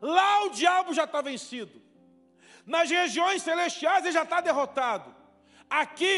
Lá 0.01 0.45
o 0.45 0.51
diabo 0.51 0.95
já 0.95 1.03
está 1.03 1.21
vencido. 1.21 1.83
Nas 2.65 2.89
regiões 2.89 3.43
celestiais 3.43 4.05
ele 4.05 4.13
já 4.13 4.23
está 4.23 4.41
derrotado. 4.41 5.13
Aqui 5.69 6.17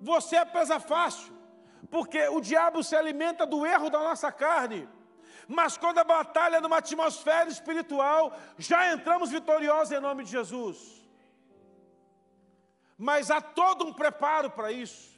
você 0.00 0.34
é 0.34 0.44
presa 0.44 0.80
fácil, 0.80 1.32
porque 1.92 2.26
o 2.28 2.40
diabo 2.40 2.82
se 2.82 2.96
alimenta 2.96 3.46
do 3.46 3.64
erro 3.64 3.88
da 3.88 4.00
nossa 4.00 4.32
carne. 4.32 4.88
Mas 5.46 5.76
quando 5.76 5.98
a 5.98 6.04
batalha 6.04 6.56
é 6.56 6.60
numa 6.60 6.78
atmosfera 6.78 7.48
espiritual, 7.48 8.36
já 8.58 8.92
entramos 8.92 9.30
vitoriosos 9.30 9.92
em 9.92 10.00
nome 10.00 10.24
de 10.24 10.30
Jesus. 10.32 10.78
Mas 12.98 13.30
há 13.30 13.40
todo 13.40 13.86
um 13.86 13.92
preparo 13.92 14.50
para 14.50 14.72
isso. 14.72 15.13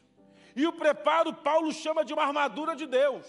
E 0.57 0.67
o 0.67 0.73
preparo, 0.73 1.35
Paulo 1.35 1.71
chama 1.71 2.03
de 2.03 2.15
uma 2.15 2.23
armadura 2.23 2.75
de 2.75 2.87
Deus. 2.87 3.27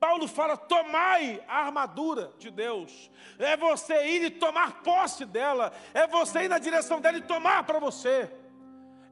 Paulo 0.00 0.26
fala: 0.26 0.56
tomai 0.56 1.44
a 1.46 1.66
armadura 1.66 2.32
de 2.38 2.50
Deus. 2.50 3.10
É 3.38 3.58
você 3.58 4.06
ir 4.06 4.24
e 4.24 4.30
tomar 4.30 4.82
posse 4.82 5.26
dela. 5.26 5.70
É 5.92 6.06
você 6.06 6.44
ir 6.44 6.48
na 6.48 6.58
direção 6.58 6.98
dela 6.98 7.18
e 7.18 7.22
tomar 7.22 7.64
para 7.64 7.78
você. 7.78 8.32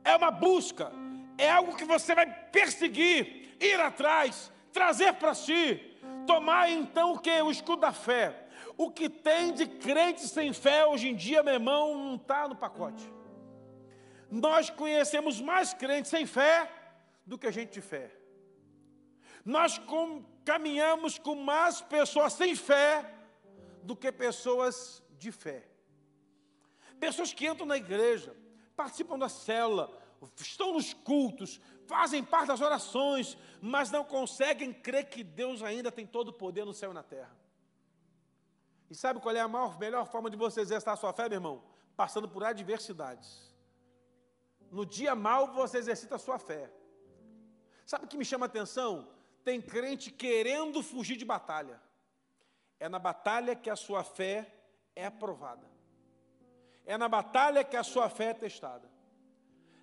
É 0.02 0.16
uma 0.16 0.30
busca. 0.30 0.90
É 1.36 1.50
algo 1.50 1.76
que 1.76 1.84
você 1.84 2.14
vai 2.14 2.26
perseguir, 2.26 3.54
ir 3.60 3.78
atrás, 3.78 4.50
trazer 4.72 5.12
para 5.12 5.34
si. 5.34 5.78
Tomar 6.26 6.70
então 6.70 7.12
o 7.12 7.18
que? 7.18 7.42
O 7.42 7.50
escudo 7.50 7.82
da 7.82 7.92
fé. 7.92 8.46
O 8.78 8.90
que 8.90 9.10
tem 9.10 9.52
de 9.52 9.66
crente 9.66 10.26
sem 10.26 10.54
fé 10.54 10.86
hoje 10.86 11.08
em 11.08 11.14
dia, 11.14 11.42
meu 11.42 11.54
irmão, 11.54 11.94
não 11.94 12.14
está 12.14 12.48
no 12.48 12.56
pacote. 12.56 13.04
Nós 14.30 14.70
conhecemos 14.70 15.40
mais 15.40 15.74
crentes 15.74 16.10
sem 16.10 16.24
fé 16.24 16.77
do 17.28 17.36
que 17.36 17.46
a 17.46 17.50
gente 17.50 17.74
de 17.74 17.82
fé. 17.82 18.10
Nós 19.44 19.78
com, 19.78 20.24
caminhamos 20.44 21.18
com 21.18 21.34
mais 21.34 21.80
pessoas 21.82 22.32
sem 22.32 22.56
fé 22.56 23.14
do 23.82 23.94
que 23.94 24.10
pessoas 24.10 25.02
de 25.18 25.30
fé. 25.30 25.68
Pessoas 26.98 27.32
que 27.32 27.46
entram 27.46 27.66
na 27.66 27.76
igreja, 27.76 28.34
participam 28.74 29.18
da 29.18 29.28
célula, 29.28 29.86
estão 30.36 30.72
nos 30.72 30.94
cultos, 30.94 31.60
fazem 31.86 32.24
parte 32.24 32.48
das 32.48 32.62
orações, 32.62 33.36
mas 33.60 33.90
não 33.90 34.04
conseguem 34.04 34.72
crer 34.72 35.08
que 35.10 35.22
Deus 35.22 35.62
ainda 35.62 35.92
tem 35.92 36.06
todo 36.06 36.28
o 36.28 36.32
poder 36.32 36.64
no 36.64 36.72
céu 36.72 36.90
e 36.92 36.94
na 36.94 37.02
terra. 37.02 37.36
E 38.90 38.94
sabe 38.94 39.20
qual 39.20 39.36
é 39.36 39.40
a 39.40 39.46
maior, 39.46 39.78
melhor 39.78 40.06
forma 40.06 40.30
de 40.30 40.36
você 40.36 40.62
exercitar 40.62 40.94
a 40.94 40.96
sua 40.96 41.12
fé, 41.12 41.28
meu 41.28 41.36
irmão? 41.36 41.62
Passando 41.94 42.26
por 42.26 42.42
adversidades. 42.42 43.54
No 44.70 44.86
dia 44.86 45.14
mal 45.14 45.52
você 45.52 45.76
exercita 45.76 46.16
a 46.16 46.18
sua 46.18 46.38
fé. 46.38 46.72
Sabe 47.88 48.04
o 48.04 48.08
que 48.08 48.18
me 48.18 48.24
chama 48.24 48.44
a 48.44 48.48
atenção? 48.48 49.08
Tem 49.42 49.62
crente 49.62 50.10
querendo 50.10 50.82
fugir 50.82 51.16
de 51.16 51.24
batalha. 51.24 51.80
É 52.78 52.86
na 52.86 52.98
batalha 52.98 53.56
que 53.56 53.70
a 53.70 53.76
sua 53.76 54.04
fé 54.04 54.46
é 54.94 55.06
aprovada. 55.06 55.66
É 56.84 56.98
na 56.98 57.08
batalha 57.08 57.64
que 57.64 57.78
a 57.78 57.82
sua 57.82 58.10
fé 58.10 58.26
é 58.26 58.34
testada. 58.34 58.86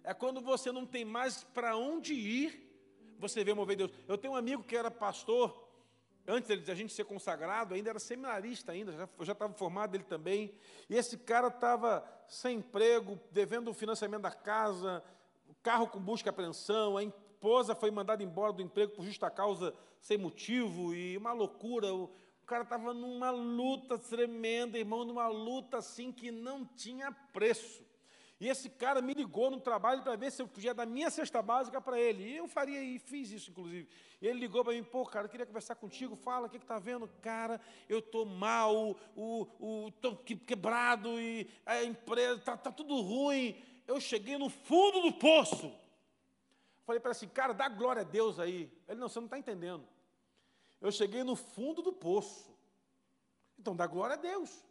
É 0.03 0.13
quando 0.13 0.39
você 0.39 0.71
não 0.71 0.85
tem 0.85 1.03
mais 1.03 1.43
para 1.45 1.75
onde 1.75 2.13
ir, 2.13 3.17
você 3.17 3.43
vê 3.43 3.55
mover 3.55 3.75
Deus. 3.75 3.91
Eu 4.07 4.19
tenho 4.19 4.35
um 4.35 4.37
amigo 4.37 4.61
que 4.61 4.77
era 4.77 4.91
pastor, 4.91 5.67
antes 6.27 6.63
de 6.63 6.71
a 6.71 6.75
gente 6.75 6.93
ser 6.93 7.05
consagrado, 7.05 7.73
ainda 7.73 7.89
era 7.89 7.97
seminarista 7.97 8.71
ainda, 8.71 8.91
já, 8.91 9.09
já 9.21 9.33
estava 9.33 9.53
formado 9.55 9.95
ele 9.95 10.03
também. 10.03 10.53
E 10.87 10.95
esse 10.95 11.17
cara 11.17 11.47
estava 11.47 12.07
sem 12.27 12.59
emprego, 12.59 13.19
devendo 13.31 13.71
o 13.71 13.73
financiamento 13.73 14.21
da 14.21 14.31
casa, 14.31 15.03
carro 15.63 15.87
com 15.87 15.99
busca 15.99 16.29
e 16.29 16.31
apreensão, 16.31 16.97
a 16.97 17.03
esposa 17.35 17.75
foi 17.75 17.91
mandada 17.91 18.23
embora 18.23 18.53
do 18.53 18.61
emprego 18.61 18.93
por 18.93 19.05
justa 19.05 19.29
causa, 19.29 19.73
sem 19.99 20.17
motivo, 20.17 20.93
e 20.95 21.17
uma 21.17 21.33
loucura. 21.33 21.93
O, 21.93 22.09
cara 22.45 22.63
estava 22.63 22.93
numa 22.93 23.31
luta 23.31 23.97
tremenda, 23.97 24.77
irmão, 24.77 25.03
numa 25.03 25.27
luta 25.27 25.77
assim 25.77 26.11
que 26.11 26.31
não 26.31 26.63
tinha 26.63 27.11
preço. 27.33 27.83
E 28.39 28.47
esse 28.47 28.69
cara 28.69 29.01
me 29.01 29.13
ligou 29.13 29.49
no 29.49 29.59
trabalho 29.59 30.03
para 30.03 30.15
ver 30.15 30.31
se 30.31 30.41
eu 30.41 30.47
podia 30.47 30.73
dar 30.73 30.85
minha 30.85 31.09
cesta 31.09 31.41
básica 31.41 31.81
para 31.81 31.99
ele. 31.99 32.23
E 32.23 32.37
eu 32.37 32.47
faria 32.47 32.83
e 32.83 32.99
fiz 32.99 33.31
isso, 33.31 33.49
inclusive. 33.49 33.87
E 34.21 34.27
ele 34.27 34.39
ligou 34.39 34.63
para 34.63 34.73
mim, 34.73 34.83
pô, 34.83 35.05
cara, 35.05 35.25
eu 35.25 35.29
queria 35.29 35.45
conversar 35.45 35.75
contigo, 35.75 36.15
fala, 36.15 36.47
o 36.47 36.49
que 36.49 36.57
está 36.57 36.77
vendo? 36.77 37.07
Cara, 37.21 37.59
eu 37.89 37.99
estou 37.99 38.25
mal, 38.25 38.95
estou 39.87 40.17
quebrado, 40.45 41.19
e 41.19 41.49
a 41.65 41.83
empresa, 41.83 42.39
está 42.39 42.55
tá 42.55 42.71
tudo 42.71 43.01
ruim. 43.01 43.55
Eu 43.87 43.99
cheguei 43.99 44.37
no 44.37 44.49
fundo 44.49 45.01
do 45.01 45.13
poço. 45.13 45.84
Falei 46.85 46.99
para 46.99 47.09
ele 47.09 47.17
assim, 47.17 47.27
cara, 47.27 47.53
dá 47.53 47.67
glória 47.67 48.01
a 48.01 48.05
Deus 48.05 48.39
aí. 48.39 48.71
Ele, 48.87 48.99
não, 48.99 49.09
você 49.09 49.19
não 49.19 49.25
está 49.25 49.39
entendendo. 49.39 49.87
Eu 50.79 50.91
cheguei 50.91 51.23
no 51.23 51.35
fundo 51.35 51.81
do 51.81 51.91
poço. 51.91 52.55
Então 53.57 53.75
dá 53.75 53.87
glória 53.87 54.13
a 54.13 54.17
Deus. 54.17 54.63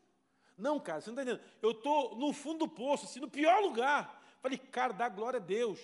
Não, 0.57 0.79
cara, 0.79 1.01
você 1.01 1.11
não 1.11 1.21
está 1.21 1.23
entendendo. 1.23 1.51
Eu 1.61 1.73
estou 1.73 2.15
no 2.17 2.33
fundo 2.33 2.61
do 2.61 2.69
poço, 2.69 3.07
assim, 3.07 3.19
no 3.19 3.29
pior 3.29 3.61
lugar. 3.61 4.23
Falei, 4.41 4.57
cara, 4.57 4.93
dá 4.93 5.09
glória 5.09 5.39
a 5.39 5.43
Deus. 5.43 5.81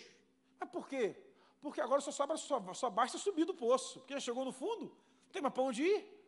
Mas 0.59 0.71
por 0.71 0.89
quê? 0.89 1.17
Porque 1.61 1.81
agora 1.81 2.01
só, 2.01 2.13
sobra, 2.13 2.37
só, 2.37 2.75
só 2.75 2.89
basta 2.89 3.19
subir 3.19 3.45
do 3.45 3.55
poço. 3.55 3.99
Porque 3.99 4.15
já 4.15 4.21
chegou 4.21 4.45
no 4.45 4.53
fundo, 4.53 4.85
não 4.85 5.33
tem 5.33 5.43
mais 5.43 5.53
para 5.53 5.65
onde 5.65 5.83
ir. 5.83 6.21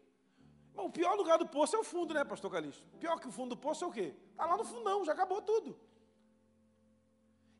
Bom, 0.74 0.86
o 0.86 0.90
pior 0.90 1.14
lugar 1.14 1.38
do 1.38 1.46
poço 1.46 1.76
é 1.76 1.78
o 1.78 1.84
fundo, 1.84 2.12
né, 2.12 2.24
pastor 2.24 2.50
Calixto? 2.50 2.84
Pior 2.98 3.20
que 3.20 3.28
o 3.28 3.30
fundo 3.30 3.50
do 3.50 3.60
poço 3.60 3.84
é 3.84 3.86
o 3.86 3.92
quê? 3.92 4.14
Está 4.30 4.46
lá 4.46 4.56
no 4.56 4.64
fundão, 4.64 5.04
já 5.04 5.12
acabou 5.12 5.40
tudo. 5.42 5.78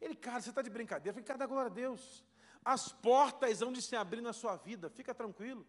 Ele, 0.01 0.16
cara, 0.16 0.40
você 0.40 0.49
está 0.49 0.62
de 0.62 0.70
brincadeira. 0.70 1.11
Eu 1.11 1.14
falei, 1.14 1.26
cara, 1.26 1.38
dá 1.38 1.47
glória 1.47 1.70
a 1.70 1.74
Deus. 1.74 2.24
As 2.64 2.92
portas 2.92 3.60
vão 3.60 3.72
de 3.72 3.82
se 3.82 3.96
abrir 3.96 4.20
na 4.20 4.32
sua 4.32 4.56
vida, 4.56 4.88
fica 4.88 5.14
tranquilo. 5.14 5.66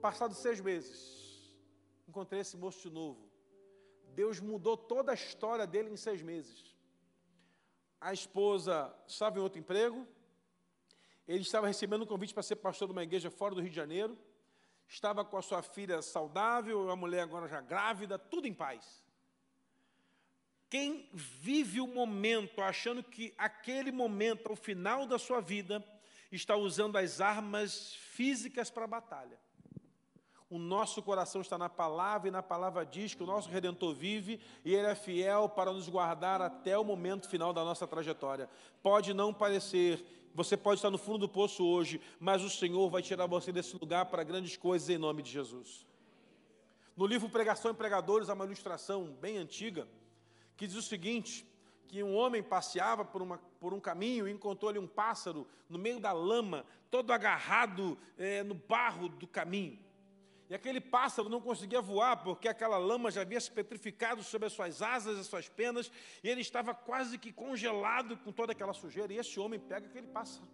Passados 0.00 0.38
seis 0.38 0.60
meses, 0.60 1.56
encontrei 2.08 2.40
esse 2.40 2.56
moço 2.56 2.80
de 2.88 2.90
novo. 2.90 3.30
Deus 4.14 4.40
mudou 4.40 4.76
toda 4.76 5.12
a 5.12 5.14
história 5.14 5.66
dele 5.66 5.90
em 5.90 5.96
seis 5.96 6.22
meses. 6.22 6.74
A 8.00 8.12
esposa 8.12 8.94
estava 9.06 9.38
em 9.38 9.42
outro 9.42 9.58
emprego, 9.58 10.06
ele 11.26 11.42
estava 11.42 11.66
recebendo 11.66 12.02
um 12.02 12.06
convite 12.06 12.34
para 12.34 12.42
ser 12.42 12.56
pastor 12.56 12.88
de 12.88 12.92
uma 12.92 13.02
igreja 13.02 13.30
fora 13.30 13.54
do 13.54 13.60
Rio 13.60 13.70
de 13.70 13.76
Janeiro, 13.76 14.18
estava 14.86 15.24
com 15.24 15.36
a 15.36 15.42
sua 15.42 15.62
filha 15.62 16.00
saudável, 16.02 16.90
a 16.90 16.96
mulher 16.96 17.22
agora 17.22 17.48
já 17.48 17.60
grávida, 17.60 18.18
tudo 18.18 18.46
em 18.46 18.54
paz. 18.54 19.03
Quem 20.74 21.08
vive 21.12 21.80
o 21.80 21.86
momento 21.86 22.60
achando 22.60 23.00
que 23.00 23.32
aquele 23.38 23.92
momento, 23.92 24.48
ao 24.48 24.56
final 24.56 25.06
da 25.06 25.20
sua 25.20 25.40
vida, 25.40 25.80
está 26.32 26.56
usando 26.56 26.96
as 26.96 27.20
armas 27.20 27.94
físicas 27.94 28.70
para 28.70 28.82
a 28.82 28.88
batalha. 28.88 29.38
O 30.50 30.58
nosso 30.58 31.00
coração 31.00 31.40
está 31.40 31.56
na 31.56 31.68
palavra 31.68 32.26
e 32.26 32.32
na 32.32 32.42
palavra 32.42 32.84
diz 32.84 33.14
que 33.14 33.22
o 33.22 33.26
nosso 33.26 33.48
Redentor 33.48 33.94
vive 33.94 34.40
e 34.64 34.74
Ele 34.74 34.88
é 34.88 34.96
fiel 34.96 35.48
para 35.48 35.72
nos 35.72 35.88
guardar 35.88 36.42
até 36.42 36.76
o 36.76 36.82
momento 36.82 37.28
final 37.28 37.52
da 37.52 37.62
nossa 37.62 37.86
trajetória. 37.86 38.50
Pode 38.82 39.14
não 39.14 39.32
parecer, 39.32 40.04
você 40.34 40.56
pode 40.56 40.78
estar 40.78 40.90
no 40.90 40.98
fundo 40.98 41.18
do 41.18 41.28
poço 41.28 41.64
hoje, 41.64 42.00
mas 42.18 42.42
o 42.42 42.50
Senhor 42.50 42.90
vai 42.90 43.00
tirar 43.00 43.26
você 43.26 43.52
desse 43.52 43.76
lugar 43.76 44.06
para 44.06 44.24
grandes 44.24 44.56
coisas 44.56 44.90
em 44.90 44.98
nome 44.98 45.22
de 45.22 45.30
Jesus. 45.30 45.86
No 46.96 47.06
livro 47.06 47.28
Pregação 47.28 47.70
e 47.70 47.74
Pregadores, 47.74 48.28
há 48.28 48.34
uma 48.34 48.44
ilustração 48.44 49.04
bem 49.20 49.36
antiga 49.36 49.86
que 50.56 50.66
diz 50.66 50.76
o 50.76 50.82
seguinte: 50.82 51.46
que 51.88 52.02
um 52.02 52.14
homem 52.14 52.42
passeava 52.42 53.04
por, 53.04 53.22
uma, 53.22 53.38
por 53.60 53.72
um 53.72 53.80
caminho 53.80 54.26
e 54.28 54.32
encontrou 54.32 54.68
ali 54.68 54.78
um 54.78 54.86
pássaro 54.86 55.46
no 55.68 55.78
meio 55.78 56.00
da 56.00 56.12
lama, 56.12 56.64
todo 56.90 57.12
agarrado 57.12 57.98
é, 58.18 58.42
no 58.42 58.54
barro 58.54 59.08
do 59.08 59.26
caminho. 59.26 59.78
E 60.48 60.54
aquele 60.54 60.80
pássaro 60.80 61.28
não 61.28 61.40
conseguia 61.40 61.80
voar, 61.80 62.22
porque 62.22 62.48
aquela 62.48 62.76
lama 62.76 63.10
já 63.10 63.22
havia 63.22 63.40
se 63.40 63.50
petrificado 63.50 64.22
sobre 64.22 64.46
as 64.46 64.52
suas 64.52 64.82
asas, 64.82 65.18
as 65.18 65.26
suas 65.26 65.48
penas, 65.48 65.90
e 66.22 66.28
ele 66.28 66.42
estava 66.42 66.74
quase 66.74 67.16
que 67.16 67.32
congelado 67.32 68.16
com 68.18 68.30
toda 68.30 68.52
aquela 68.52 68.74
sujeira. 68.74 69.12
E 69.12 69.18
esse 69.18 69.40
homem 69.40 69.58
pega 69.58 69.86
aquele 69.86 70.06
pássaro, 70.06 70.46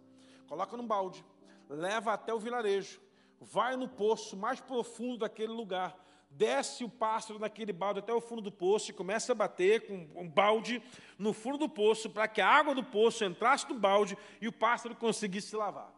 coloca 0.47 0.77
num 0.77 0.87
balde, 0.87 1.25
leva 1.67 2.13
até 2.13 2.33
o 2.33 2.39
vilarejo, 2.39 3.01
vai 3.39 3.75
no 3.75 3.87
poço 3.87 4.37
mais 4.37 4.61
profundo 4.61 5.19
daquele 5.19 5.51
lugar, 5.51 5.97
desce 6.31 6.83
o 6.83 6.89
pássaro 6.89 7.39
naquele 7.39 7.73
balde 7.73 7.99
até 7.99 8.13
o 8.13 8.21
fundo 8.21 8.41
do 8.41 8.51
poço 8.51 8.89
e 8.89 8.93
começa 8.93 9.31
a 9.31 9.35
bater 9.35 9.85
com 9.85 10.07
um 10.15 10.27
balde 10.27 10.81
no 11.17 11.33
fundo 11.33 11.57
do 11.57 11.69
poço 11.69 12.09
para 12.09 12.27
que 12.27 12.41
a 12.41 12.47
água 12.47 12.73
do 12.73 12.83
poço 12.83 13.23
entrasse 13.23 13.69
no 13.69 13.77
balde 13.77 14.17
e 14.41 14.47
o 14.47 14.51
pássaro 14.51 14.95
conseguisse 14.95 15.49
se 15.49 15.55
lavar. 15.55 15.93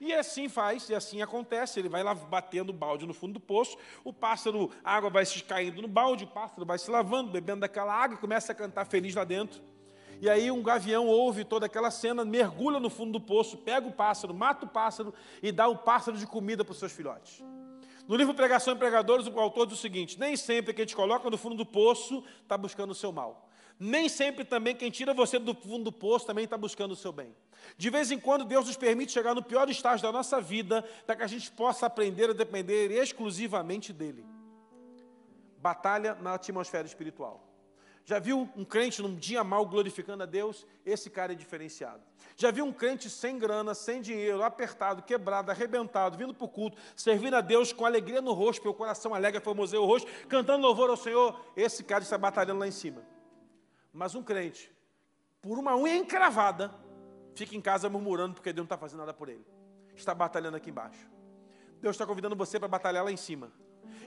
E 0.00 0.12
assim 0.12 0.48
faz, 0.48 0.88
e 0.88 0.94
assim 0.94 1.22
acontece. 1.22 1.78
Ele 1.78 1.88
vai 1.88 2.02
lá 2.02 2.14
batendo 2.14 2.70
o 2.70 2.72
balde 2.72 3.06
no 3.06 3.14
fundo 3.14 3.34
do 3.34 3.40
poço, 3.40 3.76
o 4.04 4.12
pássaro, 4.12 4.70
a 4.84 4.94
água 4.94 5.10
vai 5.10 5.24
se 5.24 5.42
caindo 5.42 5.80
no 5.80 5.88
balde, 5.88 6.24
o 6.24 6.28
pássaro 6.28 6.66
vai 6.66 6.78
se 6.78 6.90
lavando, 6.90 7.30
bebendo 7.30 7.60
daquela 7.60 7.94
água 7.94 8.16
e 8.16 8.20
começa 8.20 8.52
a 8.52 8.54
cantar 8.54 8.84
feliz 8.86 9.14
lá 9.14 9.24
dentro. 9.24 9.62
E 10.20 10.28
aí 10.28 10.50
um 10.50 10.62
gavião 10.62 11.06
ouve 11.06 11.44
toda 11.44 11.64
aquela 11.64 11.90
cena, 11.90 12.26
mergulha 12.26 12.78
no 12.78 12.90
fundo 12.90 13.12
do 13.12 13.20
poço, 13.20 13.56
pega 13.56 13.88
o 13.88 13.92
pássaro, 13.92 14.34
mata 14.34 14.66
o 14.66 14.68
pássaro 14.68 15.14
e 15.42 15.50
dá 15.50 15.66
o 15.66 15.78
pássaro 15.78 16.18
de 16.18 16.26
comida 16.26 16.62
para 16.62 16.72
os 16.72 16.78
seus 16.78 16.92
filhotes. 16.92 17.42
No 18.08 18.16
livro 18.16 18.34
Pregação 18.34 18.74
e 18.74 18.76
Pregadores, 18.76 19.26
o 19.26 19.38
autor 19.38 19.66
diz 19.66 19.78
o 19.78 19.80
seguinte: 19.80 20.18
nem 20.18 20.36
sempre 20.36 20.72
que 20.72 20.80
a 20.80 20.84
gente 20.84 20.96
coloca 20.96 21.28
no 21.30 21.38
fundo 21.38 21.54
do 21.56 21.66
poço 21.66 22.24
está 22.42 22.56
buscando 22.56 22.90
o 22.90 22.94
seu 22.94 23.12
mal. 23.12 23.48
Nem 23.78 24.10
sempre 24.10 24.44
também 24.44 24.76
quem 24.76 24.90
tira 24.90 25.14
você 25.14 25.38
do 25.38 25.54
fundo 25.54 25.84
do 25.84 25.92
poço 25.92 26.26
também 26.26 26.44
está 26.44 26.58
buscando 26.58 26.92
o 26.92 26.96
seu 26.96 27.12
bem. 27.12 27.34
De 27.78 27.88
vez 27.88 28.10
em 28.10 28.18
quando 28.18 28.44
Deus 28.44 28.66
nos 28.66 28.76
permite 28.76 29.10
chegar 29.10 29.34
no 29.34 29.42
pior 29.42 29.70
estágio 29.70 30.02
da 30.02 30.12
nossa 30.12 30.38
vida 30.38 30.82
para 31.06 31.16
que 31.16 31.22
a 31.22 31.26
gente 31.26 31.50
possa 31.50 31.86
aprender 31.86 32.28
a 32.28 32.34
depender 32.34 32.90
exclusivamente 32.90 33.90
dEle. 33.90 34.26
Batalha 35.56 36.14
na 36.14 36.34
atmosfera 36.34 36.86
espiritual. 36.86 37.49
Já 38.04 38.18
viu 38.18 38.48
um 38.56 38.64
crente 38.64 39.02
num 39.02 39.14
dia 39.14 39.44
mal 39.44 39.64
glorificando 39.66 40.22
a 40.22 40.26
Deus? 40.26 40.66
Esse 40.84 41.08
cara 41.08 41.32
é 41.32 41.34
diferenciado. 41.34 42.02
Já 42.36 42.50
viu 42.50 42.64
um 42.64 42.72
crente 42.72 43.08
sem 43.08 43.38
grana, 43.38 43.74
sem 43.74 44.00
dinheiro, 44.00 44.42
apertado, 44.42 45.02
quebrado, 45.02 45.50
arrebentado, 45.50 46.16
vindo 46.16 46.34
para 46.34 46.44
o 46.44 46.48
culto, 46.48 46.76
servindo 46.96 47.34
a 47.34 47.40
Deus 47.40 47.72
com 47.72 47.84
alegria 47.84 48.20
no 48.20 48.32
rosto, 48.32 48.62
pelo 48.62 48.74
coração 48.74 49.14
alegre, 49.14 49.40
formoseia 49.40 49.80
o 49.80 49.86
rosto, 49.86 50.10
cantando 50.28 50.66
louvor 50.66 50.90
ao 50.90 50.96
Senhor? 50.96 51.40
Esse 51.56 51.84
cara 51.84 52.02
está 52.02 52.18
batalhando 52.18 52.60
lá 52.60 52.66
em 52.66 52.72
cima. 52.72 53.02
Mas 53.92 54.14
um 54.14 54.22
crente, 54.22 54.72
por 55.42 55.58
uma 55.58 55.76
unha 55.76 55.96
encravada, 55.96 56.74
fica 57.34 57.54
em 57.54 57.60
casa 57.60 57.88
murmurando 57.88 58.34
porque 58.34 58.52
Deus 58.52 58.62
não 58.62 58.74
está 58.74 58.78
fazendo 58.78 59.00
nada 59.00 59.14
por 59.14 59.28
ele. 59.28 59.44
Está 59.94 60.14
batalhando 60.14 60.56
aqui 60.56 60.70
embaixo. 60.70 61.08
Deus 61.80 61.94
está 61.94 62.06
convidando 62.06 62.36
você 62.36 62.58
para 62.58 62.68
batalhar 62.68 63.04
lá 63.04 63.12
em 63.12 63.16
cima. 63.16 63.52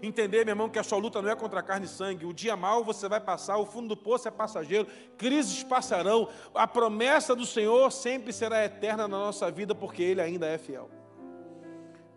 Entender, 0.06 0.44
meu 0.44 0.52
irmão, 0.52 0.70
que 0.70 0.78
a 0.78 0.84
sua 0.84 0.98
luta 0.98 1.22
não 1.22 1.30
é 1.30 1.36
contra 1.36 1.64
carne 1.64 1.86
e 1.86 1.90
sangue. 1.90 2.26
O 2.26 2.34
dia 2.34 2.58
mal 2.58 2.84
você 2.84 3.08
vai 3.08 3.22
passar, 3.22 3.58
o 3.58 3.66
fundo 3.66 3.88
do 3.88 3.96
poço 3.96 4.28
é 4.28 4.32
passageiro, 4.32 4.86
crises 5.18 5.64
passarão. 5.64 6.28
A 6.54 6.68
promessa 6.68 7.34
do 7.34 7.46
Senhor 7.46 7.90
sempre 7.90 8.34
será 8.34 8.66
eterna 8.66 9.08
na 9.08 9.18
nossa 9.18 9.50
vida, 9.50 9.74
porque 9.74 10.04
Ele 10.04 10.20
ainda 10.20 10.46
é 10.46 10.58
fiel. 10.58 10.92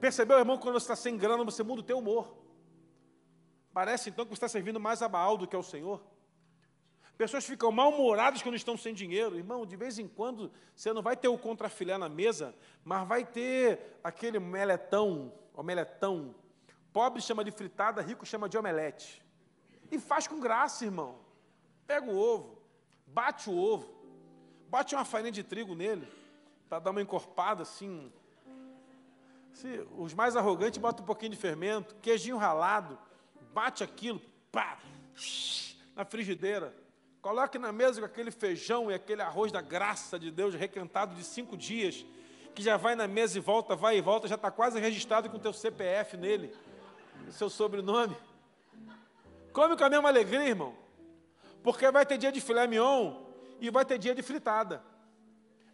Percebeu, 0.01 0.37
irmão, 0.37 0.59
quando 0.59 0.75
você 0.75 0.83
está 0.83 0.97
sem 0.97 1.17
grana, 1.17 1.45
você 1.45 1.63
muda 1.63 1.81
o 1.81 1.85
teu 1.85 1.99
humor. 1.99 2.37
Parece 3.73 4.11
então 4.11 4.25
que 4.25 4.31
você 4.31 4.35
está 4.35 4.49
servindo 4.49 4.81
mais 4.81 5.01
a 5.01 5.09
Baal 5.09 5.37
do 5.37 5.47
que 5.47 5.55
ao 5.55 5.63
Senhor. 5.63 6.03
Pessoas 7.17 7.47
ficam 7.47 7.71
mal-humoradas 7.71 8.43
quando 8.43 8.57
estão 8.57 8.77
sem 8.77 8.93
dinheiro. 8.95 9.37
Irmão, 9.37 9.65
de 9.65 9.77
vez 9.77 9.97
em 10.01 10.09
quando 10.09 10.51
você 10.75 10.93
não 10.93 11.03
vai 11.03 11.17
ter 11.17 11.29
o 11.29 11.39
contrafilé 11.39 11.97
na 11.97 12.09
mesa, 12.09 12.53
mas 12.85 13.07
vai 13.07 13.25
ter 13.25 13.97
aquele 14.03 14.41
meletão, 14.41 15.33
omeletão. 15.55 16.35
Pobre 16.97 17.21
chama 17.21 17.45
de 17.45 17.51
fritada, 17.51 18.01
rico 18.01 18.25
chama 18.25 18.49
de 18.49 18.57
omelete. 18.57 19.23
E 19.91 19.99
faz 19.99 20.27
com 20.27 20.41
graça, 20.41 20.83
irmão. 20.83 21.19
Pega 21.87 22.11
o 22.11 22.17
ovo, 22.17 22.57
bate 23.07 23.51
o 23.51 23.55
ovo, 23.55 23.87
bate 24.71 24.95
uma 24.95 25.05
farinha 25.05 25.31
de 25.31 25.43
trigo 25.43 25.75
nele, 25.75 26.11
para 26.71 26.79
dar 26.79 26.93
uma 26.93 27.03
encorpada 27.03 27.65
assim. 27.65 28.11
Se, 29.53 29.87
os 29.99 30.15
mais 30.15 30.37
arrogantes 30.37 30.79
botam 30.79 31.03
um 31.03 31.07
pouquinho 31.07 31.33
de 31.33 31.37
fermento, 31.37 31.95
queijinho 31.97 32.39
ralado, 32.39 32.99
bate 33.53 33.85
aquilo, 33.85 34.19
pá, 34.51 34.79
na 35.95 36.03
frigideira 36.07 36.75
Coloque 37.21 37.59
na 37.59 37.73
mesa 37.73 38.01
com 38.01 38.07
aquele 38.07 38.31
feijão 38.31 38.91
e 38.91 38.95
aquele 38.95 39.21
arroz 39.21 39.53
da 39.53 39.61
graça 39.61 40.19
de 40.19 40.31
Deus, 40.31 40.55
requentado 40.55 41.15
de 41.15 41.25
cinco 41.25 41.59
dias, 41.59 42.07
que 42.55 42.63
já 42.63 42.79
vai 42.79 42.95
na 42.95 43.07
mesa 43.07 43.37
e 43.37 43.41
volta, 43.41 43.77
vai 43.77 43.99
e 43.99 44.01
volta, 44.01 44.27
já 44.27 44.37
está 44.37 44.51
quase 44.51 44.81
registrado 44.81 45.29
com 45.29 45.37
o 45.37 45.41
teu 45.41 45.53
CPF 45.53 46.17
nele, 46.17 46.55
seu 47.33 47.49
sobrenome. 47.51 48.17
Come 49.53 49.77
com 49.77 49.85
a 49.85 49.91
mesma 49.91 50.09
alegria, 50.09 50.49
irmão. 50.49 50.75
Porque 51.63 51.91
vai 51.91 52.05
ter 52.05 52.19
dia 52.19 52.31
de 52.31 52.41
filé 52.41 52.67
mignon 52.67 53.15
e 53.61 53.71
vai 53.71 53.85
ter 53.85 53.99
dia 53.99 54.15
de 54.15 54.23
fritada. 54.23 54.83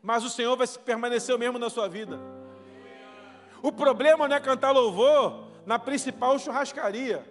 Mas 0.00 0.24
o 0.24 0.30
Senhor 0.30 0.57
vai 0.57 0.66
permanecer 0.66 1.34
o 1.34 1.38
mesmo 1.38 1.59
na 1.59 1.68
sua 1.68 1.88
vida. 1.88 2.18
O 3.62 3.70
problema 3.70 4.26
não 4.26 4.36
é 4.36 4.40
cantar 4.40 4.72
louvor 4.72 5.46
na 5.64 5.78
principal 5.78 6.38
churrascaria. 6.38 7.24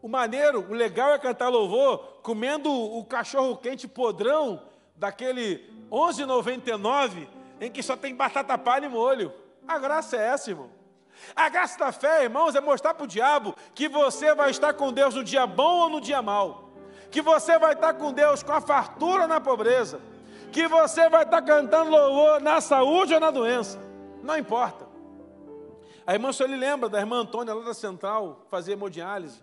O 0.00 0.08
maneiro, 0.08 0.60
o 0.70 0.72
legal 0.72 1.12
é 1.12 1.18
cantar 1.18 1.48
louvor 1.48 2.20
comendo 2.22 2.72
o 2.72 3.04
cachorro 3.04 3.56
quente 3.56 3.88
podrão 3.88 4.62
daquele 4.94 5.68
11,99 5.90 7.28
em 7.60 7.70
que 7.70 7.82
só 7.82 7.96
tem 7.96 8.14
batata 8.14 8.56
palha 8.56 8.86
e 8.86 8.88
molho. 8.88 9.32
A 9.66 9.78
graça 9.78 10.16
é 10.16 10.28
essa, 10.28 10.50
irmão. 10.50 10.70
A 11.34 11.48
graça 11.48 11.78
da 11.78 11.92
fé, 11.92 12.24
irmãos, 12.24 12.54
é 12.54 12.60
mostrar 12.60 12.94
para 12.94 13.04
o 13.04 13.08
diabo 13.08 13.54
que 13.74 13.88
você 13.88 14.34
vai 14.34 14.50
estar 14.50 14.72
com 14.72 14.92
Deus 14.92 15.14
no 15.14 15.24
dia 15.24 15.46
bom 15.46 15.82
ou 15.82 15.90
no 15.90 16.00
dia 16.00 16.22
mal. 16.22 16.70
Que 17.10 17.22
você 17.22 17.58
vai 17.58 17.72
estar 17.72 17.94
com 17.94 18.12
Deus 18.12 18.42
com 18.42 18.52
a 18.52 18.60
fartura 18.60 19.26
na 19.26 19.40
pobreza. 19.40 20.00
Que 20.52 20.66
você 20.66 21.08
vai 21.08 21.24
estar 21.24 21.42
cantando 21.42 21.90
louvor 21.90 22.40
na 22.40 22.60
saúde 22.60 23.14
ou 23.14 23.20
na 23.20 23.30
doença. 23.30 23.78
Não 24.22 24.36
importa. 24.36 24.86
A 26.06 26.14
irmã 26.14 26.32
Sueli 26.32 26.56
lembra 26.56 26.88
da 26.88 26.98
irmã 26.98 27.20
Antônia 27.20 27.52
lá 27.52 27.62
da 27.62 27.74
Central, 27.74 28.46
fazia 28.50 28.72
hemodiálise. 28.72 29.42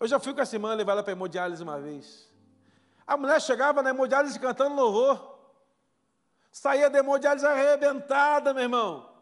Eu 0.00 0.08
já 0.08 0.18
fui 0.18 0.32
com 0.32 0.40
essa 0.40 0.56
irmã 0.56 0.74
levar 0.74 0.92
ela 0.92 1.02
para 1.02 1.12
hemodiálise 1.12 1.62
uma 1.62 1.78
vez. 1.78 2.30
A 3.06 3.16
mulher 3.16 3.40
chegava 3.40 3.82
na 3.82 3.90
hemodiálise 3.90 4.38
cantando 4.40 4.74
louvor. 4.74 5.38
Saía 6.50 6.88
da 6.88 6.98
hemodiálise 6.98 7.46
arrebentada, 7.46 8.54
meu 8.54 8.62
irmão. 8.62 9.15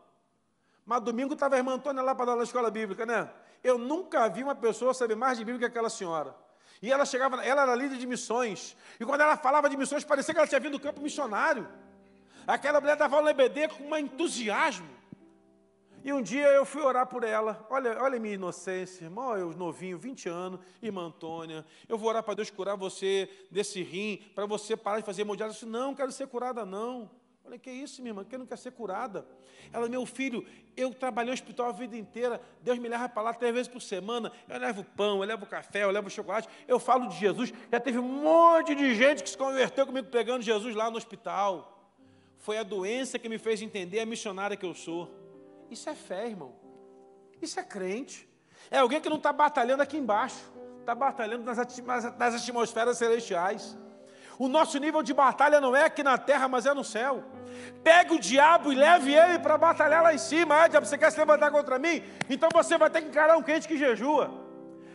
Mas 0.85 1.01
domingo 1.01 1.35
estava 1.35 1.55
a 1.55 1.59
irmã 1.59 1.75
Antônia 1.75 2.03
lá 2.03 2.15
para 2.15 2.27
dar 2.27 2.37
na 2.37 2.43
escola 2.43 2.71
bíblica, 2.71 3.07
né? 3.07 3.31
Eu 3.63 3.79
nunca 3.79 4.29
vi 4.29 4.43
uma 4.43 4.55
pessoa 4.55 4.93
saber 4.93 5.15
mais 5.15 5.39
de 5.39 5.45
Bíblia 5.45 5.61
que 5.61 5.73
aquela 5.73 5.89
senhora. 5.89 6.35
E 6.83 6.93
ela 6.93 7.07
chegava, 7.07 7.43
ela 7.43 7.63
era 7.63 7.75
líder 7.75 7.97
de 7.97 8.07
missões. 8.07 8.77
E 9.01 9.05
quando 9.07 9.23
ela 9.23 9.37
falava 9.39 9.71
de 9.71 9.77
missões, 9.77 10.05
parecia 10.05 10.35
que 10.35 10.39
ela 10.39 10.47
tinha 10.47 10.61
vindo 10.61 10.73
do 10.73 10.81
campo 10.81 11.01
missionário. 11.01 11.67
Aquela 12.47 12.79
mulher 12.81 12.97
dava 12.97 13.19
um 13.19 13.27
EBD 13.27 13.69
com 13.69 13.85
um 13.85 13.97
entusiasmo. 13.97 14.87
E 16.05 16.13
um 16.13 16.21
dia 16.21 16.49
eu 16.49 16.67
fui 16.67 16.83
orar 16.83 17.07
por 17.07 17.25
ela. 17.25 17.67
Olha, 17.71 17.97
olha 18.03 18.21
minha 18.21 18.35
inocência, 18.35 19.05
irmão, 19.05 19.35
eu 19.39 19.51
novinho, 19.55 19.97
20 19.97 20.29
anos, 20.29 20.61
irmã 20.83 21.07
Antônia. 21.07 21.65
Eu 21.89 21.97
vou 21.97 22.11
orar 22.11 22.23
para 22.23 22.35
Deus 22.35 22.51
curar 22.51 22.77
você 22.77 23.31
desse 23.51 23.83
rim, 23.83 24.23
para 24.35 24.45
você 24.45 24.77
parar 24.77 25.01
de 25.01 25.07
fazer 25.07 25.23
hemodiálise. 25.23 25.57
Eu 25.57 25.67
disse, 25.67 25.79
não, 25.79 25.95
quero 25.95 26.13
ser 26.13 26.27
curada, 26.27 26.67
não. 26.67 27.11
Olha, 27.47 27.59
que 27.59 27.71
isso, 27.71 28.01
minha 28.01 28.11
irmã, 28.11 28.25
que 28.25 28.39
não 28.39 28.47
quer 28.47 28.57
ser 28.57 28.73
curada. 28.73 29.27
Ela, 29.71 29.87
meu 29.87 30.07
filho, 30.07 30.47
eu 30.75 30.95
trabalhei 30.95 31.29
no 31.29 31.35
hospital 31.35 31.69
a 31.69 31.73
vida 31.73 31.95
inteira, 31.97 32.41
Deus 32.63 32.79
me 32.79 32.89
leva 32.89 33.07
para 33.09 33.23
lá 33.23 33.35
três 33.35 33.53
vezes 33.53 33.69
por 33.69 33.83
semana, 33.83 34.33
eu 34.49 34.59
levo 34.59 34.83
pão, 34.83 35.19
eu 35.21 35.29
levo 35.29 35.45
café, 35.45 35.85
eu 35.85 35.91
levo 35.91 36.09
chocolate, 36.09 36.49
eu 36.67 36.79
falo 36.79 37.07
de 37.09 37.17
Jesus. 37.17 37.53
Já 37.71 37.79
teve 37.79 37.99
um 37.99 38.23
monte 38.23 38.75
de 38.75 38.95
gente 38.95 39.23
que 39.23 39.29
se 39.29 39.37
converteu 39.37 39.87
comigo 39.87 40.09
pregando 40.09 40.43
Jesus 40.43 40.75
lá 40.75 40.91
no 40.91 40.97
hospital. 40.97 41.93
Foi 42.39 42.57
a 42.57 42.63
doença 42.63 43.19
que 43.19 43.29
me 43.29 43.39
fez 43.39 43.61
entender 43.61 44.01
a 44.01 44.07
missionária 44.07 44.57
que 44.57 44.65
eu 44.65 44.75
sou. 44.75 45.11
Isso 45.71 45.89
é 45.91 45.95
fé, 45.95 46.27
irmão. 46.27 46.55
Isso 47.43 47.61
é 47.61 47.63
crente. 47.63 48.29
É 48.71 48.79
alguém 48.79 49.01
que 49.01 49.09
não 49.09 49.19
está 49.19 49.33
batalhando 49.33 49.83
aqui 49.83 49.99
embaixo. 49.99 50.51
está 50.81 50.95
batalhando 50.95 51.45
nas, 51.45 51.59
nas 52.19 52.35
atmosferas 52.35 52.97
celestiais. 52.97 53.77
O 54.39 54.49
nosso 54.49 54.79
nível 54.79 55.03
de 55.03 55.15
batalha 55.15 55.61
não 55.61 55.77
é 55.77 55.85
aqui 55.85 56.03
na 56.03 56.19
terra, 56.19 56.49
mas 56.49 56.67
é 56.67 56.75
no 56.75 56.85
céu. 56.85 57.23
Pegue 57.83 58.15
o 58.15 58.19
diabo 58.19 58.73
e 58.73 58.75
leve 58.75 59.15
ele 59.15 59.39
para 59.39 59.57
batalhar 59.57 60.03
lá 60.03 60.13
em 60.13 60.19
cima. 60.19 60.63
Ah, 60.63 60.69
diabo, 60.69 60.87
você 60.87 60.99
quer 60.99 61.11
se 61.11 61.19
levantar 61.19 61.51
contra 61.51 61.79
mim? 61.79 62.03
Então 62.29 62.49
você 62.53 62.77
vai 62.77 62.91
ter 62.91 63.03
que 63.03 63.09
encarar 63.09 63.37
um 63.37 63.43
quente 63.43 63.69
que 63.69 63.77
jejua. 63.77 64.31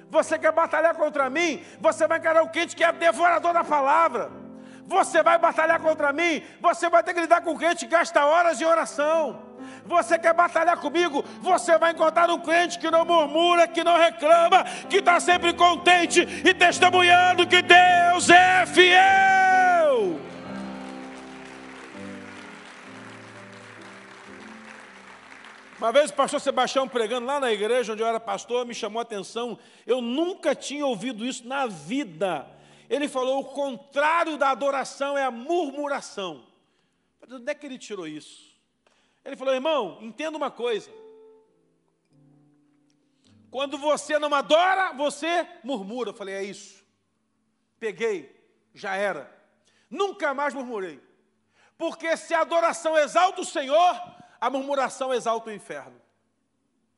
Você 0.10 0.38
quer 0.38 0.52
batalhar 0.52 0.96
contra 0.96 1.30
mim? 1.30 1.64
Você 1.80 2.08
vai 2.08 2.18
encarar 2.18 2.44
um 2.44 2.48
quente 2.48 2.76
que 2.76 2.84
é 2.84 2.92
devorador 2.92 3.54
da 3.54 3.64
palavra. 3.64 4.32
Você 4.86 5.22
vai 5.22 5.38
batalhar 5.38 5.80
contra 5.80 6.12
mim? 6.12 6.44
Você 6.60 6.90
vai 6.90 7.04
ter 7.04 7.14
que 7.14 7.22
lidar 7.22 7.42
com 7.42 7.52
um 7.52 7.58
crente 7.58 7.86
que 7.86 7.92
gasta 7.92 8.26
horas 8.26 8.58
de 8.58 8.66
oração. 8.66 9.49
Você 9.86 10.18
quer 10.18 10.34
batalhar 10.34 10.78
comigo? 10.78 11.24
Você 11.42 11.78
vai 11.78 11.92
encontrar 11.92 12.30
um 12.30 12.40
crente 12.40 12.80
que 12.80 12.92
não 12.92 13.06
murmura, 13.06 13.68
que 13.68 13.84
não 13.84 13.98
reclama, 13.98 14.64
que 14.90 14.98
está 14.98 15.20
sempre 15.20 15.54
contente 15.54 16.22
e 16.22 16.54
testemunhando 16.54 17.48
que 17.48 17.62
Deus 17.62 18.30
é 18.30 18.66
fiel. 18.66 20.20
Uma 25.80 25.94
vez 25.94 26.12
o 26.12 26.14
pastor 26.14 26.42
Sebastião 26.42 26.90
pregando 26.90 27.26
lá 27.26 27.40
na 27.40 27.54
igreja 27.54 27.94
onde 27.94 28.02
eu 28.02 28.08
era 28.08 28.20
pastor, 28.20 28.66
me 28.66 28.76
chamou 28.76 29.00
a 29.00 29.04
atenção. 29.04 29.58
Eu 29.88 30.02
nunca 30.02 30.54
tinha 30.54 30.86
ouvido 30.86 31.26
isso 31.26 31.48
na 31.48 31.68
vida. 31.68 32.46
Ele 32.90 33.08
falou: 33.08 33.40
o 33.40 33.46
contrário 33.46 34.38
da 34.38 34.50
adoração 34.50 35.18
é 35.18 35.24
a 35.24 35.32
murmuração. 35.32 36.44
De 37.26 37.36
onde 37.36 37.50
é 37.50 37.56
que 37.56 37.66
ele 37.66 37.78
tirou 37.78 38.06
isso? 38.06 38.49
Ele 39.30 39.36
falou: 39.36 39.54
irmão, 39.54 40.00
entenda 40.02 40.36
uma 40.36 40.50
coisa. 40.50 40.90
Quando 43.52 43.78
você 43.78 44.18
não 44.18 44.34
adora, 44.34 44.92
você 44.94 45.48
murmura. 45.64 46.10
Eu 46.10 46.16
falei: 46.16 46.34
é 46.34 46.44
isso. 46.44 46.84
Peguei, 47.80 48.36
já 48.74 48.96
era. 48.96 49.32
Nunca 49.88 50.34
mais 50.34 50.56
murmurei. 50.56 51.00
Porque 51.78 52.18
se 52.18 52.34
a 52.34 52.42
adoração 52.42 52.98
exalta 52.98 53.42
o 53.42 53.46
Senhor, 53.46 53.96
a 54.42 54.50
murmuração 54.50 55.14
exalta 55.14 55.52
o 55.52 55.54
inferno. 55.54 56.02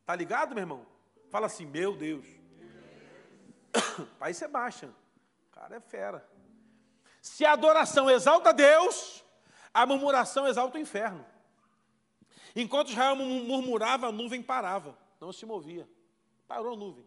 Tá 0.06 0.16
ligado, 0.16 0.56
meu 0.56 0.62
irmão? 0.62 0.88
Fala 1.30 1.48
assim: 1.48 1.66
meu 1.66 1.98
Deus. 1.98 2.26
Pai 4.18 4.34
Sebastião 4.34 4.96
cara 5.52 5.76
é 5.76 5.80
fera. 5.82 6.26
Se 7.22 7.46
a 7.46 7.52
adoração 7.52 8.10
exalta 8.10 8.52
Deus, 8.52 9.24
a 9.74 9.86
murmuração 9.86 10.48
exalta 10.48 10.78
o 10.78 10.82
inferno. 10.82 11.24
Enquanto 12.56 12.89
Israel 12.89 13.16
murmurava, 13.16 14.08
a 14.08 14.12
nuvem 14.12 14.42
parava, 14.42 14.98
não 15.20 15.32
se 15.32 15.46
movia. 15.46 15.88
Parou 16.48 16.74
a 16.74 16.78
nuvem. 16.78 17.06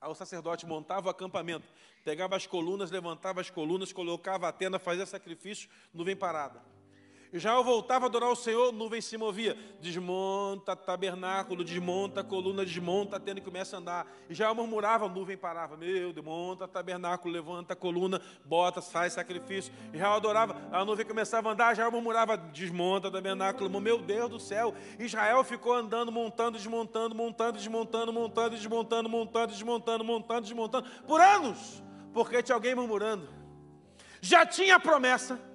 Aí 0.00 0.10
o 0.10 0.14
sacerdote 0.14 0.66
montava 0.66 1.06
o 1.06 1.10
acampamento, 1.10 1.66
pegava 2.04 2.34
as 2.34 2.46
colunas, 2.46 2.90
levantava 2.90 3.40
as 3.40 3.48
colunas, 3.48 3.92
colocava 3.92 4.48
a 4.48 4.52
tenda, 4.52 4.78
fazia 4.78 5.06
sacrifício, 5.06 5.70
nuvem 5.94 6.16
parada. 6.16 6.60
Israel 7.32 7.64
voltava 7.64 8.04
a 8.04 8.08
adorar 8.08 8.30
o 8.30 8.36
Senhor, 8.36 8.72
nuvem 8.72 9.00
se 9.00 9.16
movia. 9.16 9.56
Desmonta 9.80 10.76
tabernáculo, 10.76 11.64
desmonta 11.64 12.22
coluna, 12.22 12.62
desmonta 12.62 13.18
tenda 13.18 13.40
e 13.40 13.42
começa 13.42 13.76
a 13.76 13.78
andar. 13.78 14.06
Israel 14.28 14.54
murmurava, 14.54 15.08
nuvem 15.08 15.36
parava. 15.36 15.74
Meu, 15.74 16.12
desmonta 16.12 16.68
tabernáculo, 16.68 17.32
levanta 17.32 17.74
coluna, 17.74 18.20
bota, 18.44 18.82
faz 18.82 19.14
sacrifício. 19.14 19.72
Israel 19.94 20.12
adorava, 20.12 20.60
a 20.70 20.84
nuvem 20.84 21.06
começava 21.06 21.48
a 21.48 21.52
andar, 21.52 21.72
Israel 21.72 21.90
murmurava, 21.90 22.36
desmonta 22.36 23.10
tabernáculo. 23.10 23.80
Meu 23.80 23.98
Deus 23.98 24.28
do 24.28 24.38
céu, 24.38 24.74
Israel 24.98 25.42
ficou 25.42 25.72
andando, 25.72 26.12
montando, 26.12 26.58
desmontando, 26.58 27.14
montando, 27.14 27.56
desmontando, 27.56 28.12
montando, 28.12 28.50
desmontando, 28.56 29.08
montando, 29.08 29.52
desmontando, 29.52 30.04
montando, 30.04 30.40
desmontando, 30.42 30.88
por 31.06 31.20
anos, 31.20 31.82
porque 32.12 32.42
tinha 32.42 32.54
alguém 32.54 32.74
murmurando. 32.74 33.26
Já 34.20 34.44
tinha 34.44 34.78
promessa 34.78 35.51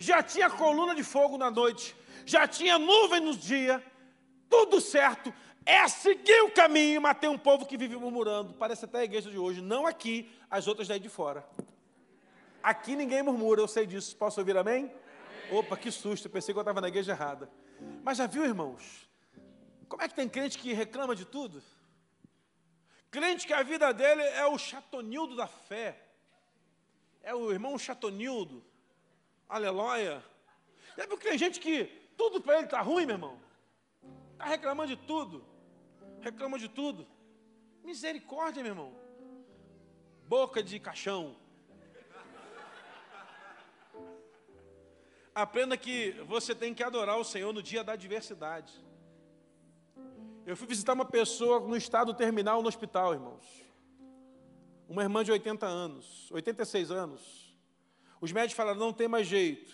já 0.00 0.22
tinha 0.22 0.48
coluna 0.48 0.94
de 0.94 1.04
fogo 1.04 1.36
na 1.36 1.50
noite, 1.50 1.94
já 2.24 2.48
tinha 2.48 2.78
nuvem 2.78 3.20
no 3.20 3.36
dia, 3.36 3.84
tudo 4.48 4.80
certo. 4.80 5.32
É 5.66 5.86
seguir 5.86 6.40
o 6.42 6.50
caminho, 6.50 7.02
mas 7.02 7.18
tem 7.18 7.28
um 7.28 7.36
povo 7.36 7.66
que 7.66 7.76
vive 7.76 7.94
murmurando. 7.94 8.54
Parece 8.54 8.86
até 8.86 9.00
a 9.00 9.04
igreja 9.04 9.30
de 9.30 9.36
hoje, 9.36 9.60
não 9.60 9.86
aqui, 9.86 10.28
as 10.50 10.66
outras 10.66 10.88
daí 10.88 10.98
de 10.98 11.10
fora. 11.10 11.46
Aqui 12.62 12.96
ninguém 12.96 13.22
murmura, 13.22 13.60
eu 13.60 13.68
sei 13.68 13.86
disso. 13.86 14.16
Posso 14.16 14.40
ouvir 14.40 14.56
amém? 14.56 14.84
amém. 14.84 15.58
Opa, 15.58 15.76
que 15.76 15.90
susto, 15.90 16.30
pensei 16.30 16.54
que 16.54 16.58
eu 16.58 16.62
estava 16.62 16.80
na 16.80 16.88
igreja 16.88 17.12
errada. 17.12 17.50
Mas 18.02 18.16
já 18.16 18.26
viu, 18.26 18.44
irmãos? 18.44 19.08
Como 19.86 20.02
é 20.02 20.08
que 20.08 20.14
tem 20.14 20.28
crente 20.28 20.58
que 20.58 20.72
reclama 20.72 21.14
de 21.14 21.26
tudo? 21.26 21.62
Crente 23.10 23.46
que 23.46 23.52
a 23.52 23.62
vida 23.62 23.92
dele 23.92 24.22
é 24.22 24.46
o 24.46 24.56
chatonildo 24.56 25.36
da 25.36 25.46
fé. 25.46 26.00
É 27.22 27.34
o 27.34 27.52
irmão 27.52 27.78
chatonildo. 27.78 28.64
Aleluia. 29.50 30.24
É 30.96 31.08
porque 31.08 31.28
tem 31.28 31.36
gente 31.36 31.58
que 31.58 31.86
tudo 32.16 32.40
para 32.40 32.54
ele 32.58 32.66
está 32.66 32.80
ruim, 32.80 33.04
meu 33.04 33.16
irmão. 33.16 33.36
Está 34.32 34.44
reclamando 34.44 34.94
de 34.94 34.96
tudo. 34.96 35.44
Reclama 36.20 36.56
de 36.56 36.68
tudo. 36.68 37.04
Misericórdia, 37.82 38.62
meu 38.62 38.70
irmão. 38.70 38.94
Boca 40.28 40.62
de 40.62 40.78
caixão. 40.78 41.34
Aprenda 45.34 45.76
que 45.76 46.12
você 46.28 46.54
tem 46.54 46.72
que 46.72 46.84
adorar 46.84 47.18
o 47.18 47.24
Senhor 47.24 47.52
no 47.52 47.60
dia 47.60 47.82
da 47.82 47.94
adversidade. 47.94 48.72
Eu 50.46 50.56
fui 50.56 50.68
visitar 50.68 50.92
uma 50.92 51.04
pessoa 51.04 51.58
no 51.58 51.76
estado 51.76 52.14
terminal 52.14 52.62
no 52.62 52.68
hospital, 52.68 53.14
irmãos. 53.14 53.64
Uma 54.88 55.02
irmã 55.02 55.24
de 55.24 55.32
80 55.32 55.66
anos, 55.66 56.30
86 56.30 56.92
anos. 56.92 57.49
Os 58.20 58.32
médicos 58.32 58.56
falaram, 58.56 58.78
não 58.78 58.92
tem 58.92 59.08
mais 59.08 59.26
jeito. 59.26 59.72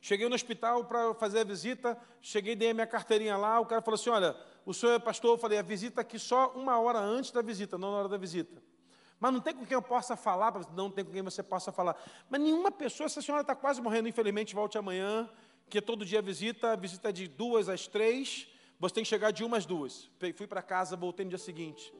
Cheguei 0.00 0.28
no 0.28 0.34
hospital 0.34 0.84
para 0.84 1.14
fazer 1.14 1.40
a 1.40 1.44
visita, 1.44 1.96
cheguei, 2.20 2.56
dei 2.56 2.70
a 2.70 2.74
minha 2.74 2.86
carteirinha 2.86 3.36
lá, 3.36 3.60
o 3.60 3.66
cara 3.66 3.80
falou 3.80 3.94
assim, 3.94 4.10
olha, 4.10 4.36
o 4.66 4.74
senhor 4.74 4.94
é 4.94 4.98
pastor? 4.98 5.32
Eu 5.32 5.38
falei, 5.38 5.58
a 5.58 5.62
visita 5.62 6.00
aqui 6.00 6.18
só 6.18 6.50
uma 6.56 6.78
hora 6.80 6.98
antes 6.98 7.30
da 7.30 7.40
visita, 7.40 7.78
não 7.78 7.92
na 7.92 7.98
hora 7.98 8.08
da 8.08 8.16
visita. 8.16 8.60
Mas 9.20 9.32
não 9.32 9.40
tem 9.40 9.54
com 9.54 9.64
quem 9.64 9.76
eu 9.76 9.82
possa 9.82 10.16
falar, 10.16 10.52
não 10.74 10.90
tem 10.90 11.04
com 11.04 11.12
quem 11.12 11.22
você 11.22 11.40
possa 11.40 11.70
falar. 11.70 11.96
Mas 12.28 12.40
nenhuma 12.40 12.72
pessoa, 12.72 13.06
essa 13.06 13.22
senhora 13.22 13.42
está 13.42 13.54
quase 13.54 13.80
morrendo, 13.80 14.08
infelizmente, 14.08 14.52
volte 14.52 14.76
amanhã, 14.76 15.30
que 15.70 15.80
todo 15.80 16.04
dia 16.04 16.20
visita, 16.20 16.76
visita 16.76 17.10
é 17.10 17.12
de 17.12 17.28
duas 17.28 17.68
às 17.68 17.86
três, 17.86 18.48
você 18.80 18.96
tem 18.96 19.04
que 19.04 19.08
chegar 19.08 19.30
de 19.30 19.44
uma 19.44 19.56
às 19.56 19.64
duas. 19.64 20.10
Fui 20.36 20.48
para 20.48 20.60
casa, 20.60 20.96
voltei 20.96 21.24
no 21.24 21.28
dia 21.28 21.38
seguinte. 21.38 21.94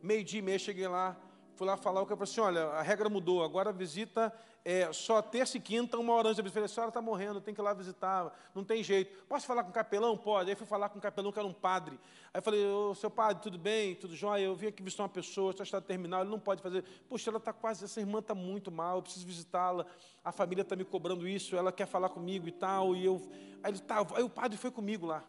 Meio 0.00 0.22
dia 0.22 0.38
e 0.38 0.42
meia, 0.42 0.60
cheguei 0.60 0.86
lá, 0.86 1.16
fui 1.58 1.66
lá 1.66 1.76
falar, 1.76 2.00
o 2.00 2.06
cara 2.06 2.16
falou 2.16 2.30
assim, 2.30 2.40
olha, 2.40 2.66
a 2.68 2.82
regra 2.82 3.08
mudou, 3.08 3.42
agora 3.42 3.70
a 3.70 3.72
visita 3.72 4.32
é, 4.64 4.92
só 4.92 5.20
terça 5.20 5.56
e 5.56 5.60
quinta, 5.60 5.98
uma 5.98 6.12
hora 6.12 6.28
antes 6.28 6.36
da 6.36 6.42
visita. 6.42 6.60
Eu 6.60 6.62
falei, 6.62 6.66
a 6.66 6.68
senhora 6.68 6.90
está 6.90 7.02
morrendo, 7.02 7.40
tem 7.40 7.52
que 7.52 7.60
ir 7.60 7.64
lá 7.64 7.74
visitar, 7.74 8.32
não 8.54 8.62
tem 8.62 8.80
jeito. 8.80 9.24
Posso 9.24 9.44
falar 9.44 9.64
com 9.64 9.70
o 9.70 9.72
capelão? 9.72 10.16
Pode. 10.16 10.50
Aí 10.50 10.54
fui 10.54 10.68
falar 10.68 10.88
com 10.88 10.98
o 10.98 11.02
capelão, 11.02 11.32
que 11.32 11.38
era 11.38 11.48
um 11.48 11.52
padre. 11.52 11.98
Aí 12.32 12.40
falei, 12.40 12.64
ô, 12.64 12.94
seu 12.94 13.10
padre, 13.10 13.42
tudo 13.42 13.58
bem? 13.58 13.96
Tudo 13.96 14.14
jóia? 14.14 14.44
Eu 14.44 14.54
vim 14.54 14.68
aqui 14.68 14.84
visitar 14.84 15.02
uma 15.02 15.08
pessoa, 15.08 15.50
está 15.50 15.64
estado 15.64 15.82
terminal, 15.82 16.20
ele 16.20 16.30
não 16.30 16.38
pode 16.38 16.62
fazer. 16.62 16.84
Puxa, 17.08 17.28
ela 17.28 17.38
está 17.38 17.52
quase, 17.52 17.84
essa 17.84 17.98
irmã 17.98 18.20
está 18.20 18.36
muito 18.36 18.70
mal, 18.70 18.98
eu 18.98 19.02
preciso 19.02 19.26
visitá-la. 19.26 19.84
A 20.24 20.30
família 20.30 20.62
está 20.62 20.76
me 20.76 20.84
cobrando 20.84 21.26
isso, 21.26 21.56
ela 21.56 21.72
quer 21.72 21.86
falar 21.86 22.10
comigo 22.10 22.46
e 22.46 22.52
tal. 22.52 22.94
E 22.94 23.04
eu, 23.04 23.20
aí, 23.64 23.72
ele, 23.72 23.80
tá, 23.80 24.06
aí 24.14 24.22
o 24.22 24.30
padre 24.30 24.56
foi 24.56 24.70
comigo 24.70 25.06
lá. 25.06 25.24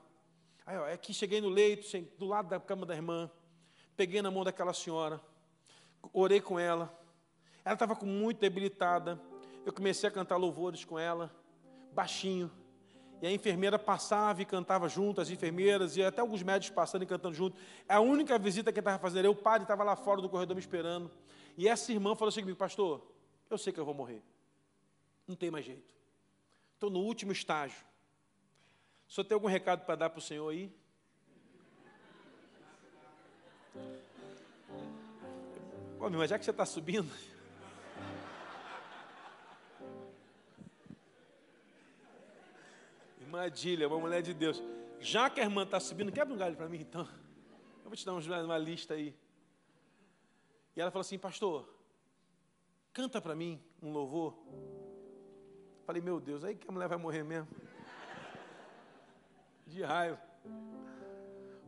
Aí, 0.64 0.78
ó, 0.78 0.94
aqui 0.94 1.12
cheguei 1.12 1.42
no 1.42 1.50
leito, 1.50 1.88
do 2.20 2.26
lado 2.26 2.50
da 2.50 2.60
cama 2.60 2.86
da 2.86 2.94
irmã, 2.94 3.32
peguei 3.98 4.22
na 4.22 4.30
mão 4.30 4.44
daquela 4.44 4.74
senhora, 4.74 5.20
orei 6.14 6.42
com 6.42 6.60
ela. 6.60 6.94
Ela 7.64 7.74
estava 7.74 7.98
muito 8.06 8.40
debilitada. 8.40 9.20
Eu 9.66 9.74
comecei 9.74 10.08
a 10.10 10.12
cantar 10.12 10.38
louvores 10.38 10.84
com 10.86 10.98
ela, 10.98 11.32
baixinho. 11.94 12.52
E 13.22 13.28
a 13.28 13.32
enfermeira 13.32 13.78
passava 13.78 14.42
e 14.42 14.46
cantava 14.46 14.88
junto, 14.88 15.20
as 15.20 15.30
enfermeiras, 15.30 15.98
e 15.98 16.04
até 16.04 16.22
alguns 16.22 16.42
médicos 16.42 16.74
passando 16.74 17.04
e 17.04 17.06
cantando 17.06 17.36
junto. 17.36 17.58
A 17.88 18.00
única 18.00 18.40
visita 18.40 18.72
que 18.72 18.80
estava 18.80 18.98
fazendo 18.98 19.26
eu, 19.26 19.32
o 19.32 19.36
padre 19.36 19.64
estava 19.64 19.84
lá 19.84 19.96
fora 19.96 20.22
do 20.22 20.30
corredor 20.30 20.56
me 20.56 20.62
esperando. 20.62 21.12
E 21.58 21.68
essa 21.68 21.92
irmã 21.92 22.16
falou 22.16 22.30
assim 22.30 22.42
comigo, 22.42 22.58
pastor, 22.58 23.06
eu 23.50 23.58
sei 23.58 23.74
que 23.74 23.80
eu 23.80 23.86
vou 23.86 23.94
morrer. 23.94 24.24
Não 25.28 25.36
tem 25.36 25.52
mais 25.52 25.66
jeito. 25.66 25.94
Estou 26.76 26.90
no 26.90 27.00
último 27.00 27.34
estágio. 27.34 27.90
Senhor 29.10 29.26
tem 29.26 29.34
algum 29.34 29.48
recado 29.48 29.86
para 29.86 29.96
dar 29.96 30.10
para 30.12 30.20
o 30.20 30.22
senhor 30.22 30.48
aí? 30.50 30.72
Ô, 36.00 36.10
mas 36.10 36.30
já 36.30 36.40
que 36.40 36.46
você 36.46 36.52
está 36.52 36.66
subindo, 36.66 37.12
Irmã 43.20 43.44
Adília, 43.44 43.88
uma 43.88 44.00
mulher 44.00 44.22
de 44.22 44.34
Deus. 44.34 44.64
Já 45.00 45.30
que 45.30 45.40
a 45.40 45.44
irmã 45.44 45.64
está 45.64 45.80
subindo, 45.80 46.12
quebra 46.12 46.34
um 46.34 46.38
galho 46.38 46.56
para 46.56 46.70
mim 46.70 46.80
então. 46.80 47.08
Eu 47.84 47.90
vou 47.90 47.96
te 47.96 48.06
dar 48.06 48.14
uma 48.14 48.58
lista 48.58 48.94
aí. 48.94 49.14
E 50.76 50.82
ela 50.82 50.90
falou 50.90 51.02
assim, 51.02 51.20
pastor, 51.20 51.68
canta 52.94 53.22
para 53.22 53.36
mim 53.36 53.62
um 53.82 53.92
louvor. 53.92 54.36
Falei, 55.86 56.02
meu 56.02 56.20
Deus, 56.20 56.44
aí 56.44 56.56
que 56.56 56.68
a 56.68 56.72
mulher 56.72 56.88
vai 56.88 56.98
morrer 56.98 57.24
mesmo. 57.24 57.50
De 59.68 59.84
raiva. 59.84 60.20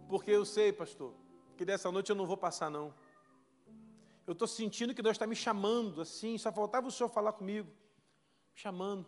Porque 0.07 0.31
eu 0.31 0.45
sei, 0.45 0.71
pastor, 0.71 1.13
que 1.57 1.65
dessa 1.65 1.91
noite 1.91 2.09
eu 2.09 2.15
não 2.15 2.25
vou 2.25 2.37
passar, 2.37 2.69
não. 2.69 2.93
Eu 4.31 4.33
estou 4.33 4.47
sentindo 4.47 4.95
que 4.95 5.01
Deus 5.01 5.15
está 5.15 5.27
me 5.27 5.35
chamando, 5.35 5.99
assim, 5.99 6.37
só 6.37 6.53
faltava 6.53 6.87
o 6.87 6.91
senhor 6.91 7.09
falar 7.09 7.33
comigo, 7.33 7.69
chamando. 8.55 9.05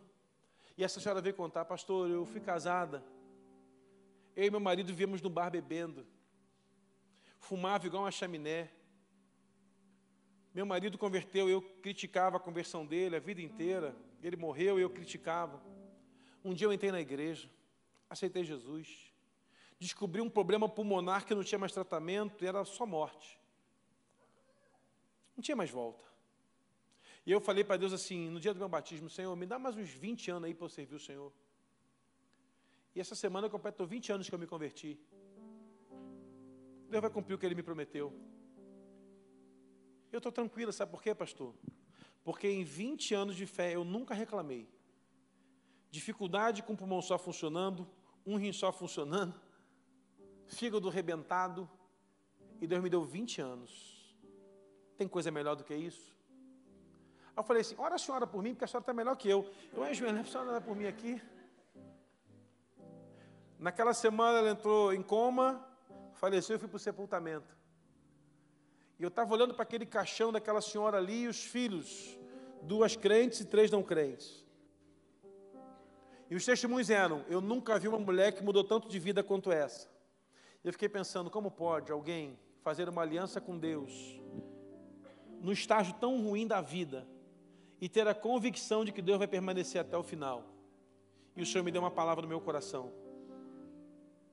E 0.78 0.84
essa 0.84 1.00
senhora 1.00 1.22
veio 1.22 1.34
contar, 1.34 1.64
pastor, 1.64 2.10
eu 2.10 2.26
fui 2.26 2.42
casada. 2.42 3.02
Eu 4.36 4.44
e 4.44 4.52
meu 4.52 4.60
marido 4.60 4.94
viemos 4.94 5.22
no 5.22 5.30
bar 5.30 5.50
bebendo. 5.50 6.06
Fumava 7.40 7.88
igual 7.88 8.04
uma 8.04 8.12
chaminé. 8.12 8.70
Meu 10.54 10.66
marido 10.66 10.98
converteu, 10.98 11.48
eu 11.50 11.62
criticava 11.62 12.36
a 12.36 12.40
conversão 12.42 12.86
dele 12.86 13.16
a 13.16 13.20
vida 13.20 13.42
inteira. 13.42 13.96
Ele 14.22 14.36
morreu 14.36 14.78
e 14.78 14.82
eu 14.82 14.90
criticava. 14.90 15.64
Um 16.44 16.54
dia 16.54 16.68
eu 16.68 16.74
entrei 16.74 16.92
na 16.92 17.00
igreja, 17.00 17.50
aceitei 18.10 18.44
Jesus, 18.44 19.14
descobri 19.80 20.20
um 20.20 20.30
problema 20.30 20.68
pulmonar 20.68 21.26
que 21.26 21.34
não 21.34 21.46
tinha 21.46 21.60
mais 21.60 21.72
tratamento, 21.72 22.44
era 22.44 22.66
só 22.66 22.86
morte. 22.86 23.42
Não 25.36 25.42
tinha 25.42 25.56
mais 25.56 25.70
volta. 25.70 26.04
E 27.26 27.32
eu 27.32 27.40
falei 27.40 27.64
para 27.64 27.78
Deus 27.78 27.94
assim, 27.94 28.30
no 28.30 28.40
dia 28.40 28.54
do 28.54 28.60
meu 28.60 28.68
batismo, 28.68 29.10
Senhor, 29.10 29.36
me 29.36 29.46
dá 29.46 29.58
mais 29.58 29.78
uns 29.78 29.90
20 29.90 30.32
anos 30.32 30.46
aí 30.46 30.54
para 30.54 30.66
eu 30.66 30.70
servir 30.70 30.96
o 30.96 31.00
Senhor. 31.00 31.32
E 32.96 33.00
essa 33.00 33.16
semana 33.16 33.48
eu 33.48 33.52
completo 33.52 33.86
20 33.86 34.12
anos 34.12 34.30
que 34.30 34.36
eu 34.36 34.40
me 34.40 34.46
converti. 34.46 35.00
Deus 36.90 37.02
vai 37.02 37.10
cumprir 37.10 37.34
o 37.34 37.38
que 37.38 37.46
Ele 37.46 37.56
me 37.56 37.64
prometeu. 37.64 38.14
Eu 40.12 40.18
estou 40.18 40.32
tranquila, 40.32 40.72
sabe 40.72 40.92
por 40.92 41.02
quê, 41.02 41.16
pastor? 41.16 41.56
Porque 42.24 42.48
em 42.48 42.64
20 42.64 43.16
anos 43.16 43.36
de 43.36 43.48
fé 43.48 43.74
eu 43.74 43.84
nunca 43.84 44.14
reclamei. 44.14 44.70
Dificuldade 45.90 46.62
com 46.62 46.74
o 46.74 46.78
pulmão 46.78 47.02
só 47.02 47.18
funcionando, 47.18 47.90
um 48.26 48.36
rim 48.36 48.54
só 48.54 48.72
funcionando, 48.72 49.40
fígado 50.48 50.88
rebentado, 50.90 51.70
e 52.62 52.68
Deus 52.68 52.84
me 52.84 52.90
deu 52.90 53.04
20 53.04 53.42
anos. 53.42 53.93
Tem 54.98 55.08
coisa 55.08 55.32
melhor 55.32 55.56
do 55.56 55.64
que 55.64 55.74
isso? 55.74 56.14
Aí 57.28 57.38
eu 57.38 57.44
falei 57.44 57.62
assim: 57.62 57.76
ora 57.78 57.96
a 57.96 57.98
senhora 57.98 58.28
por 58.28 58.42
mim, 58.44 58.52
porque 58.54 58.66
a 58.66 58.68
senhora 58.68 58.84
está 58.84 58.94
melhor 58.94 59.16
que 59.16 59.30
eu. 59.30 59.50
Eu 59.74 59.84
ajoelhei, 59.84 60.22
a 60.22 60.26
senhora 60.26 60.62
por 60.62 60.76
mim 60.76 60.86
aqui. 60.86 61.22
Naquela 63.58 63.94
semana 63.94 64.40
ela 64.40 64.50
entrou 64.52 64.94
em 64.94 65.02
coma, 65.02 65.66
faleceu 66.14 66.58
e 66.58 66.60
fui 66.60 66.68
para 66.68 66.76
o 66.76 66.80
sepultamento. 66.80 67.58
E 69.00 69.04
eu 69.04 69.08
estava 69.08 69.34
olhando 69.34 69.54
para 69.54 69.64
aquele 69.64 69.86
caixão 69.86 70.32
daquela 70.32 70.62
senhora 70.62 70.98
ali 70.98 71.24
e 71.24 71.28
os 71.28 71.44
filhos, 71.44 72.18
duas 72.62 72.96
crentes 72.96 73.40
e 73.40 73.46
três 73.46 73.72
não 73.72 73.82
crentes. 73.82 74.46
E 76.30 76.36
os 76.36 76.46
testemunhos 76.46 76.90
eram: 76.90 77.26
eu 77.28 77.42
nunca 77.42 77.80
vi 77.80 77.88
uma 77.88 78.00
mulher 78.00 78.32
que 78.34 78.44
mudou 78.44 78.64
tanto 78.64 78.88
de 78.88 79.00
vida 79.00 79.24
quanto 79.24 79.52
essa. 79.52 79.90
Eu 80.64 80.72
fiquei 80.72 80.88
pensando: 80.88 81.32
como 81.32 81.50
pode 81.50 81.92
alguém 81.92 82.38
fazer 82.62 82.88
uma 82.88 83.02
aliança 83.02 83.42
com 83.42 83.58
Deus 83.58 84.22
no 85.44 85.52
estágio 85.52 85.94
tão 86.00 86.20
ruim 86.24 86.48
da 86.48 86.62
vida 86.62 87.06
e 87.82 87.90
ter 87.90 88.08
a 88.08 88.16
convicção 88.16 88.86
de 88.86 88.94
que 88.94 89.02
Deus 89.02 89.20
vai 89.20 89.28
permanecer 89.28 89.82
até 89.82 89.98
o 89.98 90.02
final? 90.02 90.46
E 91.36 91.42
o 91.42 91.46
Senhor 91.46 91.64
me 91.64 91.72
deu 91.72 91.82
uma 91.82 91.92
palavra 91.92 92.22
no 92.22 92.28
meu 92.30 92.40
coração. 92.40 92.94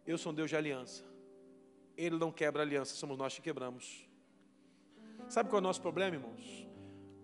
Eu 0.07 0.17
sou 0.17 0.31
um 0.31 0.35
Deus 0.35 0.49
de 0.49 0.57
aliança. 0.57 1.05
Ele 1.97 2.17
não 2.17 2.31
quebra 2.31 2.63
aliança, 2.63 2.95
somos 2.95 3.19
nós 3.19 3.35
que 3.35 3.43
quebramos. 3.43 4.09
Sabe 5.29 5.51
qual 5.51 5.59
é 5.59 5.61
o 5.61 5.63
nosso 5.63 5.83
problema, 5.83 6.15
irmãos? 6.17 6.67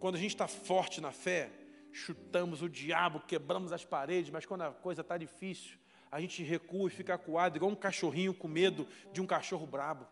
Quando 0.00 0.16
a 0.16 0.18
gente 0.18 0.32
está 0.32 0.48
forte 0.48 1.00
na 1.00 1.12
fé, 1.12 1.50
chutamos 1.92 2.62
o 2.62 2.68
diabo, 2.68 3.20
quebramos 3.20 3.72
as 3.72 3.84
paredes, 3.84 4.30
mas 4.30 4.44
quando 4.44 4.62
a 4.62 4.70
coisa 4.70 5.00
está 5.00 5.16
difícil, 5.16 5.78
a 6.10 6.20
gente 6.20 6.42
recua 6.42 6.88
e 6.88 6.90
fica 6.90 7.14
acuado, 7.14 7.56
igual 7.56 7.70
um 7.70 7.76
cachorrinho 7.76 8.34
com 8.34 8.48
medo 8.48 8.86
de 9.12 9.20
um 9.20 9.26
cachorro 9.26 9.66
brabo. 9.66 10.06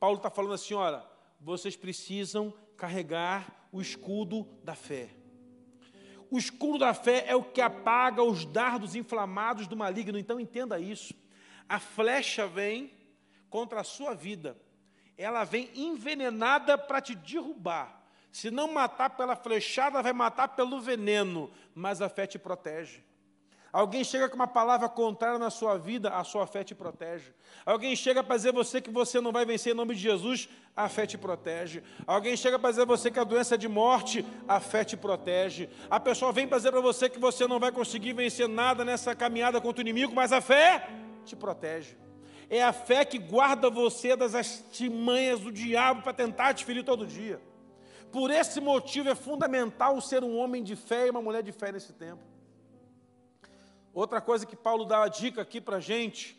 Paulo 0.00 0.16
está 0.16 0.30
falando 0.30 0.54
assim: 0.54 0.74
olha, 0.74 1.04
vocês 1.40 1.76
precisam 1.76 2.52
carregar 2.76 3.68
o 3.72 3.80
escudo 3.80 4.46
da 4.62 4.74
fé. 4.74 5.08
O 6.30 6.38
escudo 6.38 6.78
da 6.78 6.92
fé 6.92 7.24
é 7.26 7.34
o 7.34 7.42
que 7.42 7.60
apaga 7.60 8.22
os 8.22 8.44
dardos 8.44 8.94
inflamados 8.94 9.66
do 9.66 9.76
maligno, 9.76 10.18
então 10.18 10.38
entenda 10.38 10.78
isso. 10.78 11.14
A 11.68 11.78
flecha 11.78 12.46
vem 12.46 12.92
contra 13.48 13.80
a 13.80 13.84
sua 13.84 14.14
vida, 14.14 14.58
ela 15.16 15.44
vem 15.44 15.70
envenenada 15.74 16.76
para 16.76 17.00
te 17.00 17.14
derrubar. 17.14 17.98
Se 18.30 18.50
não 18.50 18.72
matar 18.72 19.10
pela 19.10 19.34
flechada, 19.34 20.02
vai 20.02 20.12
matar 20.12 20.48
pelo 20.48 20.80
veneno, 20.80 21.50
mas 21.74 22.02
a 22.02 22.08
fé 22.08 22.26
te 22.26 22.38
protege. 22.38 23.02
Alguém 23.70 24.02
chega 24.02 24.28
com 24.28 24.34
uma 24.34 24.46
palavra 24.46 24.88
contrária 24.88 25.38
na 25.38 25.50
sua 25.50 25.76
vida, 25.76 26.08
a 26.10 26.24
sua 26.24 26.46
fé 26.46 26.64
te 26.64 26.74
protege. 26.74 27.32
Alguém 27.66 27.94
chega 27.94 28.24
para 28.24 28.36
dizer 28.36 28.52
você 28.52 28.80
que 28.80 28.90
você 28.90 29.20
não 29.20 29.30
vai 29.30 29.44
vencer 29.44 29.74
em 29.74 29.76
nome 29.76 29.94
de 29.94 30.00
Jesus, 30.00 30.48
a 30.74 30.88
fé 30.88 31.06
te 31.06 31.18
protege. 31.18 31.82
Alguém 32.06 32.34
chega 32.34 32.58
para 32.58 32.70
dizer 32.70 32.86
você 32.86 33.10
que 33.10 33.18
a 33.18 33.24
doença 33.24 33.56
é 33.56 33.58
de 33.58 33.68
morte, 33.68 34.24
a 34.46 34.58
fé 34.58 34.84
te 34.84 34.96
protege. 34.96 35.68
A 35.90 36.00
pessoa 36.00 36.32
vem 36.32 36.48
para 36.48 36.56
dizer 36.56 36.70
para 36.70 36.80
você 36.80 37.10
que 37.10 37.18
você 37.18 37.46
não 37.46 37.60
vai 37.60 37.70
conseguir 37.70 38.14
vencer 38.14 38.48
nada 38.48 38.86
nessa 38.86 39.14
caminhada 39.14 39.60
contra 39.60 39.80
o 39.80 39.86
inimigo, 39.86 40.14
mas 40.14 40.32
a 40.32 40.40
fé 40.40 40.88
te 41.26 41.36
protege. 41.36 41.94
É 42.48 42.62
a 42.62 42.72
fé 42.72 43.04
que 43.04 43.18
guarda 43.18 43.68
você 43.68 44.16
das 44.16 44.34
artimanhas 44.34 45.40
do 45.40 45.52
diabo 45.52 46.00
para 46.00 46.14
tentar 46.14 46.54
te 46.54 46.64
ferir 46.64 46.84
todo 46.84 47.06
dia. 47.06 47.38
Por 48.10 48.30
esse 48.30 48.62
motivo 48.62 49.10
é 49.10 49.14
fundamental 49.14 50.00
ser 50.00 50.24
um 50.24 50.38
homem 50.38 50.62
de 50.62 50.74
fé 50.74 51.06
e 51.06 51.10
uma 51.10 51.20
mulher 51.20 51.42
de 51.42 51.52
fé 51.52 51.70
nesse 51.70 51.92
tempo. 51.92 52.37
Outra 53.98 54.20
coisa 54.20 54.46
que 54.46 54.54
Paulo 54.54 54.84
dá 54.84 55.02
a 55.02 55.08
dica 55.08 55.42
aqui 55.42 55.60
para 55.60 55.78
a 55.78 55.80
gente, 55.80 56.38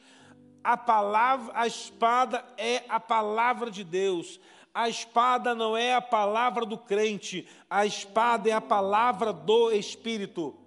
a 0.64 0.78
palavra, 0.78 1.52
a 1.54 1.68
espada 1.68 2.42
é 2.58 2.86
a 2.88 3.02
palavra 3.02 3.70
de 3.70 3.84
Deus. 3.84 4.40
A 4.74 4.88
espada 4.88 5.54
não 5.54 5.76
é 5.76 5.94
a 5.94 6.00
palavra 6.00 6.66
do 6.66 6.78
crente, 6.78 7.46
a 7.70 7.86
espada 7.86 8.48
é 8.48 8.54
a 8.54 8.62
palavra 8.62 9.34
do 9.34 9.74
Espírito. 9.74 10.58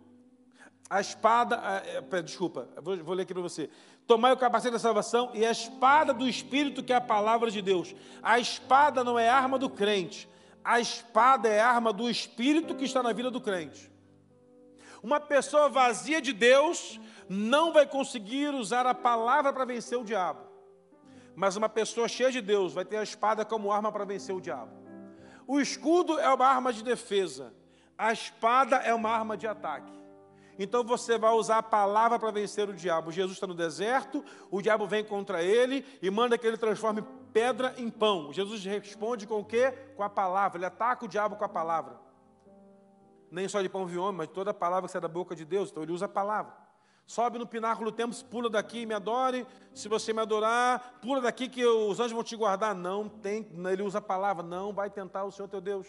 A 0.90 1.00
espada, 1.00 1.82
é, 1.86 2.20
desculpa, 2.20 2.68
vou, 2.82 2.94
vou 2.98 3.14
ler 3.14 3.22
aqui 3.22 3.32
para 3.32 3.42
você. 3.42 3.70
Tomai 4.06 4.30
o 4.30 4.36
capacete 4.36 4.74
da 4.74 4.78
salvação 4.78 5.30
e 5.32 5.46
a 5.46 5.50
espada 5.50 6.12
do 6.12 6.28
Espírito, 6.28 6.82
que 6.82 6.92
é 6.92 6.96
a 6.96 7.00
palavra 7.00 7.50
de 7.50 7.62
Deus. 7.62 7.94
A 8.22 8.38
espada 8.38 9.02
não 9.02 9.18
é 9.18 9.30
arma 9.30 9.58
do 9.58 9.70
crente, 9.70 10.28
a 10.62 10.78
espada 10.78 11.48
é 11.48 11.58
arma 11.58 11.90
do 11.90 12.10
Espírito 12.10 12.74
que 12.74 12.84
está 12.84 13.02
na 13.02 13.14
vida 13.14 13.30
do 13.30 13.40
crente. 13.40 13.91
Uma 15.02 15.18
pessoa 15.18 15.68
vazia 15.68 16.22
de 16.22 16.32
Deus 16.32 17.00
não 17.28 17.72
vai 17.72 17.86
conseguir 17.86 18.54
usar 18.54 18.86
a 18.86 18.94
palavra 18.94 19.52
para 19.52 19.64
vencer 19.64 19.98
o 19.98 20.04
diabo. 20.04 20.40
Mas 21.34 21.56
uma 21.56 21.68
pessoa 21.68 22.08
cheia 22.08 22.30
de 22.30 22.40
Deus 22.40 22.72
vai 22.72 22.84
ter 22.84 22.98
a 22.98 23.02
espada 23.02 23.44
como 23.44 23.72
arma 23.72 23.90
para 23.90 24.04
vencer 24.04 24.34
o 24.34 24.40
diabo. 24.40 24.70
O 25.46 25.60
escudo 25.60 26.20
é 26.20 26.32
uma 26.32 26.46
arma 26.46 26.72
de 26.72 26.84
defesa, 26.84 27.52
a 27.98 28.12
espada 28.12 28.76
é 28.76 28.94
uma 28.94 29.10
arma 29.10 29.36
de 29.36 29.46
ataque. 29.46 29.92
Então 30.58 30.84
você 30.84 31.18
vai 31.18 31.32
usar 31.32 31.58
a 31.58 31.62
palavra 31.62 32.18
para 32.18 32.30
vencer 32.30 32.68
o 32.68 32.74
diabo. 32.74 33.10
Jesus 33.10 33.36
está 33.36 33.46
no 33.46 33.54
deserto, 33.54 34.24
o 34.50 34.60
diabo 34.62 34.86
vem 34.86 35.02
contra 35.02 35.42
ele 35.42 35.84
e 36.00 36.10
manda 36.10 36.38
que 36.38 36.46
ele 36.46 36.58
transforme 36.58 37.02
pedra 37.32 37.74
em 37.78 37.90
pão. 37.90 38.32
Jesus 38.32 38.64
responde 38.64 39.26
com 39.26 39.40
o 39.40 39.44
quê? 39.44 39.72
Com 39.96 40.02
a 40.02 40.10
palavra. 40.10 40.58
Ele 40.58 40.66
ataca 40.66 41.04
o 41.04 41.08
diabo 41.08 41.36
com 41.36 41.44
a 41.44 41.48
palavra. 41.48 41.98
Nem 43.32 43.48
só 43.48 43.62
de 43.62 43.68
pão 43.68 43.86
vive 43.86 43.98
homem, 43.98 44.18
mas 44.18 44.28
toda 44.28 44.50
a 44.50 44.54
palavra 44.54 44.86
que 44.86 44.92
sai 44.92 45.00
da 45.00 45.08
boca 45.08 45.34
de 45.34 45.44
Deus. 45.44 45.70
Então 45.70 45.82
ele 45.82 45.90
usa 45.90 46.04
a 46.04 46.08
palavra. 46.08 46.52
Sobe 47.06 47.38
no 47.38 47.46
pináculo 47.46 47.90
do 47.90 47.96
templo, 47.96 48.16
pula 48.30 48.48
daqui 48.48 48.82
e 48.82 48.86
me 48.86 48.94
adore. 48.94 49.46
Se 49.74 49.88
você 49.88 50.12
me 50.12 50.20
adorar, 50.20 50.98
pula 51.00 51.20
daqui 51.20 51.48
que 51.48 51.64
os 51.64 51.98
anjos 51.98 52.12
vão 52.12 52.22
te 52.22 52.36
guardar. 52.36 52.74
Não 52.74 53.08
tem, 53.08 53.48
ele 53.70 53.82
usa 53.82 53.98
a 53.98 54.02
palavra, 54.02 54.42
não 54.42 54.72
vai 54.72 54.90
tentar 54.90 55.24
o 55.24 55.32
Senhor 55.32 55.48
teu 55.48 55.62
Deus. 55.62 55.88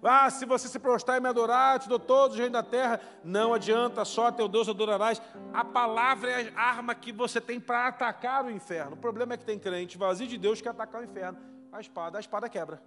Ah, 0.00 0.30
se 0.30 0.46
você 0.46 0.68
se 0.68 0.78
prostrar 0.78 1.18
e 1.18 1.20
me 1.20 1.28
adorar, 1.28 1.80
te 1.80 1.88
dou 1.88 1.98
todos 1.98 2.34
os 2.34 2.38
reinos 2.38 2.52
da 2.52 2.62
terra. 2.62 3.00
Não 3.24 3.52
adianta, 3.52 4.04
só 4.04 4.30
teu 4.30 4.46
Deus 4.46 4.68
adorarás. 4.68 5.20
A 5.52 5.64
palavra 5.64 6.30
é 6.30 6.52
a 6.54 6.62
arma 6.62 6.94
que 6.94 7.10
você 7.10 7.40
tem 7.40 7.58
para 7.58 7.88
atacar 7.88 8.44
o 8.44 8.50
inferno. 8.50 8.92
O 8.92 8.96
problema 8.96 9.34
é 9.34 9.36
que 9.36 9.44
tem 9.44 9.58
crente 9.58 9.98
vazio 9.98 10.28
de 10.28 10.38
Deus 10.38 10.60
que 10.60 10.68
atacar 10.68 11.00
o 11.00 11.04
inferno. 11.04 11.38
A 11.72 11.80
espada, 11.80 12.18
a 12.18 12.20
espada 12.20 12.48
quebra. 12.48 12.80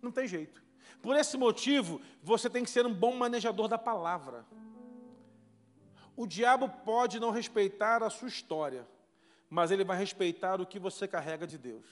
Não 0.00 0.12
tem 0.12 0.26
jeito. 0.28 0.67
Por 1.02 1.16
esse 1.16 1.36
motivo, 1.36 2.00
você 2.22 2.50
tem 2.50 2.64
que 2.64 2.70
ser 2.70 2.86
um 2.86 2.92
bom 2.92 3.14
manejador 3.14 3.68
da 3.68 3.78
palavra. 3.78 4.44
O 6.16 6.26
diabo 6.26 6.68
pode 6.68 7.20
não 7.20 7.30
respeitar 7.30 8.02
a 8.02 8.10
sua 8.10 8.28
história, 8.28 8.86
mas 9.48 9.70
ele 9.70 9.84
vai 9.84 9.96
respeitar 9.96 10.60
o 10.60 10.66
que 10.66 10.78
você 10.78 11.06
carrega 11.06 11.46
de 11.46 11.56
Deus. 11.56 11.86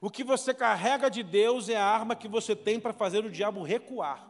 O 0.00 0.10
que 0.10 0.22
você 0.22 0.52
carrega 0.52 1.10
de 1.10 1.22
Deus 1.22 1.68
é 1.68 1.76
a 1.76 1.84
arma 1.84 2.14
que 2.14 2.28
você 2.28 2.54
tem 2.54 2.78
para 2.78 2.92
fazer 2.92 3.24
o 3.24 3.30
diabo 3.30 3.62
recuar. 3.62 4.28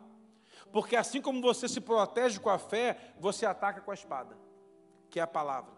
Porque 0.73 0.95
assim 0.95 1.21
como 1.21 1.41
você 1.41 1.69
se 1.69 1.81
protege 1.81 2.39
com 2.39 2.51
a 2.51 2.59
fé, 2.59 3.13
você 3.19 3.45
ataca 3.45 3.81
com 3.81 3.91
a 3.91 3.95
espada, 3.95 4.37
que 5.11 5.19
é 5.19 5.23
a 5.23 5.27
palavra. 5.27 5.73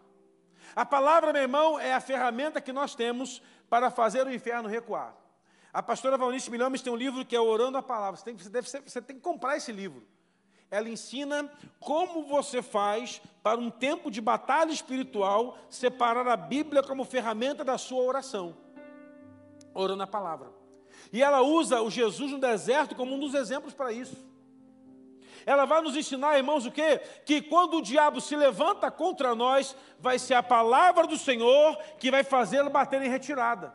A 0.75 0.85
palavra, 0.85 1.33
meu 1.33 1.41
irmão, 1.41 1.79
é 1.79 1.93
a 1.93 1.99
ferramenta 1.99 2.61
que 2.61 2.73
nós 2.73 2.93
temos 2.93 3.41
para 3.69 3.89
fazer 3.89 4.25
o 4.27 4.33
inferno 4.33 4.69
recuar. 4.69 5.15
A 5.77 5.83
pastora 5.83 6.17
Valnice 6.17 6.49
Milhomes 6.49 6.81
tem 6.81 6.91
um 6.91 6.95
livro 6.95 7.23
que 7.23 7.35
é 7.35 7.39
Orando 7.39 7.77
a 7.77 7.83
Palavra. 7.83 8.17
Você 8.17 8.25
tem, 8.25 8.35
você, 8.35 8.49
deve, 8.49 8.67
você 8.67 8.99
tem 8.99 9.15
que 9.15 9.21
comprar 9.21 9.57
esse 9.57 9.71
livro 9.71 10.03
ela 10.69 10.89
ensina 10.89 11.49
como 11.79 12.23
você 12.23 12.61
faz 12.61 13.21
para 13.41 13.59
um 13.59 13.69
tempo 13.69 14.11
de 14.11 14.19
batalha 14.19 14.71
espiritual 14.71 15.57
separar 15.69 16.27
a 16.27 16.35
Bíblia 16.35 16.83
como 16.83 17.05
ferramenta 17.05 17.63
da 17.63 17.77
sua 17.77 18.03
oração, 18.03 18.55
orando 19.73 20.03
a 20.03 20.07
palavra. 20.07 20.51
E 21.13 21.23
ela 21.23 21.41
usa 21.41 21.81
o 21.81 21.89
Jesus 21.89 22.31
no 22.31 22.39
deserto 22.39 22.95
como 22.95 23.15
um 23.15 23.19
dos 23.19 23.33
exemplos 23.33 23.73
para 23.73 23.93
isso. 23.93 24.25
Ela 25.45 25.63
vai 25.63 25.81
nos 25.81 25.95
ensinar, 25.95 26.35
irmãos, 26.35 26.65
o 26.65 26.71
quê? 26.71 26.99
Que 27.25 27.41
quando 27.41 27.77
o 27.77 27.81
diabo 27.81 28.19
se 28.19 28.35
levanta 28.35 28.91
contra 28.91 29.33
nós, 29.33 29.73
vai 29.97 30.19
ser 30.19 30.33
a 30.33 30.43
palavra 30.43 31.07
do 31.07 31.17
Senhor 31.17 31.77
que 31.97 32.11
vai 32.11 32.25
fazê-lo 32.25 32.69
bater 32.69 33.01
em 33.01 33.07
retirada. 33.07 33.73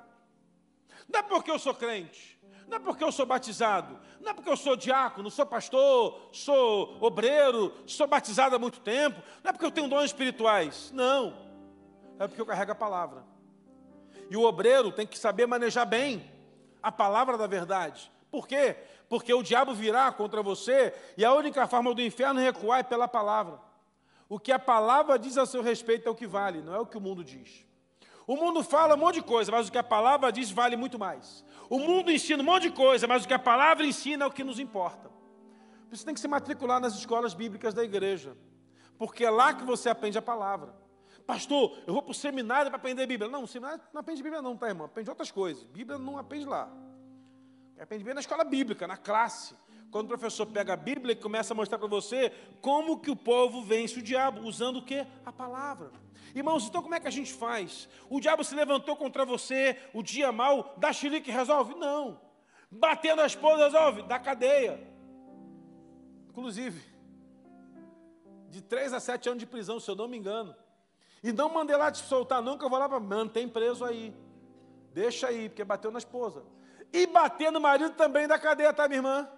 Não 1.12 1.20
é 1.20 1.22
porque 1.22 1.50
eu 1.50 1.58
sou 1.58 1.74
crente, 1.74 2.38
não 2.66 2.78
é 2.78 2.80
porque 2.80 3.04
eu 3.04 3.12
sou 3.12 3.26
batizado, 3.26 3.98
não 4.20 4.30
é 4.30 4.34
porque 4.34 4.48
eu 4.48 4.56
sou 4.56 4.74
diácono, 4.74 5.30
sou 5.30 5.44
pastor, 5.44 6.30
sou 6.32 6.96
obreiro, 7.00 7.72
sou 7.86 8.06
batizado 8.06 8.56
há 8.56 8.58
muito 8.58 8.80
tempo, 8.80 9.20
não 9.44 9.50
é 9.50 9.52
porque 9.52 9.66
eu 9.66 9.70
tenho 9.70 9.88
dons 9.88 10.04
espirituais. 10.04 10.90
Não. 10.94 11.36
É 12.18 12.26
porque 12.26 12.40
eu 12.40 12.46
carrego 12.46 12.72
a 12.72 12.74
palavra. 12.74 13.24
E 14.30 14.36
o 14.36 14.42
obreiro 14.42 14.90
tem 14.90 15.06
que 15.06 15.18
saber 15.18 15.46
manejar 15.46 15.84
bem 15.84 16.30
a 16.82 16.90
palavra 16.90 17.36
da 17.36 17.46
verdade. 17.46 18.10
Por 18.30 18.48
quê? 18.48 18.76
Porque 19.08 19.34
o 19.34 19.42
diabo 19.42 19.74
virá 19.74 20.10
contra 20.10 20.42
você 20.42 20.94
e 21.18 21.24
a 21.24 21.34
única 21.34 21.66
forma 21.66 21.92
do 21.92 22.00
inferno 22.00 22.40
recuar 22.40 22.80
é 22.80 22.82
pela 22.82 23.06
palavra. 23.06 23.60
O 24.28 24.40
que 24.40 24.50
a 24.50 24.58
palavra 24.58 25.18
diz 25.18 25.36
a 25.36 25.44
seu 25.44 25.60
respeito 25.60 26.08
é 26.08 26.10
o 26.10 26.14
que 26.14 26.26
vale, 26.26 26.62
não 26.62 26.74
é 26.74 26.78
o 26.78 26.86
que 26.86 26.96
o 26.96 27.00
mundo 27.00 27.22
diz. 27.22 27.66
O 28.32 28.36
mundo 28.36 28.64
fala 28.64 28.94
um 28.94 28.96
monte 28.96 29.16
de 29.16 29.22
coisa, 29.22 29.52
mas 29.52 29.68
o 29.68 29.70
que 29.70 29.76
a 29.76 29.82
palavra 29.82 30.32
diz 30.32 30.50
vale 30.50 30.74
muito 30.74 30.98
mais. 30.98 31.44
O 31.68 31.78
mundo 31.78 32.10
ensina 32.10 32.42
um 32.42 32.46
monte 32.46 32.62
de 32.62 32.70
coisa, 32.70 33.06
mas 33.06 33.24
o 33.24 33.28
que 33.28 33.34
a 33.34 33.38
palavra 33.38 33.84
ensina 33.84 34.24
é 34.24 34.26
o 34.26 34.30
que 34.30 34.42
nos 34.42 34.58
importa. 34.58 35.10
Você 35.90 36.02
tem 36.02 36.14
que 36.14 36.20
se 36.20 36.26
matricular 36.26 36.80
nas 36.80 36.94
escolas 36.94 37.34
bíblicas 37.34 37.74
da 37.74 37.84
igreja, 37.84 38.34
porque 38.96 39.22
é 39.22 39.28
lá 39.28 39.52
que 39.52 39.62
você 39.64 39.90
aprende 39.90 40.16
a 40.16 40.22
palavra. 40.22 40.74
Pastor, 41.26 41.76
eu 41.86 41.92
vou 41.92 42.02
para 42.02 42.12
o 42.12 42.14
seminário 42.14 42.70
para 42.70 42.78
aprender 42.78 43.04
Bíblia. 43.04 43.30
Não, 43.30 43.42
o 43.42 43.46
seminário 43.46 43.82
não 43.92 44.00
aprende 44.00 44.22
Bíblia 44.22 44.40
não, 44.40 44.56
tá, 44.56 44.66
irmão? 44.66 44.86
Aprende 44.86 45.10
outras 45.10 45.30
coisas. 45.30 45.64
Bíblia 45.64 45.98
não 45.98 46.16
aprende 46.16 46.46
lá. 46.46 46.72
Aprende 47.78 48.02
bem 48.02 48.14
na 48.14 48.20
escola 48.20 48.44
bíblica, 48.44 48.86
na 48.86 48.96
classe. 48.96 49.54
Quando 49.92 50.06
o 50.06 50.08
professor 50.08 50.46
pega 50.46 50.72
a 50.72 50.76
Bíblia 50.76 51.12
e 51.12 51.16
começa 51.16 51.52
a 51.52 51.54
mostrar 51.54 51.78
para 51.78 51.86
você 51.86 52.32
como 52.62 52.98
que 52.98 53.10
o 53.10 53.14
povo 53.14 53.62
vence 53.62 53.98
o 53.98 54.02
diabo, 54.02 54.40
usando 54.40 54.78
o 54.78 54.82
quê? 54.82 55.06
A 55.24 55.30
palavra. 55.30 55.90
Irmãos, 56.34 56.66
então 56.66 56.82
como 56.82 56.94
é 56.94 57.00
que 57.00 57.06
a 57.06 57.10
gente 57.10 57.30
faz? 57.30 57.90
O 58.08 58.18
diabo 58.18 58.42
se 58.42 58.54
levantou 58.54 58.96
contra 58.96 59.26
você, 59.26 59.78
o 59.92 60.02
dia 60.02 60.32
mal, 60.32 60.74
dá 60.78 60.94
xilique 60.94 61.30
resolve? 61.30 61.74
Não. 61.74 62.18
Batendo 62.70 63.20
a 63.20 63.26
esposa 63.26 63.64
resolve? 63.64 64.02
Dá 64.04 64.18
cadeia. 64.18 64.80
Inclusive, 66.30 66.82
de 68.48 68.62
3 68.62 68.94
a 68.94 69.00
7 69.00 69.28
anos 69.28 69.40
de 69.40 69.46
prisão, 69.46 69.78
se 69.78 69.90
eu 69.90 69.94
não 69.94 70.08
me 70.08 70.16
engano. 70.16 70.56
E 71.22 71.32
não 71.32 71.52
mandei 71.52 71.76
lá 71.76 71.92
te 71.92 71.98
soltar, 71.98 72.40
não, 72.40 72.56
que 72.56 72.64
eu 72.64 72.70
vou 72.70 72.78
lá 72.78 72.88
para. 72.88 72.98
Mantém 72.98 73.46
preso 73.46 73.84
aí. 73.84 74.16
Deixa 74.94 75.26
aí, 75.28 75.50
porque 75.50 75.62
bateu 75.62 75.90
na 75.90 75.98
esposa. 75.98 76.42
E 76.90 77.06
bater 77.06 77.52
no 77.52 77.60
marido 77.60 77.90
também 77.90 78.26
da 78.26 78.38
cadeia, 78.38 78.72
tá, 78.72 78.88
minha 78.88 78.98
irmã? 78.98 79.28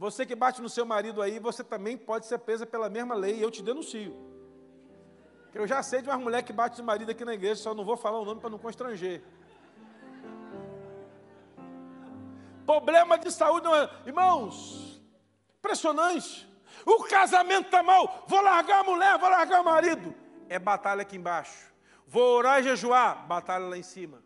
Você 0.00 0.24
que 0.24 0.34
bate 0.34 0.62
no 0.62 0.68
seu 0.76 0.86
marido 0.86 1.20
aí, 1.20 1.38
você 1.38 1.62
também 1.62 1.94
pode 1.96 2.24
ser 2.24 2.38
presa 2.38 2.64
pela 2.64 2.88
mesma 2.88 3.14
lei, 3.14 3.36
e 3.36 3.42
eu 3.42 3.50
te 3.50 3.62
denuncio. 3.62 4.16
Eu 5.52 5.66
já 5.66 5.82
sei 5.82 6.00
de 6.00 6.08
uma 6.08 6.16
mulher 6.16 6.42
que 6.42 6.54
bate 6.54 6.80
no 6.80 6.86
marido 6.86 7.10
aqui 7.10 7.24
na 7.24 7.34
igreja, 7.34 7.62
só 7.62 7.74
não 7.74 7.84
vou 7.84 7.98
falar 7.98 8.18
o 8.18 8.24
nome 8.24 8.40
para 8.40 8.48
não 8.48 8.58
constranger. 8.58 9.22
Problema 12.64 13.18
de 13.18 13.30
saúde, 13.30 13.66
não 13.66 13.76
é... 13.76 13.90
irmãos, 14.06 15.02
impressionante. 15.58 16.48
O 16.86 17.04
casamento 17.04 17.66
está 17.66 17.82
mal, 17.82 18.24
vou 18.26 18.40
largar 18.40 18.80
a 18.80 18.84
mulher, 18.84 19.18
vou 19.18 19.28
largar 19.28 19.60
o 19.60 19.64
marido 19.64 20.14
é 20.50 20.58
batalha 20.58 21.02
aqui 21.02 21.16
embaixo. 21.16 21.72
Vou 22.06 22.38
orar 22.38 22.58
e 22.58 22.64
jejuar, 22.64 23.24
batalha 23.28 23.66
lá 23.66 23.78
em 23.78 23.84
cima. 23.84 24.20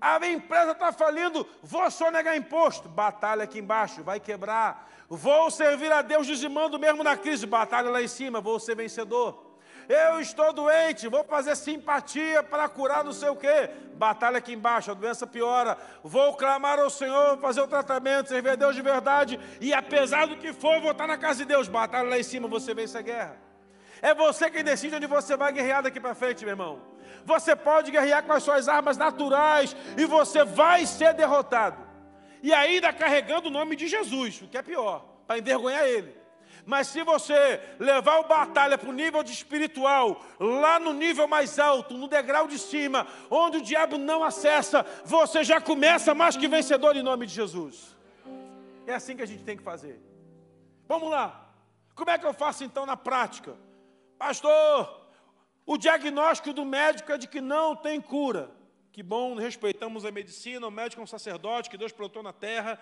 A 0.00 0.18
minha 0.18 0.32
empresa 0.32 0.72
está 0.72 0.92
falindo, 0.92 1.46
vou 1.62 1.88
sonegar 1.90 2.36
imposto, 2.36 2.88
batalha 2.88 3.44
aqui 3.44 3.60
embaixo, 3.60 4.02
vai 4.02 4.18
quebrar. 4.18 4.90
Vou 5.08 5.50
servir 5.50 5.90
a 5.90 6.02
Deus 6.02 6.26
dizimando 6.26 6.78
mesmo 6.78 7.02
na 7.02 7.16
crise, 7.16 7.46
batalha 7.46 7.90
lá 7.90 8.02
em 8.02 8.08
cima, 8.08 8.40
vou 8.40 8.60
ser 8.60 8.74
vencedor. 8.74 9.48
Eu 9.88 10.20
estou 10.20 10.52
doente, 10.52 11.08
vou 11.08 11.24
fazer 11.24 11.56
simpatia 11.56 12.42
para 12.42 12.68
curar 12.68 13.02
não 13.02 13.12
sei 13.12 13.30
o 13.30 13.36
quê. 13.36 13.70
Batalha 13.94 14.36
aqui 14.36 14.52
embaixo, 14.52 14.90
a 14.90 14.94
doença 14.94 15.26
piora. 15.26 15.78
Vou 16.04 16.34
clamar 16.34 16.78
ao 16.78 16.90
Senhor, 16.90 17.38
fazer 17.38 17.62
o 17.62 17.66
tratamento, 17.66 18.28
servir 18.28 18.50
a 18.50 18.54
Deus 18.54 18.76
de 18.76 18.82
verdade. 18.82 19.40
E 19.62 19.72
apesar 19.72 20.26
do 20.26 20.36
que 20.36 20.52
for, 20.52 20.78
vou 20.82 20.90
estar 20.90 21.06
na 21.06 21.16
casa 21.16 21.38
de 21.38 21.46
Deus. 21.46 21.68
Batalha 21.68 22.06
lá 22.06 22.18
em 22.18 22.22
cima, 22.22 22.46
você 22.46 22.74
vence 22.74 22.98
a 22.98 23.00
guerra. 23.00 23.38
É 24.02 24.14
você 24.14 24.50
quem 24.50 24.62
decide 24.62 24.96
onde 24.96 25.06
você 25.06 25.38
vai 25.38 25.52
guerrear 25.52 25.82
daqui 25.82 25.98
para 25.98 26.14
frente, 26.14 26.44
meu 26.44 26.52
irmão. 26.52 26.82
Você 27.24 27.56
pode 27.56 27.90
guerrear 27.90 28.22
com 28.24 28.32
as 28.34 28.42
suas 28.42 28.68
armas 28.68 28.98
naturais 28.98 29.74
e 29.96 30.04
você 30.04 30.44
vai 30.44 30.84
ser 30.84 31.14
derrotado. 31.14 31.87
E 32.42 32.52
ainda 32.52 32.92
carregando 32.92 33.48
o 33.48 33.50
nome 33.50 33.76
de 33.76 33.88
Jesus, 33.88 34.42
o 34.42 34.48
que 34.48 34.58
é 34.58 34.62
pior, 34.62 35.04
para 35.26 35.38
envergonhar 35.38 35.84
ele. 35.84 36.16
Mas 36.64 36.88
se 36.88 37.02
você 37.02 37.60
levar 37.78 38.18
o 38.18 38.28
batalha 38.28 38.76
para 38.76 38.90
o 38.90 38.92
nível 38.92 39.22
de 39.22 39.32
espiritual, 39.32 40.22
lá 40.38 40.78
no 40.78 40.92
nível 40.92 41.26
mais 41.26 41.58
alto, 41.58 41.94
no 41.94 42.06
degrau 42.06 42.46
de 42.46 42.58
cima, 42.58 43.06
onde 43.30 43.56
o 43.56 43.62
diabo 43.62 43.96
não 43.96 44.22
acessa, 44.22 44.84
você 45.04 45.42
já 45.42 45.60
começa 45.60 46.14
mais 46.14 46.36
que 46.36 46.46
vencedor 46.46 46.94
em 46.94 47.02
nome 47.02 47.26
de 47.26 47.32
Jesus. 47.32 47.96
É 48.86 48.94
assim 48.94 49.16
que 49.16 49.22
a 49.22 49.26
gente 49.26 49.44
tem 49.44 49.56
que 49.56 49.62
fazer. 49.62 49.98
Vamos 50.86 51.10
lá. 51.10 51.52
Como 51.94 52.10
é 52.10 52.18
que 52.18 52.26
eu 52.26 52.34
faço 52.34 52.64
então 52.64 52.84
na 52.84 52.96
prática? 52.96 53.56
Pastor, 54.18 55.08
o 55.64 55.78
diagnóstico 55.78 56.52
do 56.52 56.64
médico 56.64 57.12
é 57.12 57.18
de 57.18 57.28
que 57.28 57.40
não 57.40 57.74
tem 57.74 58.00
cura. 58.00 58.50
Que 58.98 59.02
bom, 59.04 59.36
respeitamos 59.36 60.04
a 60.04 60.10
medicina, 60.10 60.66
o 60.66 60.72
médico 60.72 61.00
é 61.00 61.04
um 61.04 61.06
sacerdote 61.06 61.70
que 61.70 61.78
Deus 61.78 61.92
plantou 61.92 62.20
na 62.20 62.32
terra, 62.32 62.80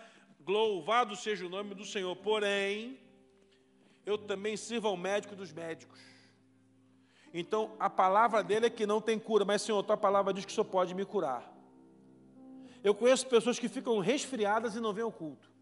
louvado 0.49 1.15
seja 1.15 1.45
o 1.45 1.49
nome 1.51 1.75
do 1.75 1.85
Senhor. 1.85 2.17
Porém, 2.17 2.99
eu 4.07 4.17
também 4.17 4.57
sirvo 4.57 4.89
ao 4.89 4.97
médico 4.97 5.37
dos 5.37 5.53
médicos. 5.53 6.01
Então, 7.35 7.77
a 7.79 7.91
palavra 7.91 8.43
dele 8.43 8.65
é 8.65 8.71
que 8.71 8.87
não 8.87 8.99
tem 8.99 9.19
cura, 9.19 9.45
mas, 9.45 9.61
Senhor, 9.61 9.83
tua 9.83 9.99
palavra 9.99 10.33
diz 10.33 10.47
que 10.47 10.53
Senhor 10.53 10.65
pode 10.65 10.95
me 10.95 11.05
curar. 11.05 11.55
Eu 12.83 12.95
conheço 12.95 13.27
pessoas 13.27 13.59
que 13.59 13.69
ficam 13.69 13.99
resfriadas 13.99 14.75
e 14.75 14.81
não 14.81 14.95
vêm 14.95 15.05
ao 15.05 15.13
culto. 15.13 15.53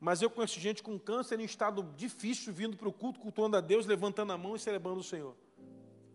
Mas 0.00 0.22
eu 0.22 0.30
conheço 0.30 0.58
gente 0.58 0.82
com 0.82 0.98
câncer 0.98 1.38
em 1.38 1.44
estado 1.44 1.82
difícil, 1.94 2.50
vindo 2.50 2.78
para 2.78 2.88
o 2.88 2.92
culto, 2.94 3.20
cultuando 3.20 3.58
a 3.58 3.60
Deus, 3.60 3.84
levantando 3.84 4.32
a 4.32 4.38
mão 4.38 4.56
e 4.56 4.58
celebrando 4.58 5.00
o 5.00 5.04
Senhor. 5.04 5.36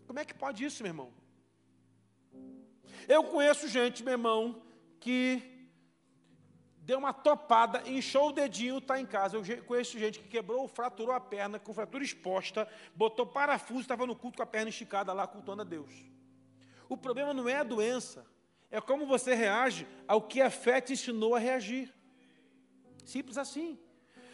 Como 0.07 0.18
é 0.18 0.26
que 0.26 0.34
pode 0.34 0.66
isso, 0.66 0.82
meu 0.82 0.89
irmão? 0.89 1.20
Eu 3.07 3.23
conheço 3.23 3.67
gente, 3.67 4.03
meu 4.03 4.13
irmão, 4.13 4.61
que 4.99 5.51
deu 6.77 6.97
uma 6.97 7.13
topada, 7.13 7.87
inchou 7.89 8.29
o 8.29 8.31
dedinho, 8.31 8.79
está 8.79 8.99
em 8.99 9.05
casa. 9.05 9.37
Eu 9.37 9.63
conheço 9.63 9.97
gente 9.97 10.19
que 10.19 10.27
quebrou, 10.27 10.67
fraturou 10.67 11.13
a 11.15 11.19
perna, 11.19 11.59
com 11.59 11.73
fratura 11.73 12.03
exposta, 12.03 12.67
botou 12.95 13.25
parafuso, 13.25 13.81
estava 13.81 14.05
no 14.05 14.15
culto 14.15 14.37
com 14.37 14.43
a 14.43 14.47
perna 14.47 14.69
esticada 14.69 15.13
lá, 15.13 15.27
cultuando 15.27 15.61
a 15.61 15.65
Deus. 15.65 15.93
O 16.89 16.97
problema 16.97 17.33
não 17.33 17.47
é 17.47 17.57
a 17.57 17.63
doença, 17.63 18.25
é 18.69 18.81
como 18.81 19.05
você 19.05 19.33
reage 19.33 19.87
ao 20.07 20.21
que 20.21 20.41
a 20.41 20.49
fé 20.49 20.81
te 20.81 20.93
ensinou 20.93 21.35
a 21.35 21.39
reagir. 21.39 21.93
Simples 23.05 23.37
assim. 23.37 23.79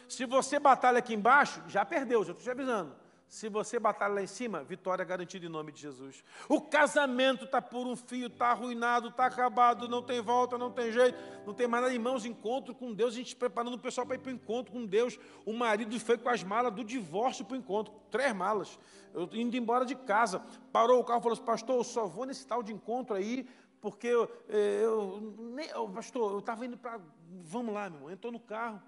Se 0.08 0.24
você 0.24 0.58
batalha 0.58 0.98
aqui 0.98 1.14
embaixo, 1.14 1.62
já 1.68 1.84
perdeu, 1.84 2.24
já 2.24 2.32
estou 2.32 2.44
te 2.44 2.50
avisando. 2.50 2.96
Se 3.28 3.46
você 3.50 3.78
batalha 3.78 4.14
lá 4.14 4.22
em 4.22 4.26
cima, 4.26 4.64
vitória 4.64 5.04
garantida 5.04 5.44
em 5.44 5.50
nome 5.50 5.70
de 5.70 5.82
Jesus. 5.82 6.24
O 6.48 6.62
casamento 6.62 7.44
está 7.44 7.60
por 7.60 7.86
um 7.86 7.94
fio, 7.94 8.28
está 8.28 8.48
arruinado, 8.48 9.08
está 9.08 9.26
acabado, 9.26 9.86
não 9.86 10.02
tem 10.02 10.22
volta, 10.22 10.56
não 10.56 10.72
tem 10.72 10.90
jeito, 10.90 11.18
não 11.46 11.52
tem 11.52 11.68
mais 11.68 11.82
nada. 11.82 11.94
Irmãos, 11.94 12.24
encontro 12.24 12.74
com 12.74 12.90
Deus, 12.94 13.12
a 13.12 13.16
gente 13.18 13.36
preparando 13.36 13.74
o 13.74 13.78
pessoal 13.78 14.06
para 14.06 14.16
ir 14.16 14.20
para 14.20 14.30
o 14.30 14.34
encontro 14.34 14.72
com 14.72 14.86
Deus. 14.86 15.20
O 15.44 15.52
marido 15.52 16.00
foi 16.00 16.16
com 16.16 16.30
as 16.30 16.42
malas 16.42 16.72
do 16.72 16.82
divórcio 16.82 17.44
para 17.44 17.54
o 17.54 17.58
encontro, 17.58 17.92
três 18.10 18.34
malas. 18.34 18.78
Eu 19.12 19.28
indo 19.34 19.54
embora 19.58 19.84
de 19.84 19.94
casa, 19.94 20.42
parou 20.72 20.98
o 20.98 21.04
carro 21.04 21.20
e 21.20 21.22
falou 21.22 21.34
assim: 21.34 21.44
Pastor, 21.44 21.76
eu 21.76 21.84
só 21.84 22.06
vou 22.06 22.24
nesse 22.24 22.46
tal 22.46 22.62
de 22.62 22.72
encontro 22.72 23.14
aí, 23.14 23.46
porque 23.78 24.06
eu, 24.06 24.24
eh, 24.48 24.80
eu, 24.82 25.34
eu 25.74 25.88
pastor, 25.90 26.32
eu 26.32 26.38
estava 26.38 26.64
indo 26.64 26.78
para. 26.78 26.98
Vamos 27.42 27.74
lá, 27.74 27.90
meu 27.90 27.98
irmão. 27.98 28.10
Entrou 28.10 28.32
no 28.32 28.40
carro, 28.40 28.82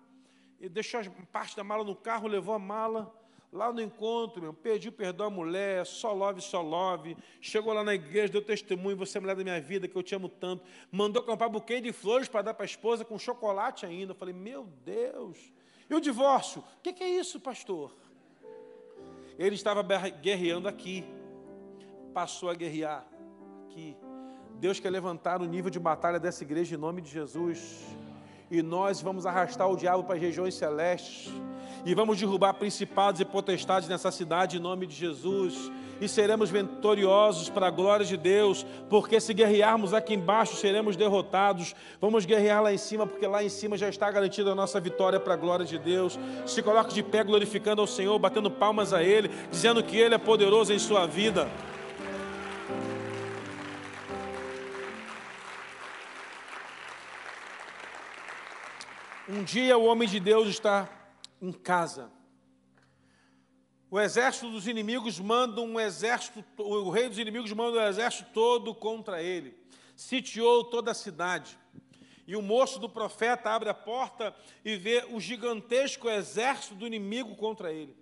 deixou 0.58 1.02
parte 1.30 1.54
da 1.54 1.62
mala 1.62 1.84
no 1.84 1.94
carro, 1.94 2.26
levou 2.26 2.54
a 2.54 2.58
mala. 2.58 3.19
Lá 3.52 3.72
no 3.72 3.82
encontro, 3.82 4.40
meu, 4.40 4.54
pediu 4.54 4.92
perdão 4.92 5.26
à 5.26 5.30
mulher, 5.30 5.84
só 5.84 6.12
love, 6.12 6.40
só 6.40 6.62
love. 6.62 7.16
Chegou 7.40 7.72
lá 7.72 7.82
na 7.82 7.94
igreja, 7.94 8.32
deu 8.32 8.42
testemunho, 8.42 8.96
você 8.96 9.18
é 9.18 9.20
mulher 9.20 9.34
da 9.34 9.42
minha 9.42 9.60
vida, 9.60 9.88
que 9.88 9.96
eu 9.96 10.02
te 10.04 10.14
amo 10.14 10.28
tanto. 10.28 10.64
Mandou 10.90 11.20
comprar 11.22 11.48
buquê 11.48 11.80
de 11.80 11.92
flores 11.92 12.28
para 12.28 12.42
dar 12.42 12.54
para 12.54 12.64
a 12.64 12.66
esposa, 12.66 13.04
com 13.04 13.18
chocolate 13.18 13.84
ainda. 13.84 14.12
Eu 14.12 14.16
falei, 14.16 14.32
meu 14.32 14.68
Deus. 14.84 15.52
E 15.88 15.94
o 15.94 16.00
divórcio? 16.00 16.60
O 16.60 16.80
que, 16.80 16.92
que 16.92 17.02
é 17.02 17.08
isso, 17.08 17.40
pastor? 17.40 17.92
Ele 19.36 19.56
estava 19.56 19.82
guerreando 20.10 20.68
aqui. 20.68 21.04
Passou 22.14 22.50
a 22.50 22.54
guerrear 22.54 23.04
aqui. 23.64 23.96
Deus 24.60 24.78
quer 24.78 24.90
levantar 24.90 25.42
o 25.42 25.44
nível 25.44 25.70
de 25.70 25.80
batalha 25.80 26.20
dessa 26.20 26.44
igreja 26.44 26.76
em 26.76 26.78
nome 26.78 27.00
de 27.00 27.10
Jesus. 27.10 27.84
E 28.50 28.62
nós 28.62 29.00
vamos 29.00 29.26
arrastar 29.26 29.70
o 29.70 29.76
diabo 29.76 30.02
para 30.02 30.16
as 30.16 30.20
regiões 30.20 30.54
celestes. 30.54 31.32
E 31.84 31.94
vamos 31.94 32.18
derrubar 32.18 32.54
principados 32.54 33.20
e 33.20 33.24
potestades 33.24 33.88
nessa 33.88 34.10
cidade 34.10 34.56
em 34.56 34.60
nome 34.60 34.86
de 34.86 34.94
Jesus. 34.94 35.70
e 36.00 36.08
seremos 36.08 36.50
vitoriosos 36.50 37.50
para 37.50 37.66
a 37.66 37.70
glória 37.70 38.06
de 38.06 38.16
Deus, 38.16 38.64
porque 38.88 39.20
se 39.20 39.34
guerrearmos 39.34 39.92
aqui 39.92 40.14
embaixo 40.14 40.56
seremos 40.56 40.96
derrotados. 40.96 41.74
Vamos 42.00 42.24
guerrear 42.24 42.62
lá 42.62 42.72
em 42.72 42.78
cima, 42.78 43.06
porque 43.06 43.26
lá 43.26 43.44
em 43.44 43.48
cima 43.48 43.76
já 43.76 43.88
está 43.88 44.10
garantida 44.10 44.52
a 44.52 44.54
nossa 44.54 44.80
vitória 44.80 45.20
para 45.20 45.34
a 45.34 45.36
glória 45.36 45.66
de 45.66 45.78
Deus. 45.78 46.18
Se 46.46 46.62
coloque 46.62 46.94
de 46.94 47.02
pé 47.02 47.22
glorificando 47.22 47.82
ao 47.82 47.86
Senhor, 47.86 48.18
batendo 48.18 48.50
palmas 48.50 48.94
a 48.94 49.02
Ele, 49.02 49.30
dizendo 49.50 49.82
que 49.82 49.96
Ele 49.96 50.14
é 50.14 50.18
poderoso 50.18 50.72
em 50.72 50.78
sua 50.78 51.06
vida. 51.06 51.46
Um 59.32 59.44
dia 59.44 59.78
o 59.78 59.84
homem 59.84 60.08
de 60.08 60.18
Deus 60.18 60.48
está 60.48 60.90
em 61.40 61.52
casa. 61.52 62.10
O 63.88 64.00
exército 64.00 64.50
dos 64.50 64.66
inimigos 64.66 65.20
manda 65.20 65.60
um 65.60 65.78
exército, 65.78 66.44
o 66.58 66.90
rei 66.90 67.08
dos 67.08 67.16
inimigos 67.16 67.52
manda 67.52 67.78
um 67.78 67.86
exército 67.86 68.28
todo 68.32 68.74
contra 68.74 69.22
ele. 69.22 69.56
Sitiou 69.94 70.64
toda 70.64 70.90
a 70.90 70.94
cidade. 70.94 71.56
E 72.26 72.34
o 72.34 72.42
moço 72.42 72.80
do 72.80 72.88
profeta 72.88 73.50
abre 73.50 73.68
a 73.68 73.74
porta 73.74 74.34
e 74.64 74.74
vê 74.74 75.06
o 75.12 75.20
gigantesco 75.20 76.10
exército 76.10 76.74
do 76.74 76.84
inimigo 76.84 77.36
contra 77.36 77.72
ele. 77.72 77.96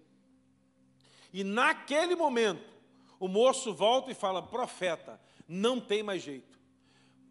E 1.31 1.45
naquele 1.45 2.17
momento, 2.17 2.73
o 3.21 3.29
moço 3.29 3.75
volta 3.75 4.11
e 4.11 4.15
fala: 4.15 4.41
Profeta, 4.41 5.21
não 5.47 5.79
tem 5.79 6.03
mais 6.03 6.23
jeito. 6.23 6.59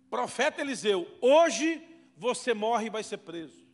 Profeta 0.07 0.61
Eliseu, 0.61 1.07
hoje 1.19 1.81
você 2.15 2.53
morre 2.53 2.85
e 2.85 2.91
vai 2.91 3.01
ser 3.01 3.17
preso. 3.17 3.66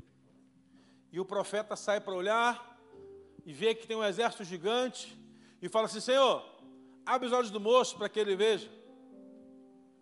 E 1.14 1.20
o 1.20 1.26
profeta 1.26 1.76
sai 1.76 2.02
para 2.02 2.16
olhar 2.16 2.76
e 3.46 3.54
vê 3.54 3.76
que 3.76 3.86
tem 3.86 3.96
um 3.96 4.04
exército 4.04 4.44
gigante 4.44 5.16
e 5.62 5.70
fala 5.70 5.86
assim: 5.86 6.00
Senhor, 6.00 6.44
abre 7.06 7.28
os 7.28 7.34
olhos 7.34 7.52
do 7.52 7.60
moço 7.60 7.96
para 7.96 8.10
que 8.10 8.20
ele 8.20 8.36
veja. 8.36 8.68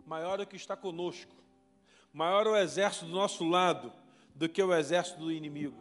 Maior 0.06 0.40
é 0.40 0.44
o 0.44 0.46
que 0.46 0.56
está 0.56 0.74
conosco, 0.74 1.34
maior 2.14 2.46
é 2.46 2.50
o 2.50 2.56
exército 2.56 3.04
do 3.04 3.12
nosso 3.12 3.46
lado 3.46 3.92
do 4.34 4.48
que 4.48 4.62
o 4.62 4.74
exército 4.74 5.20
do 5.20 5.30
inimigo. 5.30 5.76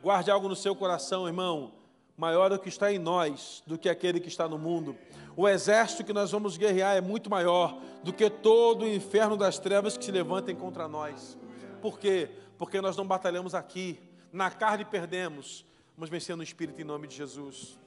Guarde 0.00 0.30
algo 0.30 0.48
no 0.48 0.54
seu 0.54 0.76
coração, 0.76 1.26
irmão. 1.26 1.74
Maior 2.16 2.52
é 2.52 2.54
o 2.54 2.58
que 2.58 2.68
está 2.68 2.92
em 2.92 2.98
nós 2.98 3.64
do 3.66 3.76
que 3.76 3.88
aquele 3.88 4.20
que 4.20 4.28
está 4.28 4.46
no 4.46 4.56
mundo. 4.56 4.96
O 5.36 5.48
exército 5.48 6.04
que 6.04 6.12
nós 6.12 6.30
vamos 6.30 6.56
guerrear 6.56 6.96
é 6.96 7.00
muito 7.00 7.28
maior 7.28 7.80
do 8.04 8.12
que 8.12 8.30
todo 8.30 8.84
o 8.84 8.88
inferno 8.88 9.36
das 9.36 9.58
trevas 9.58 9.96
que 9.96 10.04
se 10.04 10.12
levantem 10.12 10.54
contra 10.54 10.86
nós. 10.86 11.36
Por 11.82 11.98
quê? 11.98 12.30
Porque 12.56 12.80
nós 12.80 12.96
não 12.96 13.06
batalhamos 13.06 13.52
aqui, 13.54 13.98
na 14.32 14.50
carne 14.50 14.84
perdemos, 14.84 15.64
mas 15.96 16.08
vencendo 16.08 16.38
no 16.38 16.42
Espírito 16.42 16.80
em 16.80 16.84
nome 16.84 17.06
de 17.06 17.16
Jesus. 17.16 17.78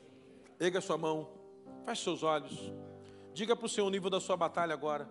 Erga 0.60 0.82
sua 0.82 0.98
mão, 0.98 1.30
feche 1.86 2.04
seus 2.04 2.24
olhos. 2.24 2.72
Diga 3.34 3.56
para 3.56 3.66
o 3.66 3.70
Senhor 3.70 3.88
o 3.88 3.90
nível 3.90 4.10
da 4.10 4.20
sua 4.20 4.38
batalha 4.38 4.74
agora. 4.74 5.10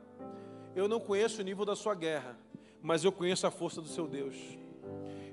Eu 0.74 0.88
não 0.88 1.00
conheço 1.00 1.40
o 1.40 1.44
nível 1.44 1.64
da 1.64 1.74
sua 1.74 1.94
guerra, 1.94 2.38
mas 2.80 3.04
eu 3.04 3.12
conheço 3.12 3.46
a 3.46 3.50
força 3.50 3.80
do 3.80 3.88
seu 3.88 4.06
Deus. 4.06 4.36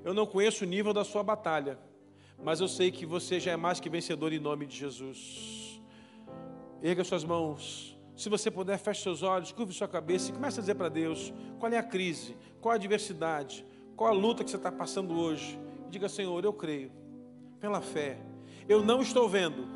Eu 0.04 0.12
não 0.12 0.26
conheço 0.26 0.64
o 0.64 0.66
nível 0.66 0.92
da 0.92 1.04
sua 1.04 1.22
batalha, 1.22 1.78
mas 2.42 2.60
eu 2.60 2.68
sei 2.68 2.90
que 2.90 3.06
você 3.06 3.38
já 3.38 3.52
é 3.52 3.56
mais 3.56 3.80
que 3.80 3.88
vencedor 3.88 4.32
em 4.32 4.38
nome 4.38 4.66
de 4.66 4.76
Jesus. 4.76 5.80
Erga 6.82 7.04
suas 7.04 7.24
mãos. 7.24 7.96
Se 8.16 8.28
você 8.28 8.50
puder, 8.50 8.78
feche 8.78 9.02
seus 9.02 9.22
olhos, 9.22 9.52
curve 9.52 9.72
sua 9.72 9.88
cabeça 9.88 10.30
e 10.30 10.34
comece 10.34 10.58
a 10.58 10.62
dizer 10.62 10.74
para 10.74 10.88
Deus 10.88 11.32
qual 11.58 11.72
é 11.72 11.78
a 11.78 11.82
crise, 11.82 12.36
qual 12.60 12.72
a 12.72 12.76
adversidade, 12.76 13.64
qual 13.96 14.10
a 14.10 14.14
luta 14.14 14.42
que 14.42 14.50
você 14.50 14.56
está 14.56 14.72
passando 14.72 15.18
hoje. 15.18 15.58
Diga, 15.90 16.08
Senhor, 16.08 16.44
eu 16.44 16.52
creio, 16.52 16.92
pela 17.58 17.80
fé. 17.80 18.16
Eu 18.68 18.84
não 18.84 19.02
estou 19.02 19.28
vendo, 19.28 19.66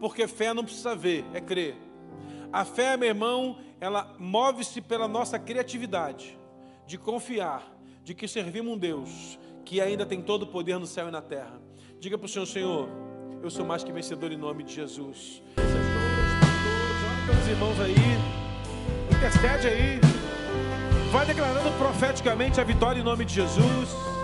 porque 0.00 0.26
fé 0.26 0.52
não 0.52 0.64
precisa 0.64 0.96
ver, 0.96 1.24
é 1.32 1.40
crer. 1.40 1.76
A 2.52 2.64
fé, 2.64 2.96
meu 2.96 3.08
irmão, 3.08 3.56
ela 3.80 4.12
move-se 4.18 4.80
pela 4.80 5.06
nossa 5.06 5.38
criatividade, 5.38 6.36
de 6.84 6.98
confiar, 6.98 7.62
de 8.02 8.12
que 8.12 8.26
servimos 8.26 8.72
um 8.72 8.78
Deus 8.78 9.38
que 9.64 9.80
ainda 9.80 10.04
tem 10.04 10.20
todo 10.20 10.42
o 10.42 10.46
poder 10.46 10.78
no 10.78 10.86
céu 10.86 11.08
e 11.08 11.10
na 11.12 11.22
terra. 11.22 11.60
Diga 12.00 12.18
para 12.18 12.26
o 12.26 12.28
Senhor, 12.28 12.46
Senhor, 12.46 12.88
eu 13.40 13.50
sou 13.50 13.64
mais 13.64 13.84
que 13.84 13.92
vencedor 13.92 14.32
em 14.32 14.36
nome 14.36 14.64
de 14.64 14.74
Jesus. 14.74 15.42
Olha 15.58 17.26
pelos 17.26 17.48
irmãos 17.48 17.80
aí, 17.80 17.94
intercede 19.16 19.68
aí, 19.68 20.00
vai 21.12 21.24
declarando 21.24 21.70
profeticamente 21.78 22.60
a 22.60 22.64
vitória 22.64 23.00
em 23.00 23.04
nome 23.04 23.24
de 23.24 23.34
Jesus. 23.34 24.15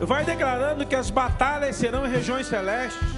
Vai 0.00 0.24
declarando 0.24 0.84
que 0.84 0.94
as 0.94 1.10
batalhas 1.10 1.76
serão 1.76 2.06
em 2.06 2.10
regiões 2.10 2.46
celestes. 2.46 3.08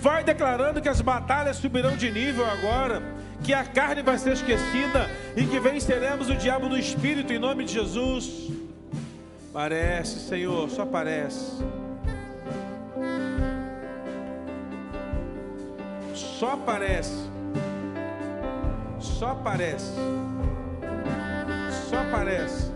Vai 0.00 0.22
declarando 0.22 0.80
que 0.80 0.88
as 0.88 1.00
batalhas 1.00 1.56
subirão 1.56 1.96
de 1.96 2.10
nível 2.10 2.44
agora. 2.48 3.02
Que 3.42 3.52
a 3.52 3.64
carne 3.64 4.02
vai 4.02 4.18
ser 4.18 4.34
esquecida 4.34 5.10
e 5.36 5.44
que 5.44 5.58
venceremos 5.58 6.28
o 6.28 6.34
diabo 6.34 6.68
no 6.68 6.78
espírito 6.78 7.32
em 7.32 7.38
nome 7.38 7.64
de 7.64 7.72
Jesus. 7.72 8.50
Parece, 9.52 10.20
Senhor, 10.28 10.70
só 10.70 10.86
parece. 10.86 11.62
Só 16.14 16.56
parece. 16.56 17.30
Só 19.00 19.34
parece. 19.34 19.92
Só 21.90 22.04
parece. 22.10 22.71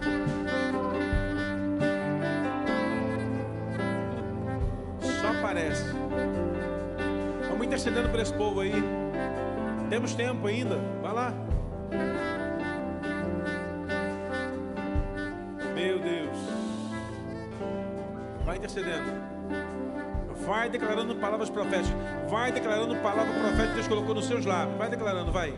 Aparece. 5.57 5.85
Vamos 7.49 7.67
intercedendo 7.67 8.11
para 8.11 8.23
esse 8.23 8.33
povo 8.35 8.61
aí. 8.61 8.75
Temos 9.89 10.15
tempo 10.15 10.47
ainda. 10.47 10.77
Vai 11.03 11.13
lá. 11.15 11.33
Meu 15.75 15.99
Deus. 15.99 16.37
Vai 18.45 18.57
intercedendo. 18.57 19.27
Vai 20.47 20.69
declarando 20.69 21.17
palavras 21.17 21.49
proféticas. 21.49 21.97
Vai 22.29 22.53
declarando 22.53 22.95
palavra 22.97 23.33
profética 23.33 23.69
que 23.69 23.75
Deus 23.75 23.89
colocou 23.89 24.15
nos 24.15 24.27
seus 24.27 24.45
lábios. 24.45 24.77
Vai 24.77 24.91
declarando, 24.91 25.33
vai. 25.33 25.55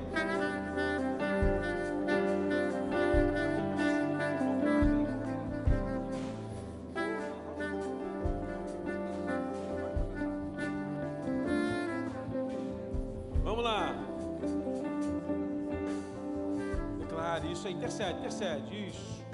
Intercede. 18.39 18.89
Isso. 18.89 19.25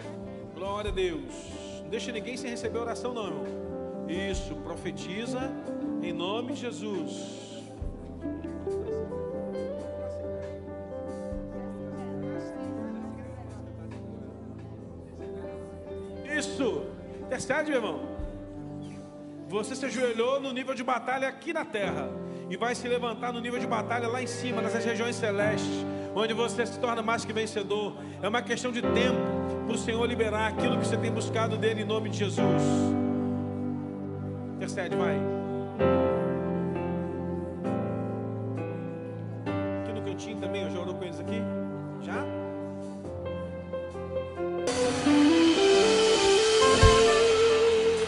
Glória 0.55 0.91
a 0.91 0.95
Deus. 0.95 1.35
Não 1.83 1.91
deixa 1.91 2.11
ninguém 2.11 2.37
sem 2.37 2.51
receber 2.51 2.79
oração, 2.79 3.13
não, 3.13 3.27
irmão. 3.27 3.45
Isso. 4.09 4.55
Profetiza 4.57 5.53
em 6.03 6.13
nome 6.13 6.55
de 6.55 6.61
Jesus. 6.61 7.63
Isso. 16.37 16.87
Intercede, 17.21 17.71
meu 17.71 17.79
irmão. 17.79 18.15
Você 19.49 19.77
se 19.77 19.85
ajoelhou 19.87 20.41
no 20.41 20.53
nível 20.53 20.75
de 20.75 20.83
batalha 20.83 21.29
aqui 21.29 21.53
na 21.53 21.65
terra 21.65 22.11
e 22.51 22.57
vai 22.57 22.75
se 22.75 22.89
levantar 22.89 23.33
no 23.33 23.41
nível 23.41 23.61
de 23.61 23.67
batalha 23.67 24.09
lá 24.09 24.21
em 24.21 24.27
cima, 24.27 24.61
nessas 24.61 24.85
regiões 24.85 25.15
celestes 25.15 25.94
onde 26.15 26.33
você 26.33 26.65
se 26.65 26.79
torna 26.79 27.03
mais 27.03 27.25
que 27.25 27.33
vencedor. 27.33 27.97
É 28.23 28.29
uma 28.29 28.43
questão 28.43 28.71
de 28.71 28.81
tempo 28.81 29.19
para 29.67 29.75
o 29.75 29.79
Senhor 29.79 30.05
liberar 30.07 30.49
aquilo 30.49 30.79
que 30.79 30.87
você 30.87 30.97
tem 30.97 31.11
buscado 31.11 31.57
dele 31.57 31.83
em 31.83 31.85
nome 31.85 32.11
de 32.11 32.19
Jesus. 32.19 32.63
Intercede, 34.57 34.97
vai. 34.97 35.17
Aqui 39.83 39.93
no 39.93 40.03
cantinho 40.03 40.37
também, 40.39 40.63
eu 40.63 40.71
já 40.71 40.79
orou 40.79 40.95
com 40.95 41.05
eles 41.05 41.19
aqui? 41.19 41.43
Já? 42.03 42.25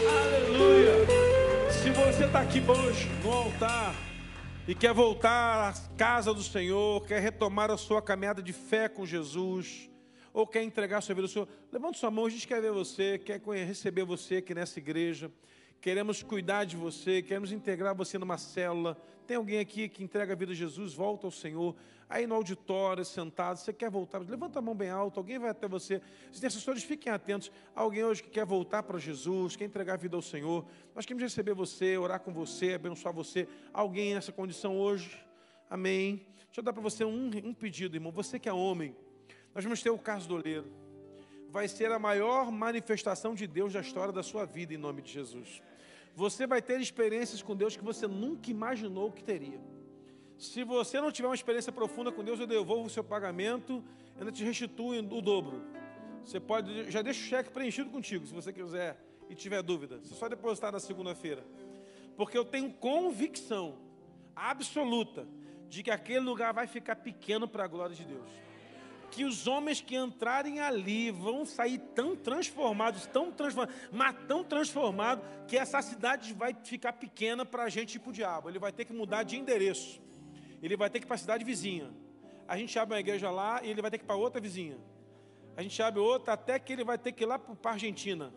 Aleluia! 0.09 1.05
Se 1.71 1.89
você 1.89 2.25
está 2.25 2.39
aqui 2.41 2.63
hoje 2.67 3.09
no 3.23 3.31
altar, 3.31 3.93
e 4.67 4.75
quer 4.75 4.93
voltar 4.93 5.69
à 5.69 5.73
casa 5.95 6.33
do 6.33 6.43
Senhor, 6.43 7.05
quer 7.05 7.21
retomar 7.21 7.71
a 7.71 7.77
sua 7.77 8.01
caminhada 8.01 8.41
de 8.41 8.51
fé 8.51 8.89
com 8.89 9.05
Jesus, 9.05 9.89
ou 10.33 10.45
quer 10.45 10.61
entregar 10.61 10.97
a 10.97 11.01
sua 11.01 11.15
vida 11.15 11.25
ao 11.25 11.31
Senhor, 11.31 11.47
levante 11.71 11.97
sua 11.97 12.11
mão, 12.11 12.25
a 12.25 12.29
gente 12.29 12.45
quer 12.45 12.61
ver 12.61 12.73
você, 12.73 13.17
quer 13.17 13.41
receber 13.65 14.03
você 14.03 14.35
aqui 14.37 14.53
nessa 14.53 14.77
igreja, 14.77 15.31
queremos 15.79 16.21
cuidar 16.21 16.65
de 16.65 16.75
você, 16.75 17.21
queremos 17.21 17.53
integrar 17.53 17.95
você 17.95 18.17
numa 18.17 18.37
célula. 18.37 18.97
Tem 19.27 19.35
alguém 19.35 19.59
aqui 19.59 19.89
que 19.89 20.01
entrega 20.01 20.31
a 20.31 20.35
vida 20.37 20.53
a 20.53 20.55
Jesus, 20.55 20.93
volta 20.93 21.27
ao 21.27 21.31
Senhor, 21.31 21.75
aí 22.09 22.25
no 22.25 22.33
auditório, 22.33 23.03
sentado, 23.03 23.57
você 23.57 23.73
quer 23.73 23.89
voltar, 23.89 24.19
levanta 24.19 24.59
a 24.59 24.61
mão 24.61 24.73
bem 24.73 24.89
alta, 24.89 25.19
alguém 25.19 25.37
vai 25.37 25.49
até 25.49 25.67
você. 25.67 26.01
Os 26.31 26.37
intercessores, 26.37 26.81
fiquem 26.83 27.11
atentos. 27.11 27.51
Alguém 27.75 28.05
hoje 28.05 28.23
que 28.23 28.29
quer 28.29 28.45
voltar 28.45 28.83
para 28.83 28.97
Jesus, 28.97 29.57
quer 29.57 29.65
entregar 29.65 29.95
a 29.95 29.97
vida 29.97 30.15
ao 30.15 30.21
Senhor, 30.21 30.65
nós 30.95 31.05
queremos 31.05 31.23
receber 31.23 31.53
você, 31.53 31.97
orar 31.97 32.21
com 32.21 32.31
você, 32.31 32.75
abençoar 32.75 33.13
você. 33.13 33.49
Alguém 33.73 34.13
nessa 34.13 34.31
condição 34.31 34.79
hoje? 34.79 35.21
Amém. 35.69 36.25
Deixa 36.45 36.61
eu 36.61 36.63
dar 36.63 36.71
para 36.71 36.81
você 36.81 37.03
um, 37.03 37.29
um 37.43 37.53
pedido, 37.53 37.97
irmão. 37.97 38.13
Você 38.13 38.39
que 38.39 38.47
é 38.47 38.53
homem, 38.53 38.95
nós 39.53 39.61
vamos 39.61 39.81
ter 39.81 39.89
o 39.89 39.97
caso 39.97 40.25
do 40.25 40.35
oleiro. 40.35 40.71
Vai 41.49 41.67
ser 41.67 41.91
a 41.91 41.99
maior 41.99 42.49
manifestação 42.49 43.35
de 43.35 43.45
Deus 43.45 43.73
da 43.73 43.81
história 43.81 44.13
da 44.13 44.23
sua 44.23 44.45
vida, 44.45 44.73
em 44.73 44.77
nome 44.77 45.01
de 45.01 45.11
Jesus. 45.11 45.61
Você 46.17 46.47
vai 46.47 46.63
ter 46.63 46.81
experiências 46.81 47.43
com 47.43 47.55
Deus 47.55 47.77
que 47.77 47.83
você 47.83 48.07
nunca 48.07 48.49
imaginou 48.49 49.11
que 49.11 49.23
teria. 49.23 49.61
Se 50.35 50.63
você 50.63 50.99
não 50.99 51.11
tiver 51.11 51.27
uma 51.27 51.35
experiência 51.35 51.71
profunda 51.71 52.11
com 52.11 52.23
Deus, 52.23 52.39
eu 52.39 52.47
devolvo 52.47 52.87
o 52.87 52.89
seu 52.89 53.03
pagamento, 53.03 53.83
ainda 54.17 54.31
te 54.31 54.43
restituo 54.43 54.97
o 54.97 55.21
dobro. 55.21 55.61
Você 56.25 56.39
pode, 56.39 56.89
já 56.89 57.03
deixa 57.03 57.19
o 57.19 57.23
cheque 57.23 57.51
preenchido 57.51 57.91
contigo, 57.91 58.25
se 58.25 58.33
você 58.33 58.51
quiser 58.51 58.99
e 59.29 59.35
tiver 59.35 59.61
dúvida. 59.61 59.99
Você 59.99 60.15
só 60.15 60.27
depositar 60.27 60.71
na 60.71 60.79
segunda-feira. 60.79 61.45
Porque 62.15 62.35
eu 62.35 62.43
tenho 62.43 62.73
convicção 62.73 63.77
absoluta 64.35 65.27
de 65.69 65.83
que 65.83 65.91
aquele 65.91 66.21
lugar 66.21 66.51
vai 66.51 66.65
ficar 66.65 66.95
pequeno 66.95 67.47
para 67.47 67.65
a 67.65 67.67
glória 67.67 67.95
de 67.95 68.05
Deus. 68.05 68.46
Que 69.09 69.23
os 69.23 69.47
homens 69.47 69.81
que 69.81 69.95
entrarem 69.95 70.59
ali 70.59 71.11
vão 71.11 71.45
sair 71.45 71.79
tão 71.95 72.15
transformados, 72.15 73.05
tão 73.07 73.31
transformados, 73.31 73.75
mas 73.91 74.15
tão 74.27 74.43
transformados, 74.43 75.23
que 75.47 75.57
essa 75.57 75.81
cidade 75.81 76.33
vai 76.33 76.55
ficar 76.63 76.93
pequena 76.93 77.45
para 77.45 77.63
a 77.63 77.69
gente 77.69 77.95
ir 77.95 77.99
para 77.99 78.09
o 78.09 78.13
diabo. 78.13 78.49
Ele 78.49 78.59
vai 78.59 78.71
ter 78.71 78.85
que 78.85 78.93
mudar 78.93 79.23
de 79.23 79.37
endereço. 79.37 80.01
Ele 80.61 80.75
vai 80.75 80.89
ter 80.89 80.99
que 80.99 81.05
ir 81.05 81.07
para 81.07 81.15
a 81.15 81.19
cidade 81.19 81.43
vizinha. 81.43 81.89
A 82.47 82.57
gente 82.57 82.77
abre 82.77 82.95
uma 82.95 82.99
igreja 82.99 83.29
lá 83.29 83.61
e 83.63 83.69
ele 83.69 83.81
vai 83.81 83.91
ter 83.91 83.97
que 83.97 84.03
ir 84.03 84.07
para 84.07 84.15
outra 84.15 84.39
vizinha. 84.39 84.77
A 85.55 85.61
gente 85.61 85.81
abre 85.81 85.99
outra 85.99 86.33
até 86.33 86.59
que 86.59 86.73
ele 86.73 86.83
vai 86.83 86.97
ter 86.97 87.11
que 87.11 87.23
ir 87.23 87.27
lá 87.27 87.39
para 87.39 87.71
a 87.71 87.73
Argentina. 87.73 88.33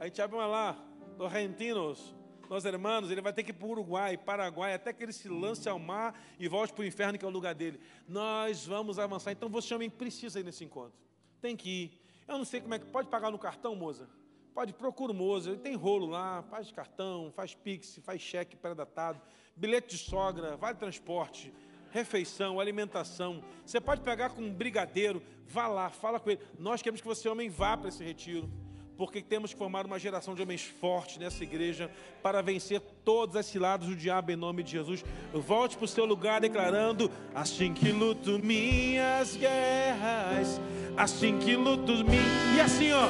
A 0.00 0.06
gente 0.06 0.20
abre 0.20 0.36
uma 0.36 0.46
lá, 0.46 0.76
dos 1.16 1.26
argentinos, 1.26 2.14
nós 2.52 2.66
hermanos, 2.66 3.10
ele 3.10 3.22
vai 3.22 3.32
ter 3.32 3.42
que 3.42 3.50
ir 3.50 3.54
para 3.54 3.66
o 3.66 3.70
Uruguai, 3.70 4.18
Paraguai, 4.18 4.74
até 4.74 4.92
que 4.92 5.02
ele 5.02 5.12
se 5.14 5.26
lance 5.26 5.66
ao 5.70 5.78
mar 5.78 6.14
e 6.38 6.46
volte 6.46 6.74
para 6.74 6.82
o 6.82 6.84
inferno, 6.84 7.18
que 7.18 7.24
é 7.24 7.28
o 7.28 7.30
lugar 7.30 7.54
dele. 7.54 7.80
Nós 8.06 8.66
vamos 8.66 8.98
avançar. 8.98 9.32
Então 9.32 9.48
você, 9.48 9.74
homem, 9.74 9.88
precisa 9.88 10.38
ir 10.38 10.44
nesse 10.44 10.62
encontro. 10.62 10.92
Tem 11.40 11.56
que 11.56 11.70
ir. 11.70 12.00
Eu 12.28 12.36
não 12.36 12.44
sei 12.44 12.60
como 12.60 12.74
é 12.74 12.78
que 12.78 12.84
pode 12.84 13.08
pagar 13.08 13.30
no 13.30 13.38
cartão, 13.38 13.74
moça. 13.74 14.06
Pode, 14.52 14.74
procura 14.74 15.12
o 15.12 15.14
Moza, 15.14 15.48
ele 15.48 15.60
tem 15.60 15.74
rolo 15.74 16.04
lá, 16.04 16.42
faz 16.42 16.70
cartão, 16.70 17.32
faz 17.34 17.54
pix, 17.54 17.98
faz 18.04 18.20
cheque 18.20 18.54
pré-datado, 18.54 19.18
bilhete 19.56 19.96
de 19.96 20.02
sogra, 20.02 20.54
vale 20.58 20.76
transporte, 20.76 21.50
refeição, 21.90 22.60
alimentação. 22.60 23.42
Você 23.64 23.80
pode 23.80 24.02
pegar 24.02 24.28
com 24.28 24.42
um 24.42 24.52
brigadeiro, 24.52 25.22
vá 25.46 25.68
lá, 25.68 25.88
fala 25.88 26.20
com 26.20 26.30
ele. 26.30 26.40
Nós 26.58 26.82
queremos 26.82 27.00
que 27.00 27.08
você, 27.08 27.30
homem, 27.30 27.48
vá 27.48 27.78
para 27.78 27.88
esse 27.88 28.04
retiro 28.04 28.50
porque 28.96 29.22
temos 29.22 29.52
que 29.52 29.58
formar 29.58 29.86
uma 29.86 29.98
geração 29.98 30.34
de 30.34 30.42
homens 30.42 30.62
fortes 30.62 31.16
nessa 31.18 31.42
igreja 31.42 31.90
para 32.22 32.42
vencer 32.42 32.80
todas 33.04 33.36
as 33.36 33.46
ciladas 33.46 33.88
do 33.88 33.96
diabo 33.96 34.30
em 34.30 34.36
nome 34.36 34.62
de 34.62 34.72
Jesus. 34.72 35.04
Volte 35.32 35.76
para 35.76 35.84
o 35.84 35.88
seu 35.88 36.04
lugar 36.04 36.40
declarando: 36.40 37.10
Assim 37.34 37.72
que 37.72 37.90
luto 37.90 38.38
minhas 38.38 39.36
guerras, 39.36 40.60
assim 40.96 41.38
que 41.38 41.56
luto 41.56 41.92
minhas. 42.04 42.56
E 42.56 42.60
assim, 42.60 42.92
ó, 42.92 43.06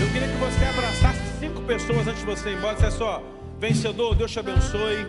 eu 0.00 0.12
queria 0.12 0.28
que 0.28 0.36
você 0.36 0.64
abraçasse 0.64 1.38
cinco 1.40 1.62
pessoas 1.62 2.06
antes 2.06 2.20
de 2.20 2.26
você 2.26 2.50
ir 2.50 2.58
embora. 2.58 2.76
Disse 2.76 2.98
só: 2.98 3.22
Vencedor, 3.58 4.14
Deus 4.14 4.30
te 4.30 4.38
abençoe. 4.38 5.06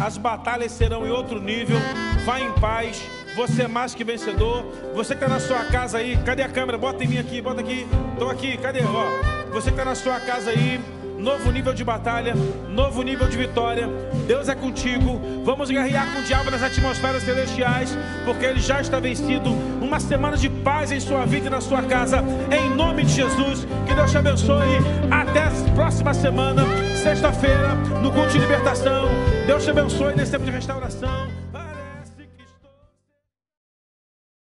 As 0.00 0.16
batalhas 0.16 0.72
serão 0.72 1.06
em 1.06 1.10
outro 1.10 1.40
nível. 1.40 1.76
Vá 2.24 2.40
em 2.40 2.52
paz. 2.54 3.02
Você 3.36 3.62
é 3.62 3.68
mais 3.68 3.94
que 3.94 4.04
vencedor. 4.04 4.64
Você 4.94 5.14
que 5.14 5.24
está 5.24 5.34
na 5.34 5.40
sua 5.40 5.64
casa 5.64 5.98
aí, 5.98 6.16
cadê 6.24 6.42
a 6.42 6.48
câmera? 6.48 6.78
Bota 6.78 7.02
em 7.02 7.08
mim 7.08 7.18
aqui, 7.18 7.40
bota 7.40 7.60
aqui. 7.60 7.86
Estou 8.12 8.30
aqui, 8.30 8.56
cadê? 8.56 8.80
Ó, 8.84 9.52
você 9.52 9.70
que 9.70 9.78
está 9.78 9.84
na 9.84 9.96
sua 9.96 10.20
casa 10.20 10.50
aí, 10.50 10.80
novo 11.18 11.50
nível 11.50 11.74
de 11.74 11.82
batalha, 11.82 12.32
novo 12.68 13.02
nível 13.02 13.28
de 13.28 13.36
vitória. 13.36 13.88
Deus 14.28 14.48
é 14.48 14.54
contigo. 14.54 15.20
Vamos 15.44 15.68
guerrear 15.68 16.12
com 16.12 16.20
o 16.20 16.22
diabo 16.22 16.48
nas 16.48 16.62
atmosferas 16.62 17.24
celestiais, 17.24 17.98
porque 18.24 18.46
ele 18.46 18.60
já 18.60 18.80
está 18.80 19.00
vencido. 19.00 19.50
Uma 19.82 19.98
semana 19.98 20.36
de 20.36 20.48
paz 20.48 20.92
em 20.92 21.00
sua 21.00 21.26
vida 21.26 21.48
e 21.48 21.50
na 21.50 21.60
sua 21.60 21.82
casa, 21.82 22.22
em 22.52 22.70
nome 22.70 23.04
de 23.04 23.14
Jesus. 23.14 23.66
Que 23.86 23.94
Deus 23.94 24.12
te 24.12 24.18
abençoe. 24.18 24.78
Até 25.10 25.42
a 25.42 25.74
próxima 25.74 26.14
semana, 26.14 26.62
sexta-feira, 27.02 27.74
no 28.00 28.12
culto 28.12 28.30
de 28.30 28.38
libertação. 28.38 29.08
Deus 29.44 29.64
te 29.64 29.70
abençoe 29.70 30.14
nesse 30.14 30.30
tempo 30.30 30.44
de 30.44 30.52
restauração. 30.52 31.43